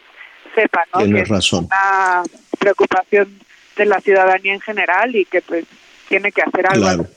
[0.55, 1.05] sepa ¿no?
[1.05, 1.65] que razón.
[1.65, 2.23] es una
[2.57, 3.39] preocupación
[3.75, 5.65] de la ciudadanía en general y que pues
[6.07, 6.83] tiene que hacer algo.
[6.83, 7.07] Claro.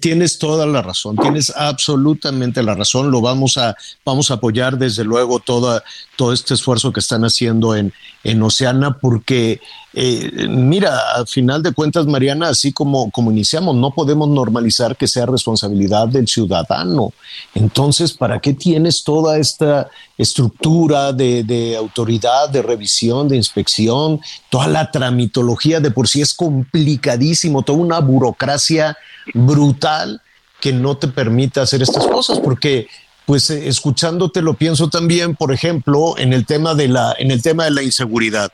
[0.00, 3.10] Tienes toda la razón, tienes absolutamente la razón.
[3.10, 5.82] Lo vamos a, vamos a apoyar desde luego toda,
[6.16, 7.92] todo este esfuerzo que están haciendo en,
[8.24, 9.60] en Oceana, porque
[9.92, 15.06] eh, mira, al final de cuentas, Mariana, así como, como iniciamos, no podemos normalizar que
[15.06, 17.12] sea responsabilidad del ciudadano.
[17.54, 24.20] Entonces, ¿para qué tienes toda esta estructura de, de autoridad, de revisión, de inspección,
[24.50, 28.96] toda la tramitología de por sí es complicadísimo, toda una burocracia
[29.32, 30.20] brutal
[30.60, 32.88] que no te permite hacer estas cosas, porque
[33.26, 37.42] pues eh, escuchándote lo pienso también, por ejemplo, en el tema de la en el
[37.42, 38.52] tema de la inseguridad.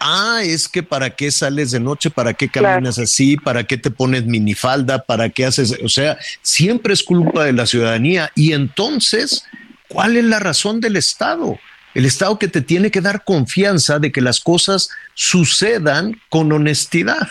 [0.00, 3.90] Ah, es que para qué sales de noche, para qué caminas así, para qué te
[3.90, 9.42] pones minifalda, para qué haces, o sea, siempre es culpa de la ciudadanía y entonces,
[9.88, 11.58] ¿cuál es la razón del Estado?
[11.94, 17.28] El Estado que te tiene que dar confianza de que las cosas sucedan con honestidad.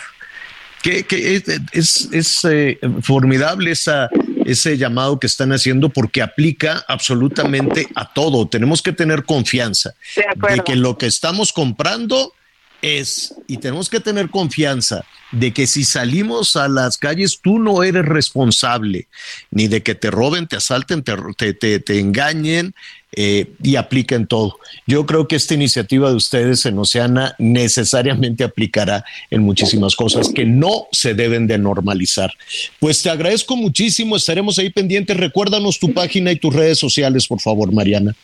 [0.84, 1.36] Que, que
[1.72, 4.10] es, es, eh, formidable esa,
[4.48, 8.48] ese llamado que están haciendo porque aplica absolutamente a todo.
[8.48, 12.34] Tenemos que tener confianza de, de que lo que estamos comprando
[12.82, 17.84] es, y tenemos que tener confianza de que si salimos a las calles, tú no
[17.84, 19.08] eres responsable,
[19.52, 22.74] ni de que te roben, te asalten, te, te, te engañen
[23.14, 24.60] eh, y apliquen todo.
[24.86, 30.46] Yo creo que esta iniciativa de ustedes en Oceana necesariamente aplicará en muchísimas cosas que
[30.46, 32.32] no se deben de normalizar.
[32.80, 35.18] Pues te agradezco muchísimo, estaremos ahí pendientes.
[35.18, 38.16] Recuérdanos tu página y tus redes sociales, por favor, Mariana.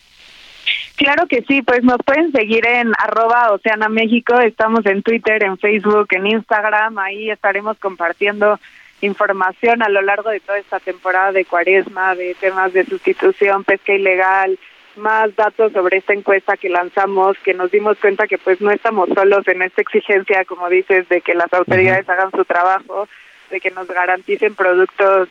[0.96, 5.58] Claro que sí, pues nos pueden seguir en arroba Oceana México, estamos en Twitter, en
[5.58, 8.60] Facebook, en Instagram, ahí estaremos compartiendo
[9.00, 13.92] información a lo largo de toda esta temporada de cuaresma, de temas de sustitución, pesca
[13.92, 14.56] ilegal,
[14.96, 19.08] más datos sobre esta encuesta que lanzamos, que nos dimos cuenta que pues no estamos
[19.14, 23.08] solos en esta exigencia, como dices, de que las autoridades hagan su trabajo,
[23.50, 25.28] de que nos garanticen productos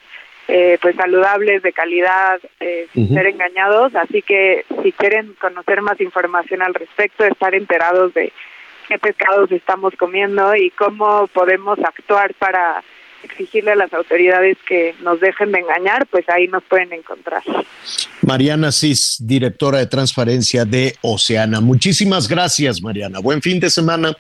[0.47, 3.95] eh, pues saludables, de calidad, eh, sin ser engañados.
[3.95, 8.33] Así que si quieren conocer más información al respecto, estar enterados de
[8.87, 12.83] qué pescados estamos comiendo y cómo podemos actuar para
[13.23, 17.41] exigirle a las autoridades que nos dejen de engañar, pues ahí nos pueden encontrar.
[18.21, 21.61] Mariana Cis, directora de transparencia de Oceana.
[21.61, 23.19] Muchísimas gracias, Mariana.
[23.19, 24.13] Buen fin de semana.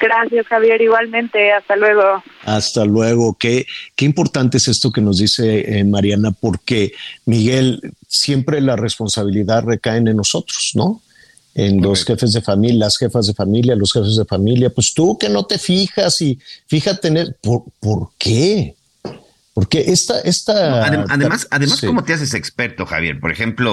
[0.00, 0.80] Gracias, Javier.
[0.80, 2.22] Igualmente, hasta luego.
[2.44, 3.36] Hasta luego.
[3.38, 3.66] Qué,
[3.96, 6.92] qué importante es esto que nos dice eh, Mariana, porque
[7.24, 11.00] Miguel, siempre la responsabilidad recae en nosotros, ¿no?
[11.54, 14.70] En los jefes de familia, las jefas de familia, los jefes de familia.
[14.70, 18.74] Pues tú que no te fijas y fíjate en ¿Por, ¿Por qué?
[19.54, 20.84] Porque esta, esta.
[20.84, 23.20] además, además, ¿cómo te haces experto, Javier?
[23.20, 23.72] Por ejemplo,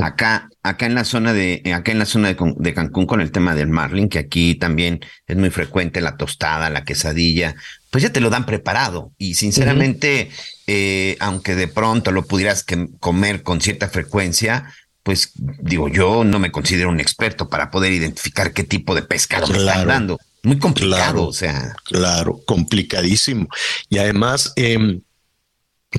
[0.00, 3.56] acá, acá en la zona de, acá en la zona de, Cancún con el tema
[3.56, 7.56] del marlin, que aquí también es muy frecuente la tostada, la quesadilla,
[7.90, 9.10] pues ya te lo dan preparado.
[9.18, 10.30] Y sinceramente,
[10.68, 12.64] eh, aunque de pronto lo pudieras
[13.00, 14.72] comer con cierta frecuencia,
[15.02, 19.48] pues digo, yo no me considero un experto para poder identificar qué tipo de pescado
[19.48, 20.20] me están dando.
[20.44, 21.74] Muy complicado, o sea.
[21.82, 23.48] Claro, complicadísimo.
[23.88, 25.00] Y además, eh,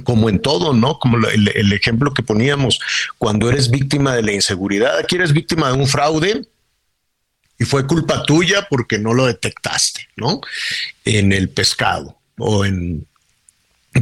[0.03, 0.99] como en todo, ¿no?
[0.99, 2.79] Como el, ejemplo que poníamos,
[3.17, 6.47] cuando eres víctima de la inseguridad, aquí eres víctima de un fraude
[7.57, 10.41] y fue culpa tuya porque no lo detectaste, ¿no?
[11.05, 13.07] En el pescado o en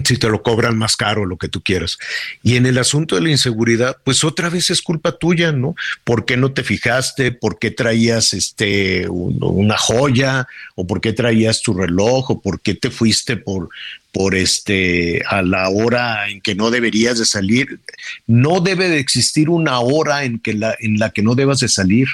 [0.03, 1.97] si te lo cobran más caro, lo que tú quieras.
[2.43, 5.75] Y en el asunto de la inseguridad, pues otra vez es culpa tuya, ¿no?
[6.03, 7.31] ¿Por qué no te fijaste?
[7.31, 10.47] ¿Por qué traías este una joya?
[10.75, 12.31] ¿O por qué traías tu reloj?
[12.31, 13.69] ¿O por qué te fuiste por,
[14.11, 17.79] por este a la hora en que no deberías de salir?
[18.27, 21.69] No debe de existir una hora en que la, en la que no debas de
[21.69, 22.07] salir.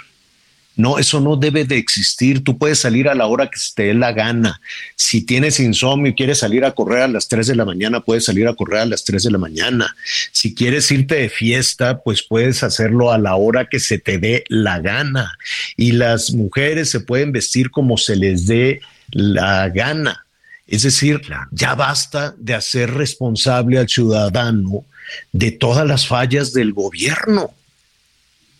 [0.78, 2.44] No, eso no debe de existir.
[2.44, 4.62] Tú puedes salir a la hora que te dé la gana.
[4.96, 8.26] Si tienes insomnio y quieres salir a correr a las 3 de la mañana, puedes
[8.26, 9.96] salir a correr a las 3 de la mañana.
[10.32, 14.46] Si quieres irte de fiesta, pues puedes hacerlo a la hora que se te dé
[14.48, 15.38] la gana.
[15.76, 18.80] Y las mujeres se pueden vestir como se les dé
[19.12, 20.26] la gana.
[20.68, 24.86] Es decir, ya basta de hacer responsable al ciudadano
[25.34, 27.54] de todas las fallas del gobierno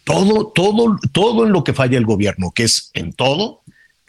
[0.04, 3.62] todo, todo, todo en lo que falla el gobierno, que es en todo,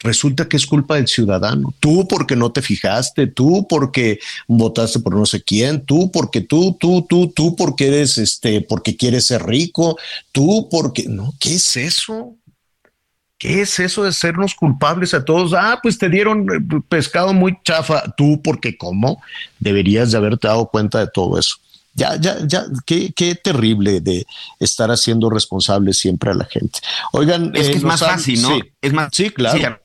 [0.03, 1.75] resulta que es culpa del ciudadano.
[1.81, 6.77] Tú porque no te fijaste, tú porque votaste por no sé quién, tú porque tú,
[6.79, 9.99] tú, tú, tú porque eres este, porque quieres ser rico,
[10.33, 12.37] tú porque no, ¿qué es eso?
[13.39, 15.53] ¿Qué es eso de sernos culpables a todos?
[15.53, 19.21] Ah, pues te dieron eh, pescado muy chafa, tú porque cómo
[19.59, 21.57] deberías de haberte dado cuenta de todo eso.
[21.95, 24.27] Ya, ya, ya, qué, qué terrible de
[24.59, 26.81] estar haciendo responsable siempre a la gente.
[27.13, 28.59] Oigan, es que es eh, más fácil, ¿no?
[28.81, 29.79] Es más, sí, claro.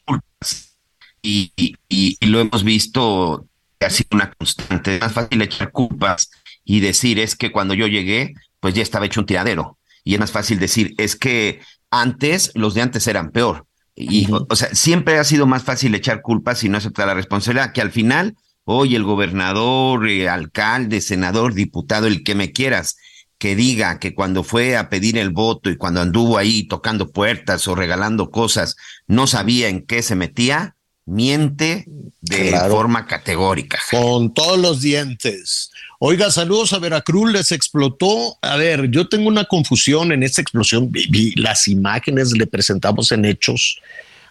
[1.21, 3.45] Y, y, y, lo hemos visto
[3.89, 4.95] sido una constante.
[4.95, 6.31] Es más fácil echar culpas
[6.63, 9.77] y decir es que cuando yo llegué, pues ya estaba hecho un tiradero.
[10.03, 13.65] Y es más fácil decir es que antes los de antes eran peor.
[13.95, 17.73] Y, o sea, siempre ha sido más fácil echar culpas y no aceptar la responsabilidad,
[17.73, 18.35] que al final
[18.69, 22.97] Hoy el gobernador, eh, alcalde, senador, diputado, el que me quieras,
[23.37, 27.65] que diga que cuando fue a pedir el voto y cuando anduvo ahí tocando puertas
[27.69, 28.75] o regalando cosas,
[29.07, 31.85] no sabía en qué se metía, miente
[32.19, 33.79] de forma categórica.
[33.89, 35.71] Con todos los dientes.
[35.99, 38.37] Oiga, saludos a Veracruz, les explotó.
[38.41, 40.91] A ver, yo tengo una confusión en esta explosión.
[40.91, 43.79] Vi, las imágenes, le presentamos en hechos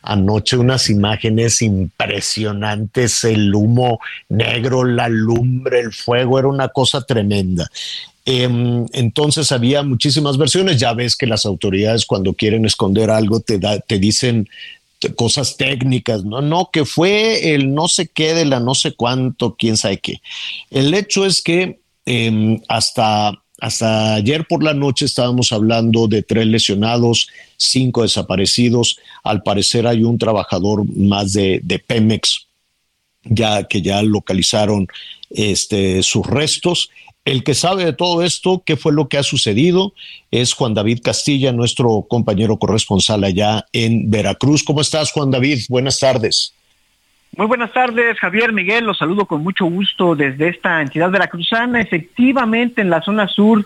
[0.02, 7.70] anoche unas imágenes impresionantes, el humo negro, la lumbre, el fuego, era una cosa tremenda.
[8.24, 10.78] Em, entonces había muchísimas versiones.
[10.78, 14.48] Ya ves que las autoridades cuando quieren esconder algo te, te dicen
[15.14, 19.54] cosas técnicas, no, no, que fue el no sé qué de la no sé cuánto,
[19.56, 20.20] quién sabe qué.
[20.70, 26.46] El hecho es que em, hasta hasta ayer por la noche estábamos hablando de tres
[26.46, 28.98] lesionados, cinco desaparecidos.
[29.24, 32.46] Al parecer hay un trabajador más de, Pemex
[33.24, 34.86] ya que ya localizaron
[35.30, 36.90] este, sus restos.
[37.24, 39.94] El que sabe de todo esto, qué fue lo que ha sucedido,
[40.30, 44.62] es Juan David Castilla, nuestro compañero corresponsal allá en Veracruz.
[44.62, 45.64] ¿Cómo estás, Juan David?
[45.68, 46.52] Buenas tardes.
[47.36, 48.86] Muy buenas tardes, Javier Miguel.
[48.86, 51.82] Los saludo con mucho gusto desde esta entidad veracruzana.
[51.82, 53.62] Efectivamente, en la zona sur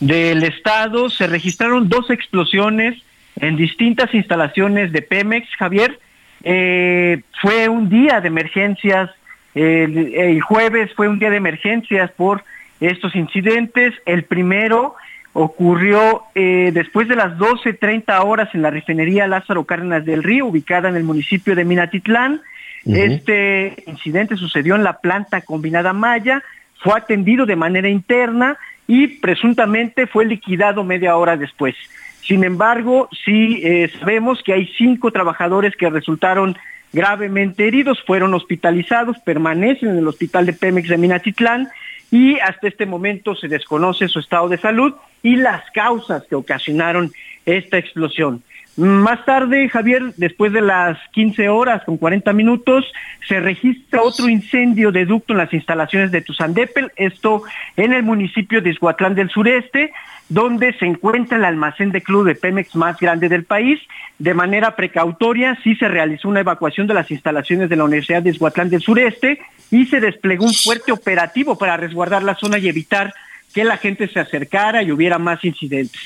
[0.00, 3.00] del estado se registraron dos explosiones
[3.36, 5.48] en distintas instalaciones de Pemex.
[5.56, 6.00] Javier,
[6.42, 9.08] eh, fue un día de emergencias.
[9.54, 12.42] El, jueves fue un día de emergencias por
[12.80, 13.94] estos incidentes.
[14.04, 14.96] El primero
[15.32, 20.88] ocurrió eh, después de las 12.30 horas en la refinería Lázaro Cárdenas del Río, ubicada
[20.88, 22.40] en el municipio de Minatitlán.
[22.84, 26.42] Este incidente sucedió en la planta combinada Maya,
[26.82, 28.58] fue atendido de manera interna
[28.88, 31.76] y presuntamente fue liquidado media hora después.
[32.22, 36.56] Sin embargo, sí eh, sabemos que hay cinco trabajadores que resultaron
[36.92, 41.68] gravemente heridos, fueron hospitalizados, permanecen en el hospital de Pemex de Minatitlán
[42.10, 47.10] y hasta este momento se desconoce su estado de salud y las causas que ocasionaron
[47.46, 48.42] esta explosión.
[48.76, 52.90] Más tarde, Javier, después de las 15 horas con 40 minutos,
[53.28, 57.42] se registra otro incendio de ducto en las instalaciones de Tuzandepel, esto
[57.76, 59.92] en el municipio de Izhuatlán del Sureste,
[60.30, 63.78] donde se encuentra el almacén de club de Pemex más grande del país.
[64.18, 68.30] De manera precautoria, sí se realizó una evacuación de las instalaciones de la Universidad de
[68.30, 69.38] Izhuatlán del Sureste
[69.70, 73.12] y se desplegó un fuerte operativo para resguardar la zona y evitar
[73.52, 76.00] que la gente se acercara y hubiera más incidentes.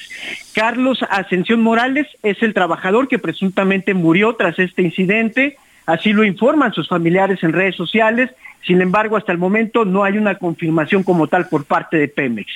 [0.54, 6.72] Carlos Ascensión Morales es el trabajador que presuntamente murió tras este incidente, así lo informan
[6.72, 8.30] sus familiares en redes sociales,
[8.66, 12.48] sin embargo, hasta el momento no hay una confirmación como tal por parte de Pemex.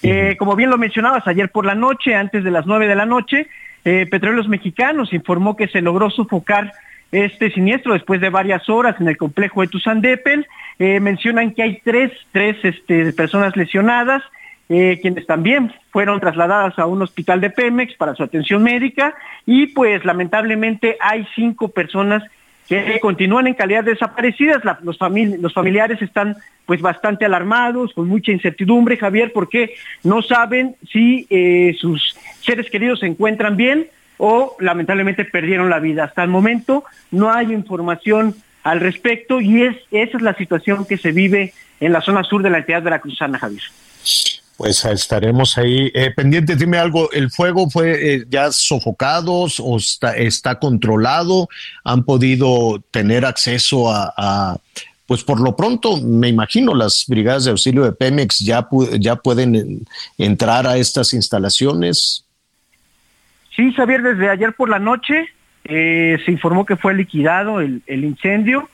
[0.00, 3.04] Eh, como bien lo mencionabas, ayer por la noche, antes de las nueve de la
[3.04, 3.48] noche,
[3.84, 6.72] eh, Petróleos Mexicanos informó que se logró sofocar
[7.12, 10.46] este siniestro después de varias horas en el complejo de Tuzandepel.
[10.78, 14.22] Eh, mencionan que hay tres, tres este, personas lesionadas,
[14.68, 19.14] eh, quienes también fueron trasladadas a un hospital de Pemex para su atención médica
[19.46, 22.24] y pues lamentablemente hay cinco personas
[22.68, 24.62] que continúan en calidad desaparecidas.
[24.82, 24.98] los,
[25.38, 26.36] los familiares están
[26.66, 33.00] pues bastante alarmados, con mucha incertidumbre, Javier, porque no saben si eh, sus seres queridos
[33.00, 33.86] se encuentran bien
[34.18, 36.04] o lamentablemente perdieron la vida.
[36.04, 40.98] Hasta el momento no hay información al respecto y es, esa es la situación que
[40.98, 43.62] se vive en la zona sur de la entidad veracruzana, Javier.
[44.56, 46.58] Pues estaremos ahí eh, pendientes.
[46.58, 51.48] Dime algo, ¿el fuego fue eh, ya sofocados o está, controlado?
[51.84, 54.58] ¿Han podido tener acceso a,
[55.06, 58.66] pues por lo pronto, me imagino, las brigadas de auxilio de Pemex ya,
[58.98, 59.86] ya pueden
[60.18, 62.25] entrar a estas instalaciones?
[63.56, 65.28] Sí, Xavier, desde ayer por la noche
[65.64, 68.68] eh, se informó que fue liquidado el, el incendio.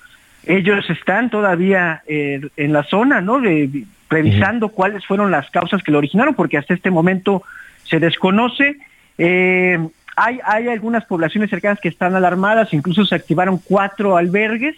[0.45, 3.41] Ellos están todavía en la zona, ¿no?
[3.41, 7.43] De, revisando cuáles fueron las causas que lo originaron, porque hasta este momento
[7.85, 8.77] se desconoce.
[9.19, 9.79] Eh,
[10.17, 14.77] hay, hay algunas poblaciones cercanas que están alarmadas, incluso se activaron cuatro albergues,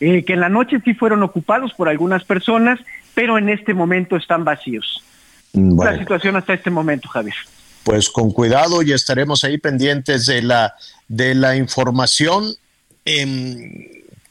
[0.00, 2.80] eh, que en la noche sí fueron ocupados por algunas personas,
[3.14, 5.04] pero en este momento están vacíos.
[5.52, 7.36] La situación hasta este momento, Javier.
[7.84, 10.74] Pues con cuidado y estaremos ahí pendientes de la,
[11.08, 12.56] de la información.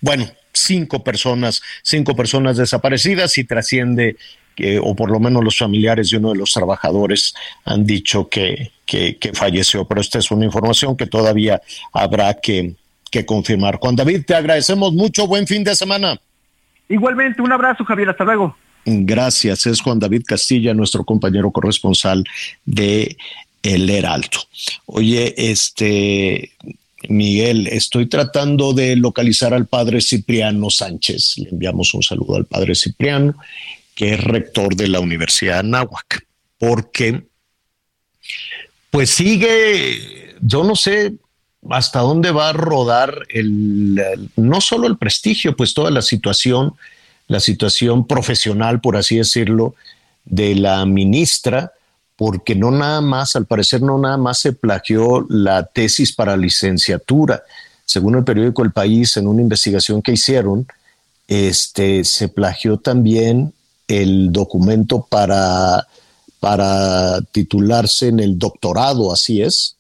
[0.01, 4.17] bueno, cinco personas, cinco personas desaparecidas y trasciende
[4.55, 7.33] que, o por lo menos los familiares de uno de los trabajadores
[7.65, 12.75] han dicho que, que, falleció, pero esta es una información que todavía habrá que,
[13.09, 13.77] que confirmar.
[13.77, 16.19] Juan David, te agradecemos mucho, buen fin de semana.
[16.89, 18.55] Igualmente, un abrazo, Javier, hasta luego.
[18.85, 22.23] Gracias, es Juan David Castilla, nuestro compañero corresponsal
[22.65, 23.15] de
[23.63, 24.39] El Heraldo.
[24.85, 26.51] Oye, este,
[27.07, 31.35] Miguel, estoy tratando de localizar al padre Cipriano Sánchez.
[31.37, 33.35] Le enviamos un saludo al padre Cipriano,
[33.95, 37.23] que es rector de la Universidad de Anáhuac, porque
[38.89, 41.13] pues sigue, yo no sé
[41.69, 46.73] hasta dónde va a rodar el, no solo el prestigio, pues toda la situación,
[47.27, 49.75] la situación profesional, por así decirlo,
[50.25, 51.71] de la ministra,
[52.15, 57.43] porque no nada más, al parecer no nada más se plagió la tesis para licenciatura.
[57.85, 60.67] Según el periódico El País, en una investigación que hicieron,
[61.27, 63.53] este, se plagió también
[63.87, 65.87] el documento para,
[66.39, 69.75] para titularse en el doctorado, ¿así es?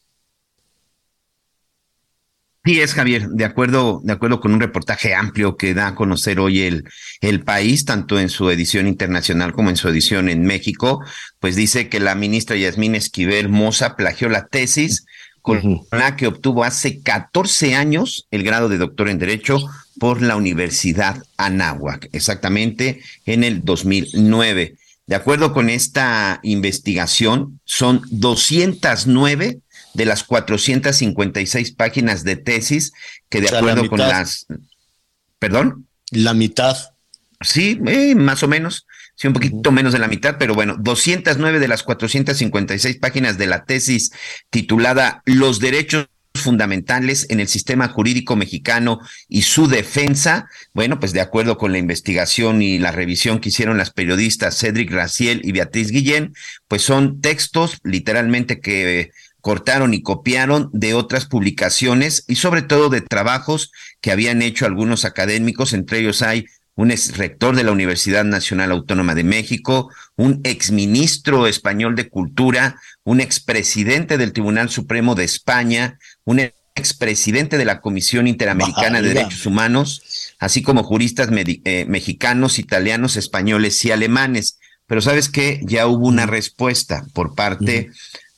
[2.65, 6.39] Sí, es Javier, de acuerdo, de acuerdo con un reportaje amplio que da a conocer
[6.39, 6.85] hoy el,
[7.19, 11.03] el país, tanto en su edición internacional como en su edición en México,
[11.41, 15.05] pues dice que la ministra Yasmín Esquivel Moza plagió la tesis
[15.41, 19.59] con la que obtuvo hace 14 años el grado de doctor en Derecho
[19.99, 24.77] por la Universidad Anáhuac, exactamente en el 2009.
[25.05, 29.59] De acuerdo con esta investigación, son 209
[29.93, 32.91] de las 456 páginas de tesis
[33.29, 34.47] que de acuerdo con las...
[35.39, 35.87] ¿Perdón?
[36.11, 36.77] La mitad.
[37.41, 38.87] Sí, eh, más o menos.
[39.15, 43.47] Sí, un poquito menos de la mitad, pero bueno, 209 de las 456 páginas de
[43.47, 44.11] la tesis
[44.49, 51.21] titulada Los derechos fundamentales en el sistema jurídico mexicano y su defensa, bueno, pues de
[51.21, 55.91] acuerdo con la investigación y la revisión que hicieron las periodistas Cedric Raciel y Beatriz
[55.91, 56.33] Guillén,
[56.67, 59.11] pues son textos literalmente que
[59.43, 65.03] cortaron y copiaron de otras publicaciones y sobre todo de trabajos que habían hecho algunos
[65.03, 70.39] académicos, entre ellos hay un ex rector de la Universidad Nacional Autónoma de México, un
[70.45, 76.39] exministro español de Cultura, un expresidente del Tribunal Supremo de España, un
[76.75, 83.83] expresidente de la Comisión Interamericana de Derechos Humanos, así como juristas eh, mexicanos, italianos, españoles
[83.83, 84.57] y alemanes.
[84.87, 87.89] Pero sabes que ya hubo una respuesta por parte,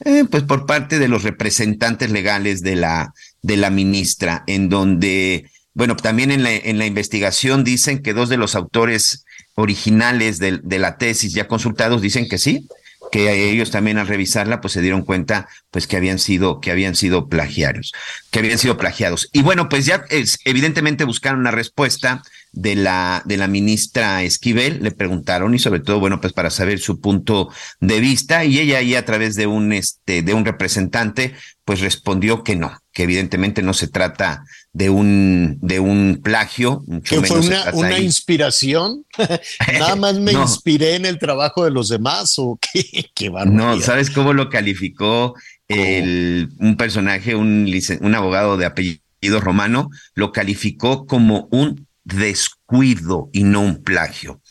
[0.03, 5.49] eh, pues por parte de los representantes legales de la, de la ministra, en donde,
[5.73, 10.59] bueno, también en la, en la investigación dicen que dos de los autores originales de,
[10.63, 12.67] de la tesis ya consultados dicen que sí,
[13.11, 16.95] que ellos también al revisarla pues se dieron cuenta pues que habían sido que habían
[16.95, 17.93] sido plagiarios,
[18.31, 19.29] que habían sido plagiados.
[19.31, 22.23] Y bueno, pues ya es, evidentemente buscaron una respuesta
[22.55, 26.79] de la de la ministra Esquivel, le preguntaron y sobre todo bueno, pues para saber
[26.79, 27.49] su punto
[27.79, 32.43] de vista y ella ahí a través de un este de un representante pues respondió
[32.43, 36.85] que no, que evidentemente no se trata de un, de un plagio.
[37.03, 39.03] que fue una, una inspiración.
[39.73, 44.11] Nada más me inspiré en el trabajo de los demás o qué, qué No, ¿sabes
[44.11, 45.33] cómo lo calificó
[45.67, 47.67] el, un personaje, un,
[47.99, 49.89] un abogado de apellido romano?
[50.13, 54.41] Lo calificó como un descuido y no un plagio.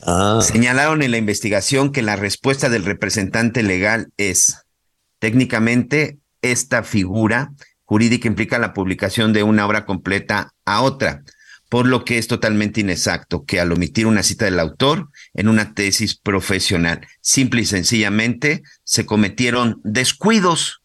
[0.00, 0.40] Ah.
[0.42, 4.56] Señalaron en la investigación que la respuesta del representante legal es
[5.18, 7.52] técnicamente esta figura
[7.84, 11.22] jurídica implica la publicación de una obra completa a otra,
[11.70, 15.72] por lo que es totalmente inexacto que al omitir una cita del autor en una
[15.72, 20.82] tesis profesional, simple y sencillamente se cometieron descuidos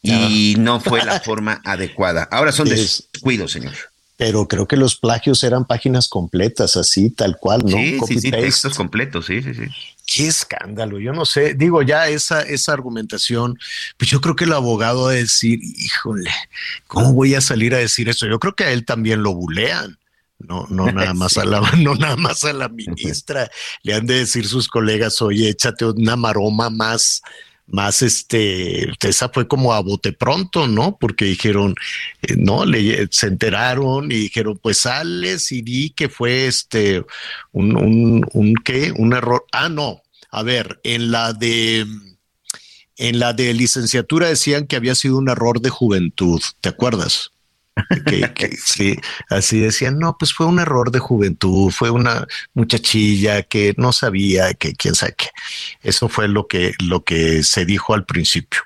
[0.00, 2.26] y no fue la forma adecuada.
[2.30, 3.74] Ahora son descuidos, señor.
[4.16, 7.76] Pero creo que los plagios eran páginas completas, así, tal cual, ¿no?
[7.76, 9.64] Sí, sí, sí, textos completos, sí, sí, sí
[10.06, 11.00] qué escándalo.
[11.00, 13.58] Yo no sé, digo, ya esa, esa argumentación,
[13.98, 16.30] pues yo creo que el abogado a decir, híjole,
[16.86, 18.26] ¿cómo voy a salir a decir eso?
[18.26, 19.98] Yo creo que a él también lo bulean.
[20.38, 23.50] No, no nada más a la, no nada más a la ministra.
[23.82, 27.22] Le han de decir sus colegas, oye, échate una maroma más,
[27.66, 30.96] más este, esa fue como a bote pronto, ¿no?
[30.98, 31.74] Porque dijeron,
[32.22, 37.04] eh, no, le, se enteraron y dijeron, pues sales y di que fue este,
[37.52, 38.92] un, un, un, ¿qué?
[38.96, 39.44] Un error.
[39.52, 41.86] Ah, no, a ver, en la de,
[42.96, 47.32] en la de licenciatura decían que había sido un error de juventud, ¿te acuerdas?
[48.34, 48.98] Que, sí,
[49.28, 54.54] así decían, no, pues fue un error de juventud, fue una muchachilla que no sabía
[54.54, 55.28] que quién sabe qué.
[55.82, 58.62] Eso fue lo que, lo que se dijo al principio.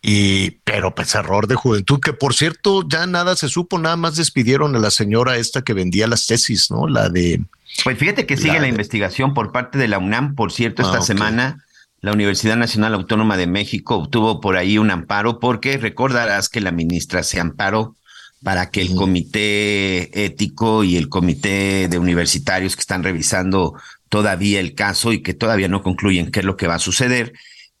[0.00, 4.16] Y, pero pues error de juventud, que por cierto, ya nada se supo, nada más
[4.16, 6.86] despidieron a la señora esta que vendía las tesis, ¿no?
[6.86, 7.42] La de.
[7.82, 11.02] Pues fíjate que sigue la, investigación por parte de la UNAM, por cierto, esta ah,
[11.02, 11.64] semana.
[12.00, 16.70] La Universidad Nacional Autónoma de México obtuvo por ahí un amparo porque recordarás que la
[16.70, 17.96] ministra se amparó
[18.42, 23.74] para que el comité ético y el comité de universitarios que están revisando
[24.08, 27.32] todavía el caso y que todavía no concluyen qué es lo que va a suceder,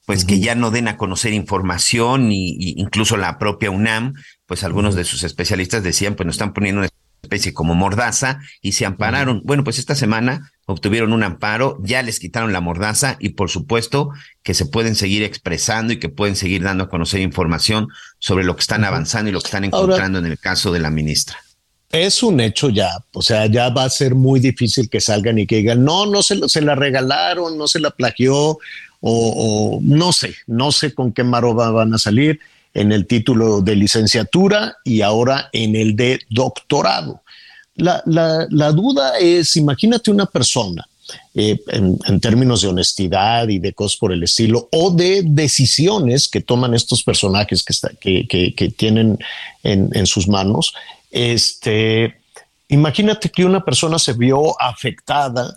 [0.04, 4.14] pues que ya no den a conocer información y, incluso la propia UNAM,
[4.46, 6.88] pues algunos de sus especialistas decían, pues nos están poniendo una
[7.22, 9.42] especie como mordaza y se ampararon.
[9.44, 14.10] Bueno, pues esta semana obtuvieron un amparo, ya les quitaron la mordaza y por supuesto
[14.42, 17.88] que se pueden seguir expresando y que pueden seguir dando a conocer información
[18.18, 20.90] sobre lo que están avanzando y lo que están encontrando en el caso de la
[20.90, 21.38] ministra.
[21.90, 25.46] Es un hecho ya, o sea, ya va a ser muy difícil que salgan y
[25.46, 28.58] que digan, no, no se, se la regalaron, no se la plagió, o,
[29.00, 32.40] o no sé, no sé con qué maroba van a salir
[32.74, 37.22] en el título de licenciatura y ahora en el de doctorado.
[37.78, 38.02] La,
[38.50, 40.86] la, duda es, imagínate una persona
[41.32, 46.40] eh, en, términos de honestidad y de cosas por el estilo, o de decisiones que
[46.40, 49.16] toman estos personajes que, que, que, tienen
[49.62, 50.74] en, en, sus manos.
[51.12, 52.20] Este,
[52.66, 55.56] imagínate que una persona se vio afectada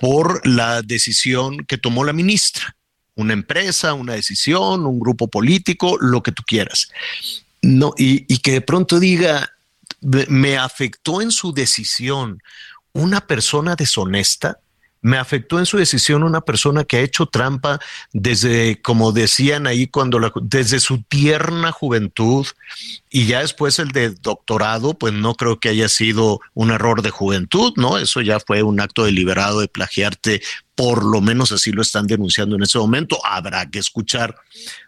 [0.00, 2.76] por la decisión que tomó la ministra,
[3.14, 6.90] una empresa, una decisión, un grupo político, lo que tú quieras.
[7.62, 9.53] No, y, y que de pronto diga,
[10.28, 12.42] me afectó en su decisión
[12.92, 14.58] una persona deshonesta,
[15.04, 17.78] me afectó en su decisión una persona que ha hecho trampa
[18.14, 22.46] desde, como decían ahí, cuando desde su tierna juventud
[23.10, 27.10] y ya después el de doctorado, pues no creo que haya sido un error de
[27.10, 27.98] juventud, ¿no?
[27.98, 30.40] Eso ya fue un acto deliberado de plagiarte,
[30.74, 33.18] por lo menos así lo están denunciando en ese momento.
[33.26, 34.34] Habrá que escuchar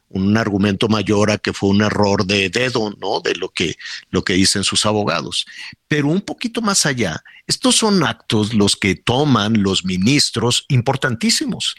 [0.09, 3.21] un argumento mayor a que fue un error de dedo, ¿no?
[3.21, 3.77] De lo que,
[4.11, 5.47] lo que dicen sus abogados.
[5.89, 11.77] Pero un poquito más allá, estos son actos los que toman los ministros importantísimos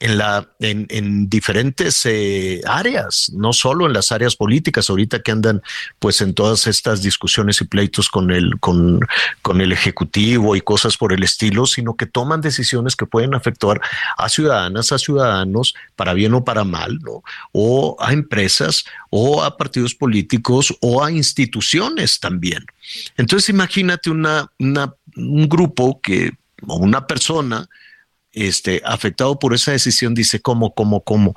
[0.00, 5.32] en, la, en, en diferentes eh, áreas, no solo en las áreas políticas, ahorita que
[5.32, 5.62] andan
[5.98, 9.00] pues en todas estas discusiones y pleitos con el, con,
[9.42, 13.80] con el Ejecutivo y cosas por el estilo, sino que toman decisiones que pueden afectar
[14.16, 17.22] a ciudadanas, a ciudadanos, para bien o para mal, ¿no?
[17.52, 22.64] o a empresas, o a partidos políticos, o a instituciones también.
[23.16, 26.32] Entonces imagínate una, una un grupo que,
[26.66, 27.68] o una persona,
[28.34, 31.34] este, afectado por esa decisión, dice, ¿cómo, cómo, cómo?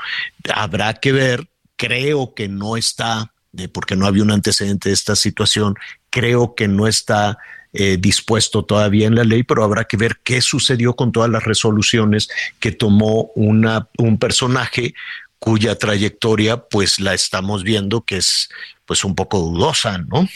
[0.53, 3.32] Habrá que ver, creo que no está,
[3.72, 5.76] porque no había un antecedente de esta situación,
[6.10, 7.38] creo que no está
[7.74, 11.44] eh, dispuesto todavía en la ley, pero habrá que ver qué sucedió con todas las
[11.44, 12.28] resoluciones
[12.60, 14.95] que tomó una, un personaje
[15.38, 18.49] cuya trayectoria pues la estamos viendo que es
[18.86, 20.28] pues un poco dudosa, ¿no?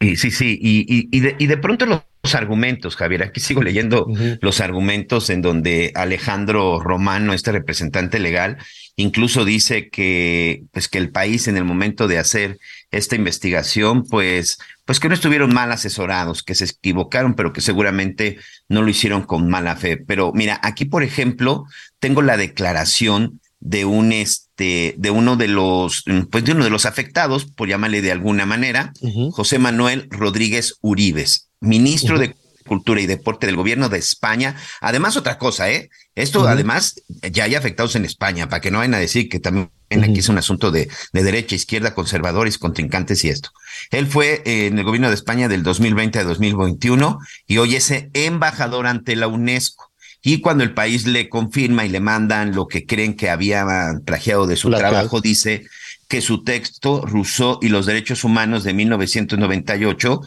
[0.00, 2.02] Sí, sí, sí, y, y, de, y de pronto los
[2.34, 3.22] argumentos, Javier.
[3.22, 4.06] Aquí sigo leyendo
[4.40, 8.58] los argumentos en donde Alejandro Romano, este representante legal,
[8.96, 12.58] incluso dice que, pues, que el país en el momento de hacer
[12.90, 18.38] esta investigación, pues, pues que no estuvieron mal asesorados, que se equivocaron, pero que seguramente
[18.68, 19.96] no lo hicieron con mala fe.
[19.96, 21.64] Pero mira, aquí, por ejemplo,
[21.98, 26.86] tengo la declaración de un este de uno de los pues de uno de los
[26.86, 28.94] afectados por llamarle de alguna manera
[29.32, 32.34] José Manuel Rodríguez Uribes ministro de
[32.66, 34.56] Cultura y Deporte del gobierno de España.
[34.80, 35.90] Además, otra cosa, ¿eh?
[36.14, 39.70] Esto además ya hay afectados en España, para que no vayan a decir que también
[39.90, 43.50] aquí es un asunto de, de, derecha, izquierda, conservadores, contrincantes y esto.
[43.90, 47.92] Él fue eh, en el gobierno de España del 2020 a 2021 y hoy es
[48.12, 49.90] embajador ante la UNESCO.
[50.22, 53.64] Y cuando el país le confirma y le mandan lo que creen que había
[54.04, 55.64] plagiado de su trabajo, dice
[56.08, 60.20] que su texto Rousseau y los derechos humanos de 1998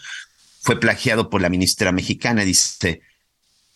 [0.64, 3.02] fue plagiado por la ministra mexicana, dice.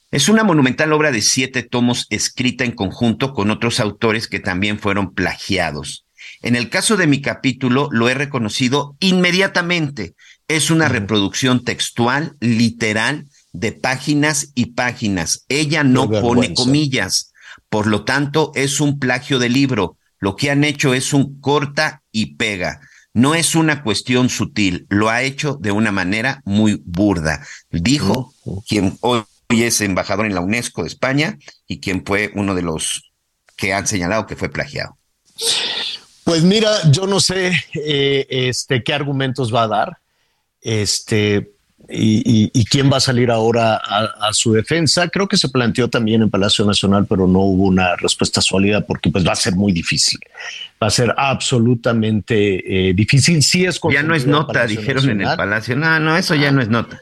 [0.09, 4.79] Es una monumental obra de siete tomos escrita en conjunto con otros autores que también
[4.79, 6.05] fueron plagiados.
[6.41, 10.13] En el caso de mi capítulo, lo he reconocido inmediatamente.
[10.47, 15.43] Es una reproducción textual, literal, de páginas y páginas.
[15.49, 17.33] Ella no pone comillas.
[17.69, 19.97] Por lo tanto, es un plagio de libro.
[20.19, 22.79] Lo que han hecho es un corta y pega.
[23.17, 27.43] No es una cuestión sutil, lo ha hecho de una manera muy burda.
[27.71, 28.31] Dijo
[28.67, 33.11] quien hoy es embajador en la UNESCO de España y quien fue uno de los
[33.55, 34.99] que han señalado que fue plagiado.
[36.25, 39.97] Pues mira, yo no sé eh, este, qué argumentos va a dar.
[40.61, 41.53] Este,
[41.89, 45.07] y, quién va a salir ahora a, su defensa.
[45.07, 49.09] Creo que se planteó también en Palacio Nacional, pero no hubo una respuesta sólida porque
[49.09, 50.19] pues va a ser muy difícil.
[50.81, 53.41] Va a ser absolutamente eh, difícil.
[53.41, 55.75] Sí es ya no es nota, dijeron en el Palacio.
[55.75, 56.99] No, no, eso ya no es nota.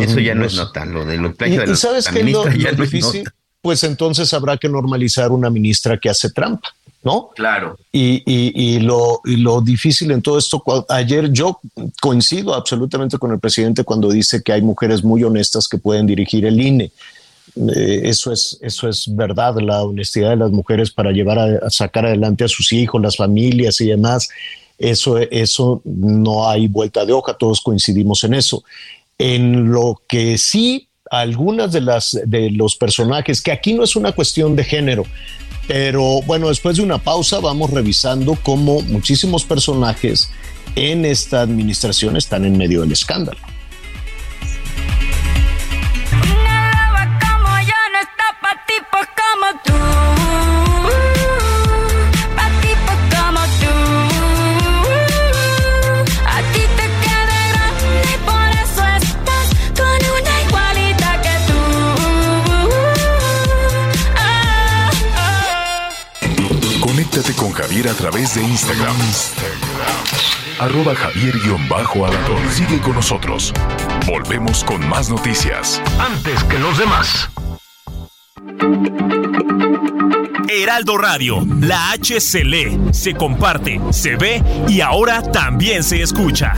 [0.00, 0.84] Eso ya no es nota.
[0.84, 3.24] Lo de los de ¿Y, sabes qué lo, difícil?
[3.60, 6.74] Pues entonces habrá que normalizar una ministra que hace trampa.
[7.02, 7.30] ¿No?
[7.34, 7.76] Claro.
[7.90, 11.60] Y, y, lo, y, lo, difícil en todo esto, ayer yo
[12.00, 16.46] coincido absolutamente con el presidente cuando dice que hay mujeres muy honestas que pueden dirigir
[16.46, 16.92] el INE.
[17.56, 22.06] Eh, eso, es, eso es verdad, la honestidad de las mujeres para llevar a, sacar
[22.06, 24.28] adelante a sus hijos, las familias y demás.
[24.78, 28.62] Eso, eso no hay vuelta de hoja, todos coincidimos en eso.
[29.18, 34.12] En lo que sí algunas de las de los personajes que aquí no es una
[34.12, 35.04] cuestión de género
[35.66, 40.30] pero bueno, después de una pausa vamos revisando cómo muchísimos personajes
[40.74, 43.38] en esta administración están en medio del escándalo.
[67.72, 68.94] Javier a través de Instagram.
[70.58, 71.34] Arroba javier
[72.50, 73.54] Sigue con nosotros.
[74.06, 75.80] Volvemos con más noticias.
[75.98, 77.30] Antes que los demás.
[80.50, 86.52] Heraldo Radio, la H se lee, se comparte, se ve y ahora también se escucha.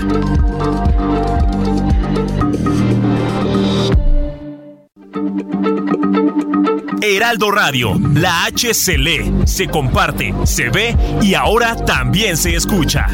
[7.03, 13.07] Heraldo Radio, la H se lee, se comparte, se ve y ahora también se escucha.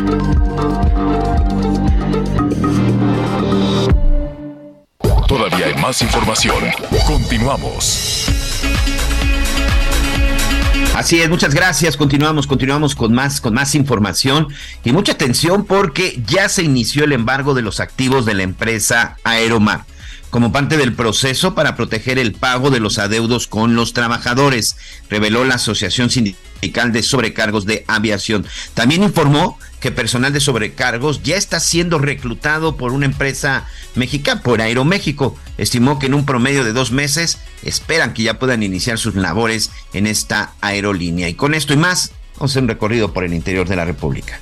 [5.26, 6.64] Todavía hay más información.
[7.06, 8.26] Continuamos.
[10.94, 11.96] Así es, muchas gracias.
[11.96, 14.48] Continuamos, continuamos con más, con más información
[14.84, 19.16] y mucha atención porque ya se inició el embargo de los activos de la empresa
[19.24, 19.84] Aeromar
[20.30, 24.76] como parte del proceso para proteger el pago de los adeudos con los trabajadores,
[25.08, 28.46] reveló la Asociación Sindical de Sobrecargos de Aviación.
[28.74, 34.60] También informó que personal de sobrecargos ya está siendo reclutado por una empresa mexicana, por
[34.60, 35.36] Aeroméxico.
[35.58, 39.70] Estimó que en un promedio de dos meses esperan que ya puedan iniciar sus labores
[39.92, 41.28] en esta aerolínea.
[41.28, 43.84] Y con esto y más, vamos a hacer un recorrido por el interior de la
[43.84, 44.38] República.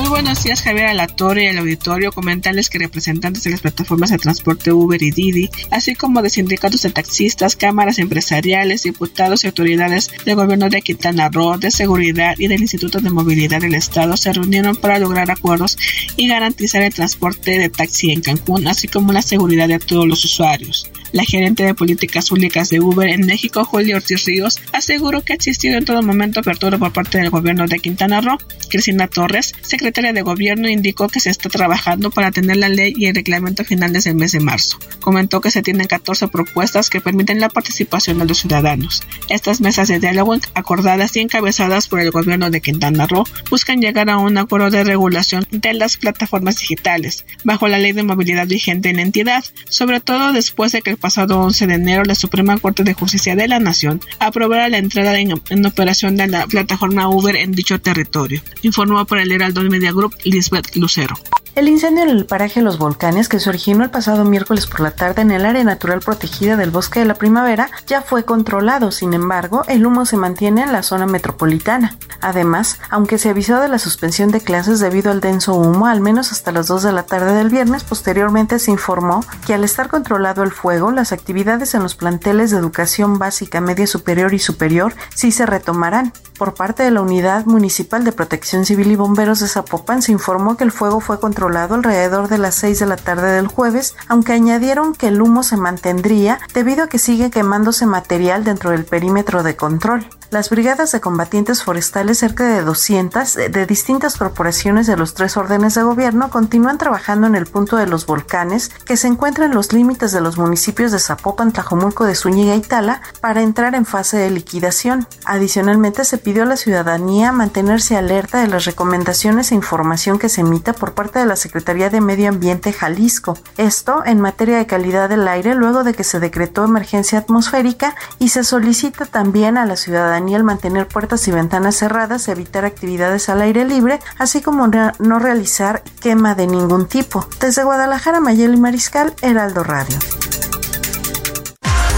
[0.00, 2.10] Muy buenos días, Javier Alatorre y el auditorio.
[2.10, 6.80] Comentarles que representantes de las plataformas de transporte Uber y Didi, así como de sindicatos
[6.80, 12.46] de taxistas, cámaras empresariales, diputados y autoridades del gobierno de Quintana Roo, de seguridad y
[12.46, 15.76] del Instituto de Movilidad del Estado se reunieron para lograr acuerdos
[16.16, 20.24] y garantizar el transporte de taxi en Cancún, así como la seguridad de todos los
[20.24, 20.90] usuarios.
[21.12, 25.36] La gerente de políticas públicas de Uber en México, Julio Ortiz Ríos, aseguró que ha
[25.36, 28.38] existido en todo momento apertura por parte del gobierno de Quintana Roo.
[28.68, 33.06] Cristina Torres, secretaria de gobierno, indicó que se está trabajando para tener la ley y
[33.06, 34.78] el reglamento finales del mes de marzo.
[35.00, 39.02] Comentó que se tienen 14 propuestas que permiten la participación de los ciudadanos.
[39.28, 44.08] Estas mesas de diálogo acordadas y encabezadas por el gobierno de Quintana Roo buscan llegar
[44.10, 48.90] a un acuerdo de regulación de las plataformas digitales, bajo la ley de movilidad vigente
[48.90, 52.58] en la entidad, sobre todo después de que el pasado 11 de enero la Suprema
[52.58, 55.32] Corte de Justicia de la Nación aprobara la entrada en,
[55.66, 60.76] operación de la plataforma Uber en dicho territorio, informó por el Heraldo Media Group Lisbeth
[60.76, 61.14] Lucero.
[61.56, 64.92] El incendio en el paraje Los Volcanes, que se originó el pasado miércoles por la
[64.92, 68.92] tarde en el área natural protegida del Bosque de la Primavera, ya fue controlado.
[68.92, 71.96] Sin embargo, el humo se mantiene en la zona metropolitana.
[72.20, 76.30] Además, aunque se avisó de la suspensión de clases debido al denso humo, al menos
[76.30, 80.44] hasta las 2 de la tarde del viernes, posteriormente se informó que al estar controlado
[80.44, 85.32] el fuego, las actividades en los planteles de educación básica, media superior y superior sí
[85.32, 86.12] se retomarán.
[86.40, 90.56] Por parte de la Unidad Municipal de Protección Civil y Bomberos de Zapopan se informó
[90.56, 94.32] que el fuego fue controlado alrededor de las 6 de la tarde del jueves, aunque
[94.32, 99.42] añadieron que el humo se mantendría debido a que sigue quemándose material dentro del perímetro
[99.42, 100.08] de control.
[100.30, 105.74] Las brigadas de combatientes forestales, cerca de 200 de distintas corporaciones de los tres órdenes
[105.74, 109.72] de gobierno, continúan trabajando en el punto de los volcanes que se encuentra en los
[109.72, 114.18] límites de los municipios de Zapopan, Tlajomulco de Zúñiga y Tala para entrar en fase
[114.18, 115.08] de liquidación.
[115.24, 120.42] Adicionalmente, se pidió a la ciudadanía mantenerse alerta de las recomendaciones e información que se
[120.42, 123.36] emita por parte de la Secretaría de Medio Ambiente Jalisco.
[123.56, 128.28] Esto en materia de calidad del aire luego de que se decretó emergencia atmosférica y
[128.28, 133.42] se solicita también a la ciudadanía Daniel mantener puertas y ventanas cerradas, evitar actividades al
[133.42, 137.26] aire libre, así como no realizar quema de ningún tipo.
[137.40, 139.98] Desde Guadalajara, Mayeli Mariscal, Heraldo Radio.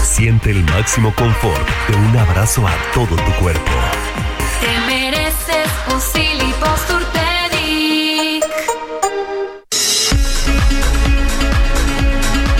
[0.03, 3.71] Siente el máximo confort de un abrazo a todo tu cuerpo.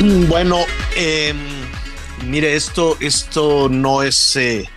[0.01, 0.59] Un Bueno,
[0.97, 1.37] em,
[2.27, 4.67] mire, esto, esto no es eh,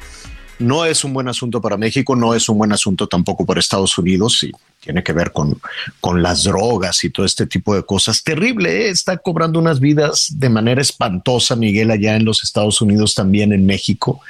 [0.59, 3.99] no es un buen asunto para México, no es un buen asunto tampoco para Estados
[3.99, 5.61] Unidos y tiene que ver con,
[6.01, 8.23] con las drogas y todo este tipo de cosas.
[8.23, 8.89] Terrible, ¿eh?
[8.91, 13.67] está cobrando unas vidas de manera espantosa, Miguel, allá en los Estados Unidos, también en
[13.67, 14.21] México.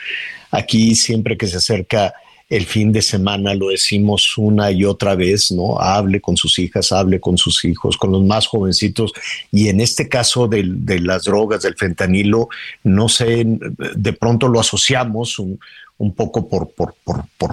[0.50, 2.14] Aquí siempre que se acerca
[2.48, 5.80] el fin de semana lo decimos una y otra vez, ¿no?
[5.80, 9.12] Hable con sus hijas, hable con sus hijos, con los más jovencitos.
[9.50, 10.62] Y en este caso de,
[11.00, 12.48] las drogas, del fentanilo,
[12.84, 15.58] no sé, de pronto lo asociamos, un,
[16.14, 16.72] poco por,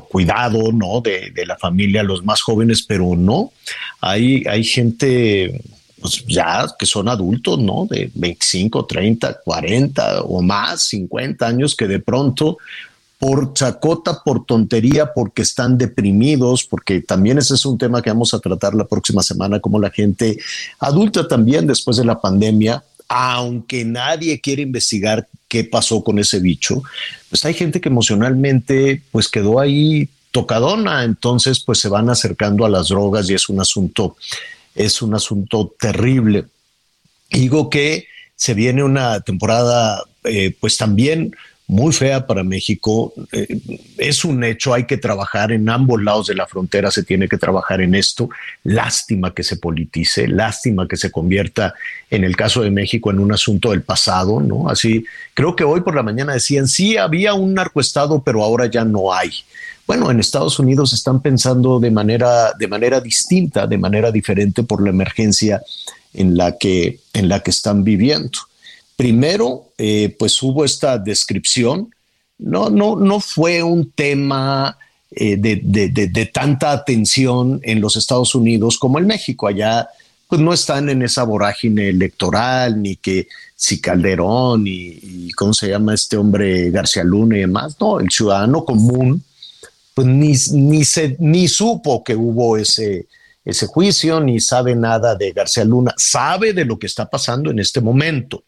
[0.10, 1.02] cuidado, ¿no?
[1.02, 3.52] De, de, la familia, los más jóvenes, pero no.
[4.00, 5.60] Hay, hay gente,
[6.00, 7.88] pues ya que son adultos, ¿no?
[7.90, 12.60] De 25, 30, 40 o más, 50 años, que de pronto
[13.24, 18.34] por chacota, por tontería, porque están deprimidos, porque también ese es un tema que vamos
[18.34, 20.38] a tratar la próxima semana, como la gente
[20.78, 26.84] adulta también después de la pandemia, aunque nadie quiere investigar qué pasó con ese bicho,
[27.30, 32.70] pues hay gente que emocionalmente pues quedó ahí tocadona, entonces pues se van acercando a
[32.70, 34.18] las drogas y es un asunto,
[34.76, 36.44] es un asunto terrible.
[37.32, 38.06] Digo que
[38.36, 41.34] se viene una temporada eh, pues también
[41.74, 43.14] muy fea para México.
[43.32, 43.60] Eh,
[43.98, 47.40] es un hecho, hay que trabajar en ambos lados de la frontera, se tiene que
[47.40, 48.30] trabajar en esto.
[48.64, 51.74] Lástima que se politice, lástima que se convierta,
[52.12, 54.70] en el caso de México, en un asunto del pasado, ¿no?
[54.70, 58.86] Así, creo que hoy por la mañana decían, sí, había un narcoestado, pero ahora ya
[58.86, 59.32] no hay.
[59.88, 64.84] Bueno, en Estados Unidos están pensando de manera, de manera distinta, de manera diferente por
[64.84, 65.64] la emergencia
[66.14, 68.38] en la que, en la que están viviendo.
[68.96, 71.94] Primero, eh, pues hubo esta descripción.
[72.38, 74.78] No, no, no fue un tema
[75.12, 79.48] eh, de, tanta atención en los Estados Unidos como en México.
[79.48, 79.88] Allá,
[80.28, 85.94] pues no están en esa vorágine electoral, ni que si Calderón y, cómo se llama
[85.96, 87.76] este hombre García Luna y demás.
[87.80, 89.24] No, el ciudadano común,
[89.96, 93.08] pues ni, ni, se, ni supo que hubo ese,
[93.44, 95.94] ese juicio, ni sabe nada de García Luna.
[95.98, 98.44] Sabe de lo que está pasando en este momento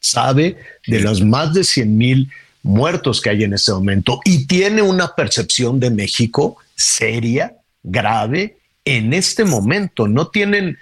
[0.00, 0.56] sabe
[0.86, 2.30] de los más de 100 mil
[2.62, 9.12] muertos que hay en este momento y tiene una percepción de México seria, grave, en
[9.12, 10.08] este momento.
[10.08, 10.78] No tienen,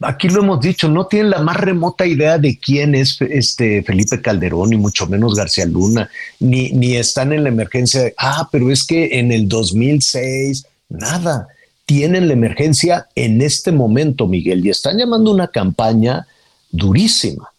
[0.00, 4.20] aquí lo hemos dicho, no tienen la más remota idea de quién es este Felipe
[4.20, 8.70] Calderón, ni mucho menos García Luna, ni, ni están en la emergencia de, ah, pero
[8.70, 11.48] es que en el 2006, nada.
[11.86, 16.26] Tienen la emergencia en este momento, Miguel, y están llamando una campaña
[16.70, 17.50] durísima.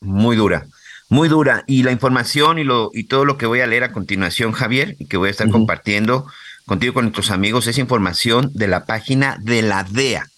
[0.00, 0.66] Muy dura,
[1.08, 1.64] muy dura.
[1.66, 4.96] Y la información y, lo, y todo lo que voy a leer a continuación, Javier,
[4.98, 6.26] y que voy a estar compartiendo
[6.66, 10.28] contigo con nuestros amigos, es información de la página de la DEA,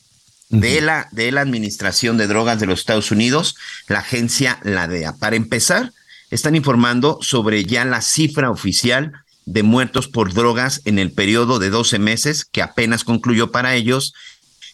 [0.49, 3.57] de, la, de la Administración de Drogas de los Estados Unidos,
[3.89, 5.17] la agencia La DEA.
[5.17, 5.93] Para empezar,
[6.31, 9.13] están informando sobre ya la cifra oficial
[9.45, 14.15] de muertos por drogas en el periodo de 12 meses que apenas concluyó para ellos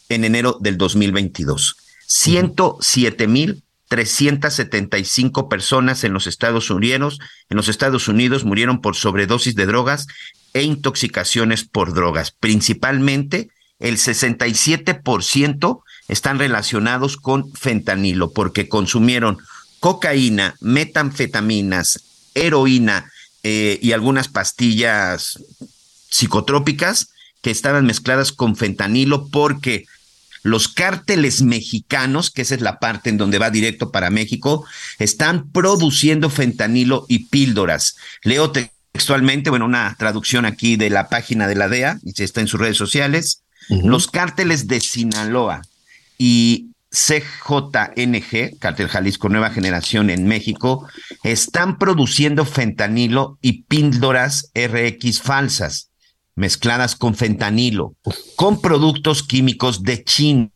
[0.08, 1.76] en enero del 2022.
[2.06, 7.18] 107 mil 375 personas en los Estados Unidos,
[7.48, 10.06] en los Estados Unidos murieron por sobredosis de drogas
[10.54, 12.32] e intoxicaciones por drogas.
[12.32, 13.48] Principalmente
[13.78, 19.38] el 67% están relacionados con fentanilo porque consumieron
[19.80, 23.10] cocaína, metanfetaminas, heroína
[23.42, 25.38] eh, y algunas pastillas
[26.08, 27.10] psicotrópicas
[27.42, 29.84] que estaban mezcladas con fentanilo porque
[30.46, 34.64] los cárteles mexicanos, que esa es la parte en donde va directo para México,
[35.00, 37.96] están produciendo fentanilo y píldoras.
[38.22, 42.46] Leo textualmente, bueno, una traducción aquí de la página de la DEA, y está en
[42.46, 43.42] sus redes sociales.
[43.68, 45.62] Los cárteles de Sinaloa
[46.16, 50.88] y CJNG, Cártel Jalisco Nueva Generación en México,
[51.24, 55.90] están produciendo fentanilo y píldoras RX falsas
[56.36, 57.96] mezcladas con fentanilo,
[58.36, 60.50] con productos químicos de China.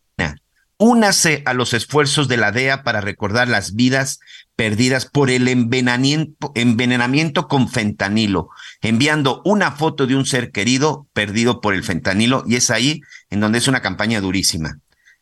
[0.76, 4.18] Únase a los esfuerzos de la DEA para recordar las vidas
[4.56, 8.48] perdidas por el envenenamiento, con fentanilo,
[8.80, 13.40] enviando una foto de un ser querido perdido por el fentanilo, y es ahí en
[13.40, 14.78] donde es una campaña durísima.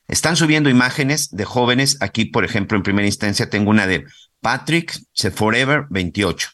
[0.06, 1.98] Están subiendo imágenes de jóvenes.
[2.00, 4.04] Aquí, por ejemplo, en primera instancia tengo una de
[4.40, 4.98] Patrick
[5.34, 6.50] Forever 28.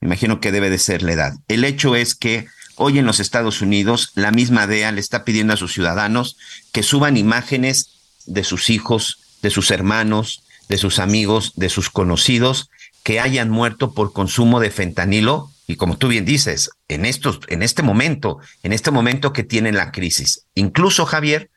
[0.00, 1.32] Me imagino que debe de ser la edad.
[1.48, 2.46] El hecho es que
[2.80, 6.36] Hoy en los Estados Unidos, la misma DEA le está pidiendo a sus ciudadanos
[6.70, 7.88] que suban imágenes
[8.26, 12.70] de sus hijos, de sus hermanos, de sus amigos, de sus conocidos
[13.02, 17.64] que hayan muerto por consumo de fentanilo y como tú bien dices, en estos en
[17.64, 20.44] este momento, en este momento que tienen la crisis.
[20.54, 21.50] Incluso Javier,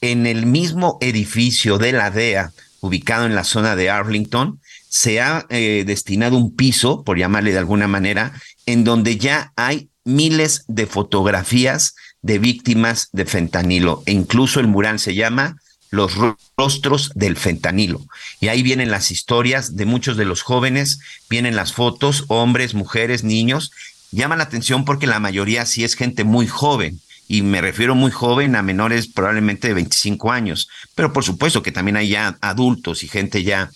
[0.00, 5.46] en el mismo edificio de la DEA ubicado en la zona de Arlington, se ha
[5.50, 8.32] eh, destinado un piso, por llamarle de alguna manera,
[8.66, 14.98] en donde ya hay miles de fotografías de víctimas de fentanilo e incluso el mural
[14.98, 15.60] se llama
[15.90, 16.14] Los
[16.56, 18.00] rostros del fentanilo.
[18.40, 23.24] Y ahí vienen las historias de muchos de los jóvenes, vienen las fotos, hombres, mujeres,
[23.24, 23.70] niños.
[24.10, 27.00] Llama la atención porque la mayoría sí es gente muy joven.
[27.28, 31.72] Y me refiero muy joven a menores probablemente de 25 años, pero por supuesto que
[31.72, 33.70] también hay ya adultos y gente ya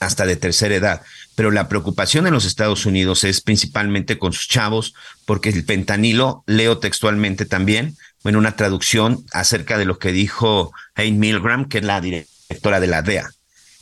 [0.00, 1.02] hasta de tercera edad
[1.34, 4.94] pero la preocupación en los Estados Unidos es principalmente con sus chavos,
[5.24, 11.18] porque el fentanilo, leo textualmente también, bueno, una traducción acerca de lo que dijo Ayn
[11.18, 13.30] Milgram, que es la directora de la DEA.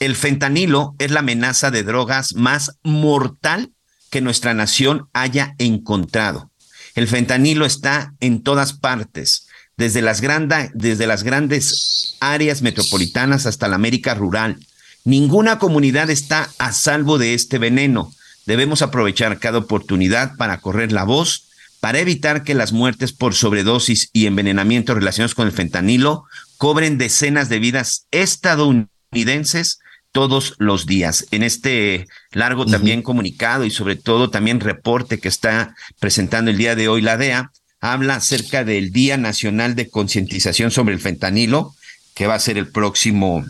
[0.01, 3.71] El fentanilo es la amenaza de drogas más mortal
[4.11, 6.51] que nuestra nación haya encontrado.
[6.95, 9.47] El fentanilo está en todas partes,
[9.77, 10.21] desde las,
[10.75, 14.59] desde las grandes áreas metropolitanas hasta la América rural
[15.05, 18.13] Ninguna comunidad está a salvo de este veneno.
[18.47, 21.49] Debemos aprovechar cada oportunidad para correr la voz,
[21.81, 26.25] para evitar que las muertes por sobredosis y envenenamiento relacionados con el fentanilo
[26.57, 29.81] cobren decenas de vidas estadounidenses
[30.13, 31.27] todos los días.
[31.33, 36.77] En este largo también comunicado y sobre todo también reporte que está presentando el día
[36.77, 37.51] de hoy la DEA,
[37.81, 41.75] habla acerca del Día Nacional de Concientización sobre el Fentanilo,
[42.15, 43.45] que va a ser el próximo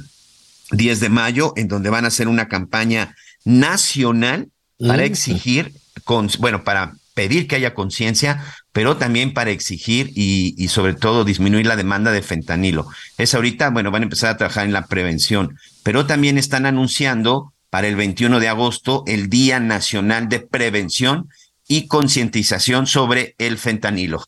[0.73, 5.73] 10 de mayo, en donde van a hacer una campaña nacional para exigir,
[6.05, 8.43] con, bueno, para pedir que haya conciencia,
[8.73, 12.89] pero también para exigir y, y, sobre todo disminuir la demanda de fentanilo.
[13.19, 17.53] Es ahorita, bueno, van a empezar a trabajar en la prevención, pero también están anunciando
[17.70, 21.28] para el 21 de agosto el Día Nacional de Prevención
[21.69, 24.24] y Concientización sobre el fentanilo.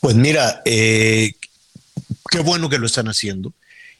[0.00, 1.32] Pues mira, eh,
[2.30, 3.52] qué bueno que lo están haciendo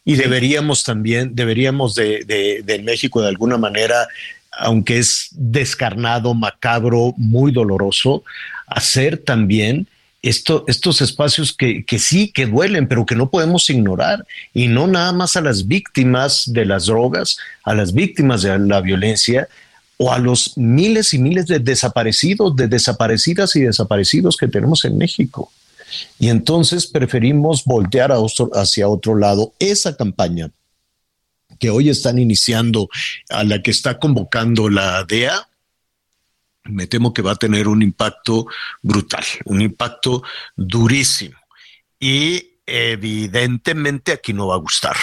[0.05, 4.07] y deberíamos también, deberíamos de, de, México de alguna manera,
[4.53, 8.23] aunque es descarnado, macabro, muy doloroso,
[8.67, 9.89] hacer también
[10.21, 14.27] esto, estos espacios que, que, sí, que duelen, pero que no podemos ignorar.
[14.53, 18.81] Y no nada más a las víctimas de las drogas, a las víctimas de la
[18.81, 19.49] violencia
[19.97, 24.99] o a los miles y miles de desaparecidos, de desaparecidas y desaparecidos que tenemos en
[24.99, 25.51] México.
[26.19, 28.13] Y entonces preferimos voltear
[28.53, 29.53] hacia otro lado.
[29.59, 30.51] Esa campaña
[31.59, 32.89] que hoy están iniciando,
[33.29, 35.49] a la que está convocando la DEA,
[36.65, 38.47] me temo que va a tener un impacto
[38.83, 40.23] brutal, un impacto
[40.57, 41.37] durísimo.
[42.01, 44.97] Y evidentemente aquí no va a gustar.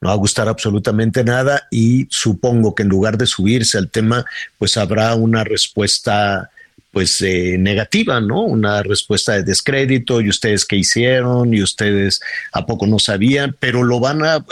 [0.00, 4.24] No va a gustar absolutamente nada y supongo que en lugar de subirse al tema,
[4.56, 6.50] pues habrá una respuesta
[6.92, 8.42] pues eh, negativa, ¿no?
[8.42, 12.20] Una respuesta de descrédito y ustedes qué hicieron y ustedes
[12.52, 14.44] a poco no sabían, pero lo van a,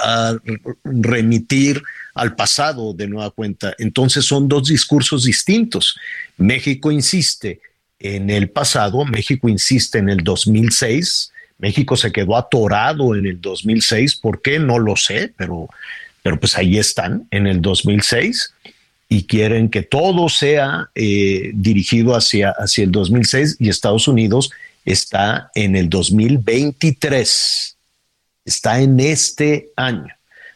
[0.85, 1.83] remitir
[2.15, 3.75] al pasado de nueva cuenta.
[3.79, 5.97] Entonces son dos discursos distintos.
[6.37, 7.61] México insiste
[7.99, 14.17] en el pasado, México insiste en el 2006, México se quedó atorado en el 2006,
[14.17, 14.59] ¿por qué?
[14.59, 15.71] No lo sé, pero,
[16.23, 18.53] pero pues ahí están en el 2006
[19.09, 24.51] y quieren que todo sea eh, dirigido hacia, hacia el 2006 y Estados Unidos
[24.85, 27.77] está en el 2023,
[28.45, 30.15] está en este año,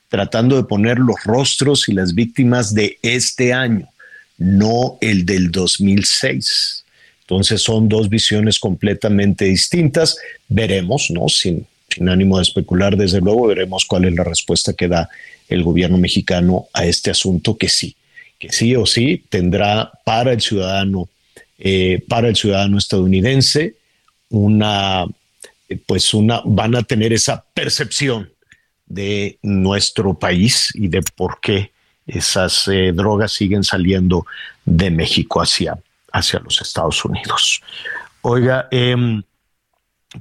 [0.09, 3.89] tratando de poner los rostros y las víctimas de este año,
[4.39, 6.85] no el del 2006.
[7.23, 10.17] Entonces son dos visiones completamente distintas.
[10.49, 11.29] Veremos, ¿no?
[11.29, 15.09] Sin, sin ánimo de especular, desde luego, veremos cuál es la respuesta que da
[15.49, 17.95] el gobierno mexicano a este asunto que sí,
[18.41, 21.09] que sí o sí tendrá para el ciudadano,
[21.59, 23.77] eh, para el ciudadano estadounidense,
[24.31, 25.05] una,
[25.87, 28.33] pues una, van a tener esa percepción
[28.87, 31.71] de nuestro país y de por qué
[32.07, 34.27] esas eh, drogas siguen saliendo
[34.65, 35.79] de México hacia,
[36.13, 37.61] hacia los Estados Unidos.
[38.23, 39.23] Oiga, em,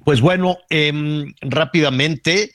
[0.04, 2.52] pues bueno, em, rápidamente,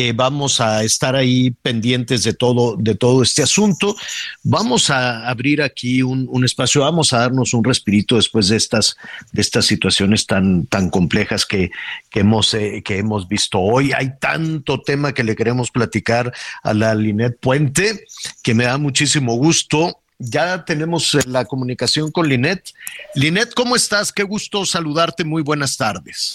[0.00, 3.96] eh, vamos a estar ahí pendientes de todo, de todo este asunto.
[4.44, 8.96] Vamos a abrir aquí un, espacio, vamos a darnos un respirito después de estas,
[9.32, 11.70] de estas situaciones tan, tan complejas que,
[12.10, 13.92] que, hemos, eh, que hemos visto hoy.
[13.92, 18.04] Hay tanto tema que le queremos platicar a la Linet Puente,
[18.42, 22.72] que me da muchísimo gusto ya tenemos eh, la comunicación con Linet.
[23.14, 24.12] Linet, ¿cómo estás?
[24.12, 25.24] Qué gusto saludarte.
[25.24, 26.34] Muy buenas tardes.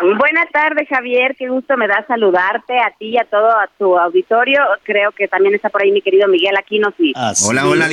[0.00, 1.36] Buenas tardes, Javier.
[1.36, 4.62] Qué gusto me da saludarte a ti y a todo a tu auditorio.
[4.82, 6.92] Creo que también está por ahí mi querido Miguel Aquino.
[6.96, 7.12] Sí.
[7.46, 7.88] hola, hola.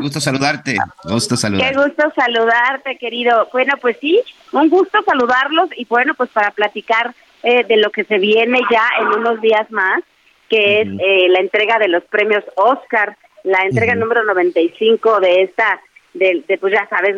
[0.00, 0.76] Gusto saludarte.
[1.04, 1.70] Gusto saludarte.
[1.70, 3.48] Qué gusto saludarte, querido.
[3.52, 4.22] Bueno, pues sí,
[4.52, 8.88] un gusto saludarlos y bueno, pues para platicar eh, de lo que se viene ya
[9.00, 10.02] en unos días más,
[10.48, 15.78] que es eh, la entrega de los premios Oscar, la entrega número 95 de esta,
[16.14, 17.16] de, de pues ya sabes,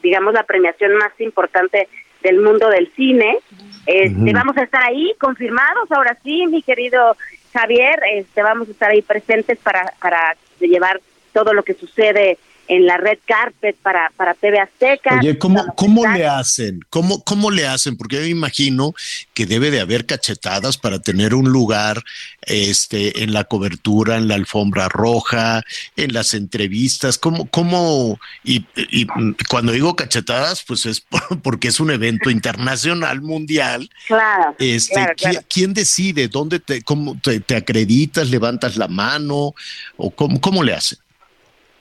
[0.00, 1.88] digamos la premiación más importante
[2.24, 3.38] del mundo del cine.
[3.86, 7.16] Este, Vamos a estar ahí confirmados, ahora sí, mi querido
[7.52, 11.00] Javier, este, vamos a estar ahí presentes para, para llevar
[11.32, 12.38] todo lo que sucede
[12.68, 15.18] en la red carpet para, para TV Azteca.
[15.20, 16.80] Oye, ¿cómo, ¿cómo le hacen?
[16.90, 17.96] ¿Cómo, ¿Cómo le hacen?
[17.96, 18.94] Porque yo me imagino
[19.32, 22.02] que debe de haber cachetadas para tener un lugar
[22.42, 25.62] este, en la cobertura, en la alfombra roja,
[25.96, 27.18] en las entrevistas.
[27.18, 29.06] ¿Cómo, cómo y, y
[29.48, 31.04] cuando digo cachetadas, pues es
[31.42, 33.90] porque es un evento internacional, mundial.
[34.06, 34.54] Claro.
[34.58, 35.06] Este,
[35.48, 36.28] ¿quién, decide?
[36.28, 38.30] ¿Dónde te, cómo te, te acreditas?
[38.30, 39.54] ¿Levantas la mano?
[39.96, 40.98] ¿O cómo, cómo le hacen?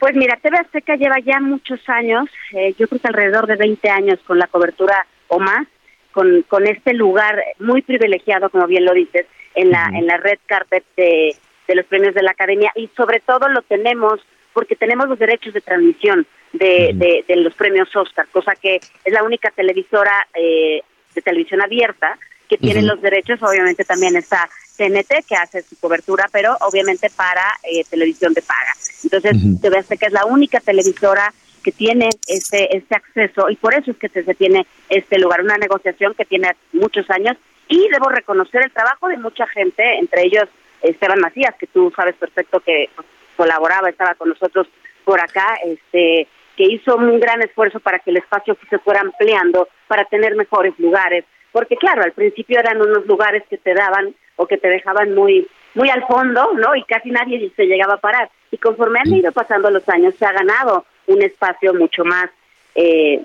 [0.04, 3.90] Pues mira, TV Azteca lleva ya muchos años, eh, yo creo que alrededor de 20
[3.90, 5.66] años con la cobertura o más,
[6.12, 9.26] con, con este lugar muy privilegiado, como bien lo dices,
[9.56, 11.38] en la, en la red carpet de,
[11.70, 12.70] los premios de la Academia.
[12.76, 14.20] Y sobre todo lo tenemos
[14.52, 19.24] porque tenemos los derechos de transmisión de, de, los premios Oscar, cosa que es la
[19.24, 20.82] única televisora eh,
[21.16, 22.18] de televisión abierta
[22.50, 27.44] que tiene los derechos, obviamente también está TNT que hace su cobertura, pero obviamente para
[27.64, 28.74] eh, televisión de paga.
[29.04, 31.34] Entonces, uh que es la única televisora
[31.64, 35.58] que tiene este, este acceso y por eso es que se, tiene este lugar, una
[35.58, 37.38] negociación que tiene muchos años.
[37.68, 40.50] Y debo reconocer el trabajo de mucha gente, entre ellos
[40.82, 42.90] Esteban Macías, que tú sabes perfecto que
[43.38, 44.68] colaboraba, estaba con nosotros
[45.06, 49.68] por acá, este que hizo un gran esfuerzo para que el espacio se fuera ampliando,
[49.88, 54.48] para tener mejores lugares, porque claro, al principio eran unos lugares que te daban o
[54.48, 56.76] que te dejaban muy muy al fondo, ¿no?
[56.76, 58.30] Y casi nadie se llegaba a parar.
[58.52, 62.30] Y conforme han ido pasando los años, se ha ganado un espacio mucho más
[62.76, 63.24] eh,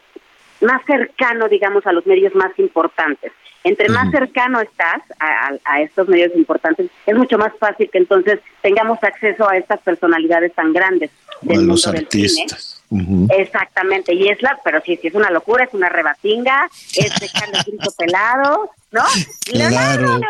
[0.60, 3.32] más cercano, digamos, a los medios más importantes.
[3.64, 8.98] Entre más cercano estás a, estos medios importantes, es mucho más fácil que entonces tengamos
[9.02, 11.10] acceso a estas personalidades tan grandes
[11.42, 12.77] del mundo los artistas.
[12.90, 17.58] Exactamente, y es la, pero sí, sí, es una locura, es una rebatinga, es dejarle
[17.66, 19.04] grito pelado, ¿no?
[19.44, 20.28] Claro, Leonardo,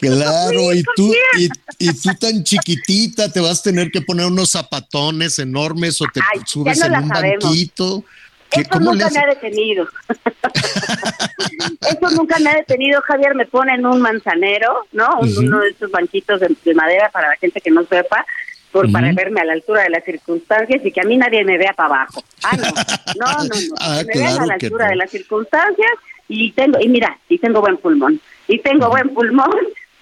[0.00, 1.14] Claro, y tú,
[1.78, 6.20] y, tú tan chiquitita, te vas a tener que poner unos zapatones enormes o te
[6.46, 8.04] subes en un banquito.
[8.50, 9.88] Eso nunca me ha detenido.
[11.80, 13.34] Eso nunca me ha detenido, Javier.
[13.34, 15.20] Me pone en un manzanero, ¿no?
[15.20, 18.24] Uno de esos banquitos de, madera para la gente que no sepa,
[18.72, 21.56] por para verme a la altura de las circunstancias y que a mí nadie me
[21.58, 22.22] vea para abajo.
[22.42, 23.74] Ah, no, no, no, no.
[23.80, 25.90] Ah, me vean a la altura de las circunstancias
[26.28, 28.20] y tengo, y mira, y tengo buen pulmón.
[28.46, 29.50] Y tengo buen pulmón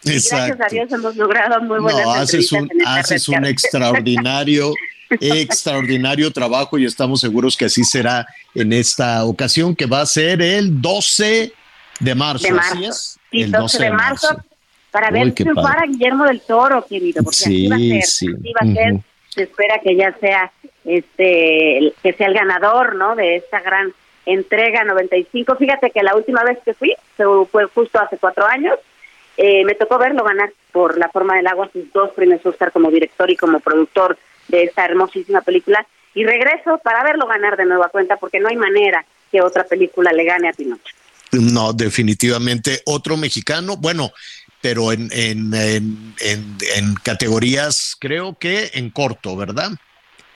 [0.06, 4.72] Gracias a Dios hemos logrado muy buenas no, haces un, haces un extraordinario,
[5.20, 10.40] extraordinario trabajo y estamos seguros que así será en esta ocasión, que va a ser
[10.42, 11.52] el 12
[12.00, 12.46] de marzo.
[12.46, 13.18] De marzo.
[13.32, 14.44] el 12 de marzo,
[14.96, 18.02] para ver triunfar a Guillermo del Toro, querido, porque sí, así va a ser.
[18.02, 18.26] Sí.
[18.26, 18.94] va a ser.
[19.28, 20.50] Se espera que ya sea
[20.86, 23.14] este que sea el ganador, ¿no?
[23.14, 23.92] De esta gran
[24.24, 25.56] entrega 95.
[25.56, 28.78] Fíjate que la última vez que fui fue justo hace cuatro años
[29.36, 32.90] eh, me tocó verlo ganar por La forma del agua sus dos premios Oscar como
[32.90, 34.16] director y como productor
[34.48, 38.56] de esta hermosísima película y regreso para verlo ganar de nueva cuenta porque no hay
[38.56, 40.94] manera que otra película le gane a Pinocho.
[41.32, 44.10] No, definitivamente otro mexicano, bueno,
[44.66, 49.70] pero en, en, en, en categorías creo que en corto, ¿verdad?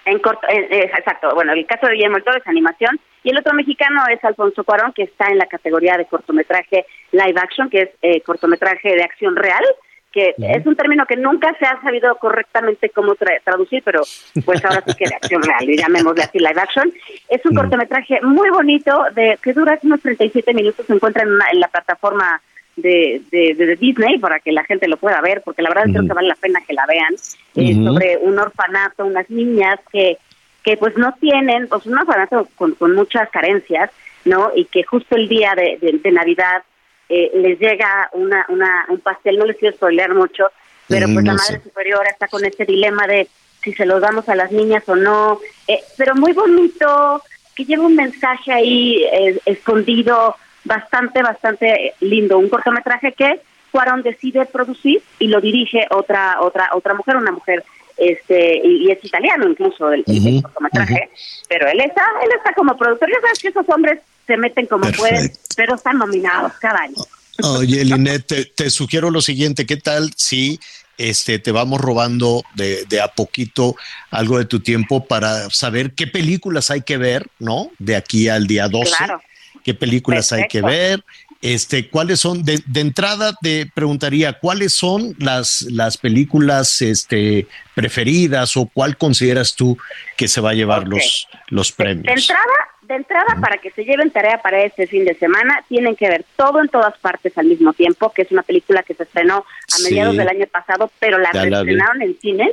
[0.05, 1.35] En corto, eh, eh, exacto.
[1.35, 4.63] Bueno, el caso de Guillermo del Toro es animación y el otro mexicano es Alfonso
[4.63, 9.03] Cuarón, que está en la categoría de cortometraje live action, que es eh, cortometraje de
[9.03, 9.65] acción real,
[10.13, 14.03] que es un término que nunca se ha sabido correctamente cómo traducir, pero
[14.45, 16.93] pues ahora sí que de acción real, y llamémosle así live action.
[17.29, 21.61] Es un cortometraje muy bonito, de que dura unos 37 minutos, se encuentra en, en
[21.61, 22.41] la plataforma
[22.77, 26.13] de, de, Disney para que la gente lo pueda ver, porque la verdad creo que
[26.13, 27.15] vale la pena que la vean,
[27.57, 30.19] eh, sobre un orfanato, unas niñas que
[30.65, 33.91] que pues no tienen, pues un orfanato con, con muchas carencias,
[34.25, 34.53] ¿no?
[34.55, 36.63] Y que justo el día de, de, Navidad
[37.09, 40.49] eh, les llega una, una, un pastel, no les quiero spoilear mucho,
[40.87, 43.29] pero pues la madre superior está con este dilema de
[43.63, 47.23] si se los damos a las niñas o no, eh, pero muy bonito,
[47.55, 54.47] que lleva un mensaje ahí eh, escondido, bastante, bastante lindo, un cortometraje que Cuarón decide
[54.47, 57.65] producir y lo dirige otra, otra, otra mujer, una mujer
[57.97, 60.05] este y, es italiano incluso el,
[60.43, 61.11] cortometraje,
[61.49, 63.11] pero él está, él está como productor.
[63.11, 66.97] Ya sabes que esos hombres se meten como pueden, pero están nominados cada año.
[67.43, 70.59] Oye, Linet, te, sugiero lo siguiente, ¿qué tal si
[70.99, 73.77] este, te vamos robando de, de, a poquito
[74.11, 77.71] algo de tu tiempo para saber qué películas hay que ver, ¿no?
[77.79, 78.97] De aquí al día 12.
[78.97, 79.23] Claro.
[79.65, 81.05] ¿Qué películas hay que ver?
[81.43, 82.45] Este, ¿cuáles son?
[82.45, 89.79] De, entrada te preguntaría, ¿cuáles son las, las películas este, preferidas o cuál consideras tú
[90.19, 92.05] que se va a llevar los, los premios?
[92.07, 95.97] De, entrada, de entrada para que se lleven tarea para este fin de semana, tienen
[95.97, 99.05] que ver todo en todas partes al mismo tiempo, que es una película que se
[99.05, 102.51] estrenó a mediados del año pasado, pero la estrenaron en cines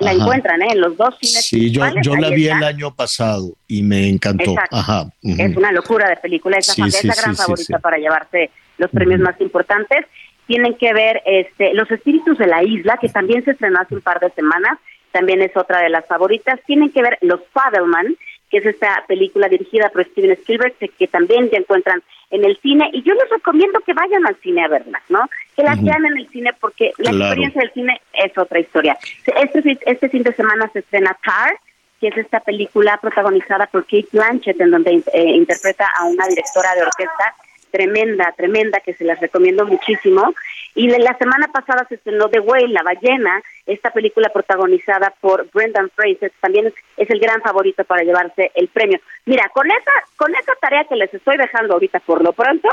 [0.00, 0.68] la encuentran ¿eh?
[0.72, 1.44] en los dos cines.
[1.44, 4.54] Sí, yo, yo la vi el año pasado y me encantó.
[4.70, 9.40] Ajá, Es una locura de película, es la, gran favorita para llevarse los premios más
[9.40, 10.06] importantes.
[10.46, 14.00] Tienen que ver este, Los Espíritus de la Isla, que también se estrenó hace un
[14.00, 14.78] par de semanas,
[15.12, 16.60] también es otra de las favoritas.
[16.66, 18.16] Tienen que ver Los Fadelman,
[18.52, 22.90] que es esta película dirigida por Steven Spielberg, que, también se encuentran en el cine.
[22.92, 25.26] Y yo les recomiendo que vayan al cine a verlas, ¿no?
[25.56, 28.98] Que las vean en el cine porque la experiencia del cine es otra historia.
[29.24, 31.56] Este, este fin de semana se estrena Tar,
[31.98, 36.74] que es esta película protagonizada por Kate Blanchett, en donde eh, interpreta a una directora
[36.74, 37.34] de orquesta
[37.70, 40.34] tremenda, tremenda, que se las recomiendo muchísimo.
[40.74, 45.90] Y la semana pasada se estrenó The Whale, La Ballena, esta película protagonizada por Brendan
[45.94, 48.98] Fraser, también es, el gran favorito para llevarse el premio.
[49.26, 52.68] Mira, con esa, con esa tarea que les estoy dejando ahorita por lo pronto,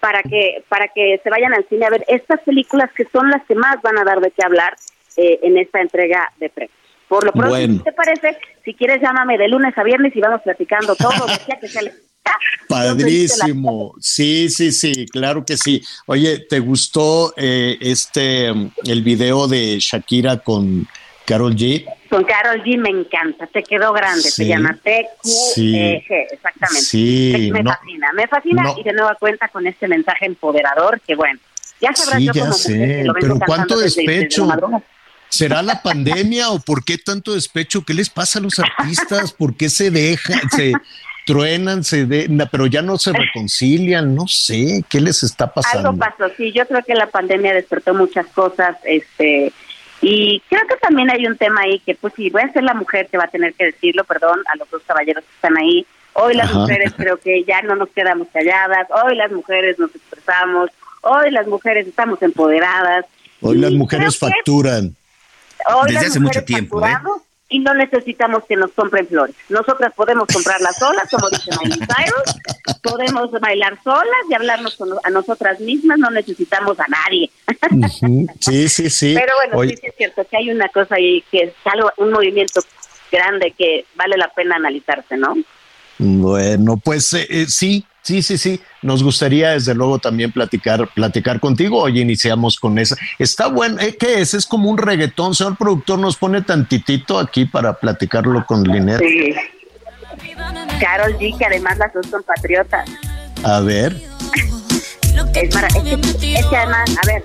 [0.00, 3.44] para que, para que se vayan al cine a ver estas películas que son las
[3.44, 4.74] que más van a dar de qué hablar
[5.16, 6.76] eh, en esta entrega de premios.
[7.08, 8.38] Por lo pronto, ¿qué te parece?
[8.64, 11.92] Si quieres, llámame de lunes a viernes y vamos platicando todo, decía que se
[12.68, 15.82] Padrísimo, sí, sí, sí, claro que sí.
[16.06, 20.86] Oye, ¿te gustó eh, este el video de Shakira con
[21.24, 21.84] Carol G?
[22.08, 26.82] Con Carol G me encanta, te quedó grande, se llama TQG, exactamente.
[26.82, 31.38] Sí, me, fascina, me fascina y de nueva cuenta con este mensaje empoderador que bueno,
[31.80, 34.48] ya sabrás yo como sé, pero cuánto despecho.
[35.28, 37.84] ¿Será la pandemia o por qué tanto despecho?
[37.84, 39.32] ¿Qué les pasa a los artistas?
[39.32, 40.72] ¿Por qué se dejan, se,
[41.24, 45.90] truenan, se de, pero ya no se reconcilian, no sé, ¿qué les está pasando?
[45.90, 49.52] Algo pasó, sí, yo creo que la pandemia despertó muchas cosas, este,
[50.00, 52.74] y creo que también hay un tema ahí que, pues sí, voy a ser la
[52.74, 55.86] mujer que va a tener que decirlo, perdón, a los dos caballeros que están ahí.
[56.12, 60.70] Hoy las mujeres creo que ya no nos quedamos calladas, hoy las mujeres nos expresamos,
[61.00, 63.06] hoy las mujeres estamos empoderadas.
[63.40, 64.94] Hoy las mujeres facturan.
[65.86, 66.92] Desde hace mucho tiempo, ¿eh?
[67.48, 69.36] Y no necesitamos que nos compren flores.
[69.48, 75.60] Nosotras podemos comprarlas solas, como dice Miley Cyrus, podemos bailar solas y hablarnos a nosotras
[75.60, 77.30] mismas, no necesitamos a nadie.
[78.40, 79.14] Sí, sí, sí.
[79.14, 82.60] Pero bueno, sí, es cierto que hay una cosa ahí que es algo, un movimiento
[83.12, 85.34] grande que vale la pena analizarse, ¿no?
[85.98, 88.60] Bueno, pues eh, eh, sí, sí, sí, sí.
[88.82, 91.82] Nos gustaría desde luego también platicar, platicar contigo.
[91.82, 92.96] Hoy iniciamos con esa.
[93.18, 93.80] Está bueno.
[93.80, 93.96] ¿eh?
[93.98, 94.34] ¿Qué es?
[94.34, 95.34] Es como un reggaetón.
[95.34, 98.98] Señor productor, nos pone tantitito aquí para platicarlo con Linet.
[98.98, 99.34] Sí.
[100.80, 102.88] Carol G, que además las dos son patriotas.
[103.42, 104.00] A ver.
[105.34, 107.24] Es, para, es, que, es que además, a ver,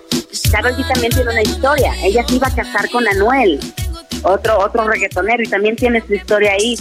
[0.52, 1.94] Carol G también tiene una historia.
[2.04, 3.60] Ella se iba a casar con Anuel,
[4.24, 6.76] otro, otro reggaetonero, y también tiene su historia ahí.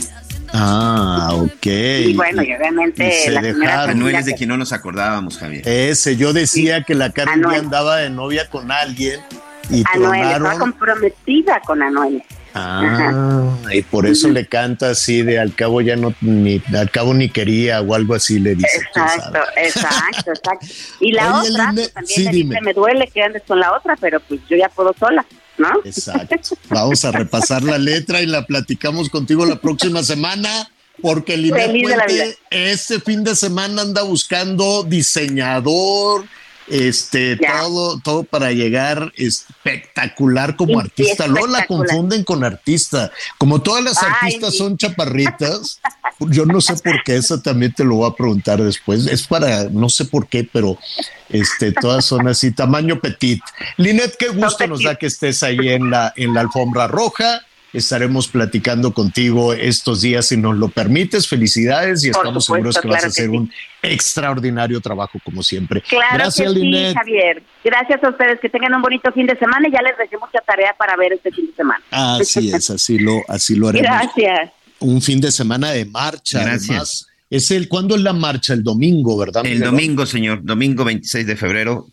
[0.53, 1.67] Ah, ok.
[1.67, 5.69] Y bueno, y obviamente la señora Anuel es de quien no nos acordábamos, Javier.
[5.69, 9.21] Ese, yo decía que la Carmen andaba de novia con alguien
[9.71, 12.23] y Anuel, estaba comprometida con Anuel.
[12.55, 17.13] Ah, y por eso le canta así de al cabo ya no, ni al cabo
[17.15, 18.79] ni quería o algo así le dice.
[18.79, 20.67] Exacto, exacto, exacto.
[21.01, 24.19] Y la otra, pues, también le dice, me duele que andes con la otra, pero
[24.21, 25.25] pues yo ya puedo sola.
[25.59, 25.81] ¿No?
[25.85, 26.57] Exacto.
[26.71, 30.71] Vamos a repasar la letra y la platicamos contigo la próxima semana,
[31.03, 36.25] porque el Puente este fin de semana anda buscando diseñador,
[36.71, 41.27] este, todo, todo para llegar espectacular como artista.
[41.27, 43.11] Luego la confunden con artista.
[43.39, 45.81] Como todas las artistas son chaparritas,
[46.21, 49.07] yo no sé por qué, esa también te lo voy a preguntar después.
[49.07, 50.79] Es para, no sé por qué, pero
[51.29, 53.43] este, todas son así, tamaño petit.
[53.77, 57.43] Linet, qué gusto nos da que estés ahí en la, en la alfombra roja.
[57.73, 61.29] Estaremos platicando contigo estos días si nos lo permites.
[61.29, 63.51] Felicidades y estamos seguros que vas a hacer un
[63.83, 65.83] extraordinario trabajo como siempre.
[65.83, 67.43] Claro Gracias, que sí, Javier.
[67.63, 68.41] Gracias a ustedes.
[68.41, 71.13] Que tengan un bonito fin de semana y ya les dejé mucha tarea para ver
[71.13, 71.85] este fin de semana.
[71.91, 73.87] Así es, así lo, así lo haremos.
[73.87, 74.51] Gracias.
[74.81, 76.45] Un fin de semana de marcha.
[76.45, 77.07] Gracias.
[77.29, 78.55] Es el, ¿cuándo es la marcha?
[78.55, 79.45] El domingo, ¿verdad?
[79.45, 80.43] El domingo, señor.
[80.43, 81.89] Domingo 26 de febrero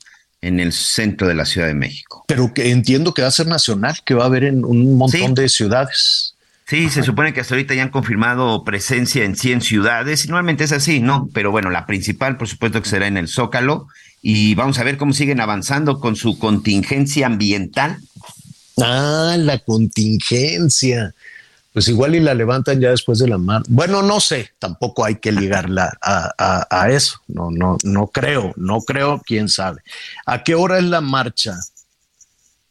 [0.45, 2.23] en el centro de la Ciudad de México.
[2.27, 5.33] Pero que entiendo que va a ser nacional, que va a haber en un montón
[5.33, 6.35] de ciudades.
[6.67, 10.63] Sí, se supone que hasta ahorita ya han confirmado presencia en 100 ciudades y normalmente
[10.63, 11.29] es así, ¿no?
[11.33, 13.87] Pero bueno, la principal, por supuesto, que será en el Zócalo
[14.21, 17.99] y vamos a ver cómo siguen avanzando con su contingencia ambiental.
[18.81, 21.13] Ah, la contingencia
[21.75, 23.63] pues igual y la levantan ya después de la mar.
[23.67, 27.19] Bueno, no sé, tampoco hay que ligarla a, eso.
[27.27, 29.81] No, no, no creo, no creo, quién sabe.
[30.25, 31.57] ¿A qué hora es la marcha?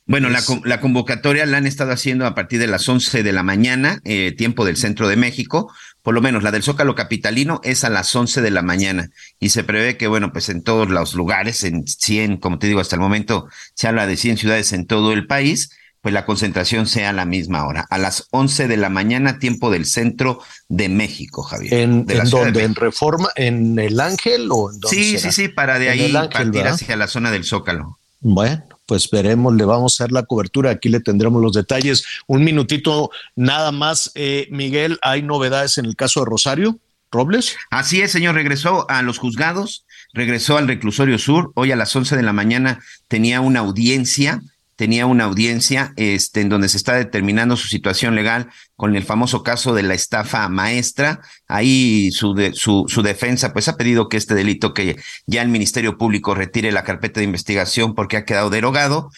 [0.06, 3.42] Bueno, la, la, convocatoria la han estado haciendo a partir de las 11 de la
[3.42, 5.70] mañana, eh, tiempo del centro de México.
[6.00, 9.50] Por lo menos la del Zócalo Capitalino es a las 11 de la mañana y
[9.50, 12.96] se prevé que, bueno, pues en todos los lugares, en 100, como te digo, hasta
[12.96, 15.68] el momento se habla de 100 ciudades en todo el país
[16.04, 19.70] pues la concentración sea a la misma hora, a las 11 de la mañana, tiempo
[19.70, 21.72] del centro de México, Javier.
[21.72, 22.62] ¿En, dónde?
[22.62, 23.30] ¿En Reforma?
[23.36, 27.06] ¿En El Ángel o en dónde Sí, sí, sí, para de ahí partir hacia la
[27.06, 27.98] zona del Zócalo.
[28.20, 32.04] Bueno, pues veremos, le vamos a hacer la cobertura, aquí le tendremos los detalles.
[32.26, 36.78] Un minutito nada más, eh, Miguel, ¿hay novedades en el caso de Rosario
[37.10, 37.56] Robles?
[37.70, 42.14] Así es, señor, regresó a los juzgados, regresó al reclusorio sur, hoy a las 11
[42.14, 44.42] de la mañana tenía una audiencia
[44.76, 49.42] tenía una audiencia este, en donde se está determinando su situación legal con el famoso
[49.42, 51.20] caso de la estafa maestra.
[51.46, 54.96] Ahí su, su, su, defensa pues ha pedido que este delito que
[55.26, 59.10] ya el Ministerio Público retire la carpeta de investigación porque ha quedado derogado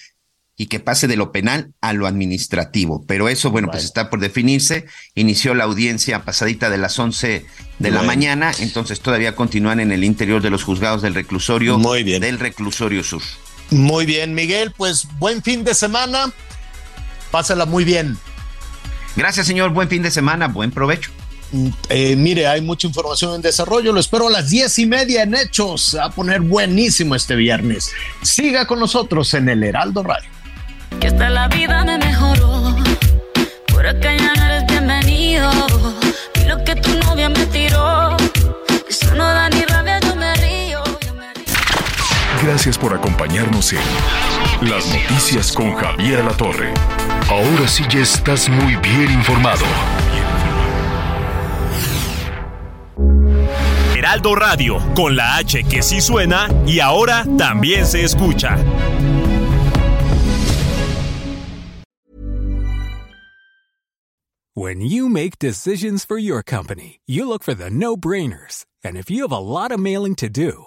[0.57, 3.05] y que pase de lo penal a lo administrativo.
[3.07, 4.87] Pero eso, bueno, pues está por definirse.
[5.15, 7.45] Inició la audiencia pasadita de las 11
[7.79, 12.05] de la mañana, entonces todavía continúan en el interior de los juzgados del reclusorio Muy
[12.05, 12.23] bien.
[12.23, 13.23] del reclusorio sur.
[13.71, 16.33] Muy bien, Miguel, pues buen fin de semana.
[17.31, 18.17] Pásala muy bien.
[19.17, 19.71] Gracias, señor.
[19.71, 20.49] Buen fin de semana.
[20.49, 21.11] Buen provecho.
[21.89, 23.93] Eh, mire, hay mucha información en desarrollo.
[23.93, 25.95] Lo espero a las diez y media en Hechos.
[25.95, 27.91] A poner buenísimo este viernes.
[28.23, 30.29] Siga con nosotros en el Heraldo Radio.
[31.01, 32.77] Que hasta la vida me mejoró.
[33.69, 35.51] Por acá ya no eres bienvenido.
[36.41, 38.17] Y lo que tu novia me tiró.
[38.89, 39.66] Eso no da ni
[42.47, 43.81] Gracias por acompañarnos en
[44.71, 46.73] Las Noticias con Javier La Torre.
[47.29, 49.65] Ahora sí ya estás muy bien informado.
[53.97, 58.57] Heraldo Radio, con la H que sí suena y ahora también se escucha.
[64.55, 68.65] When you make decisions for your company, you look for the no-brainers.
[68.85, 70.67] And if you have a lot of mailing to do,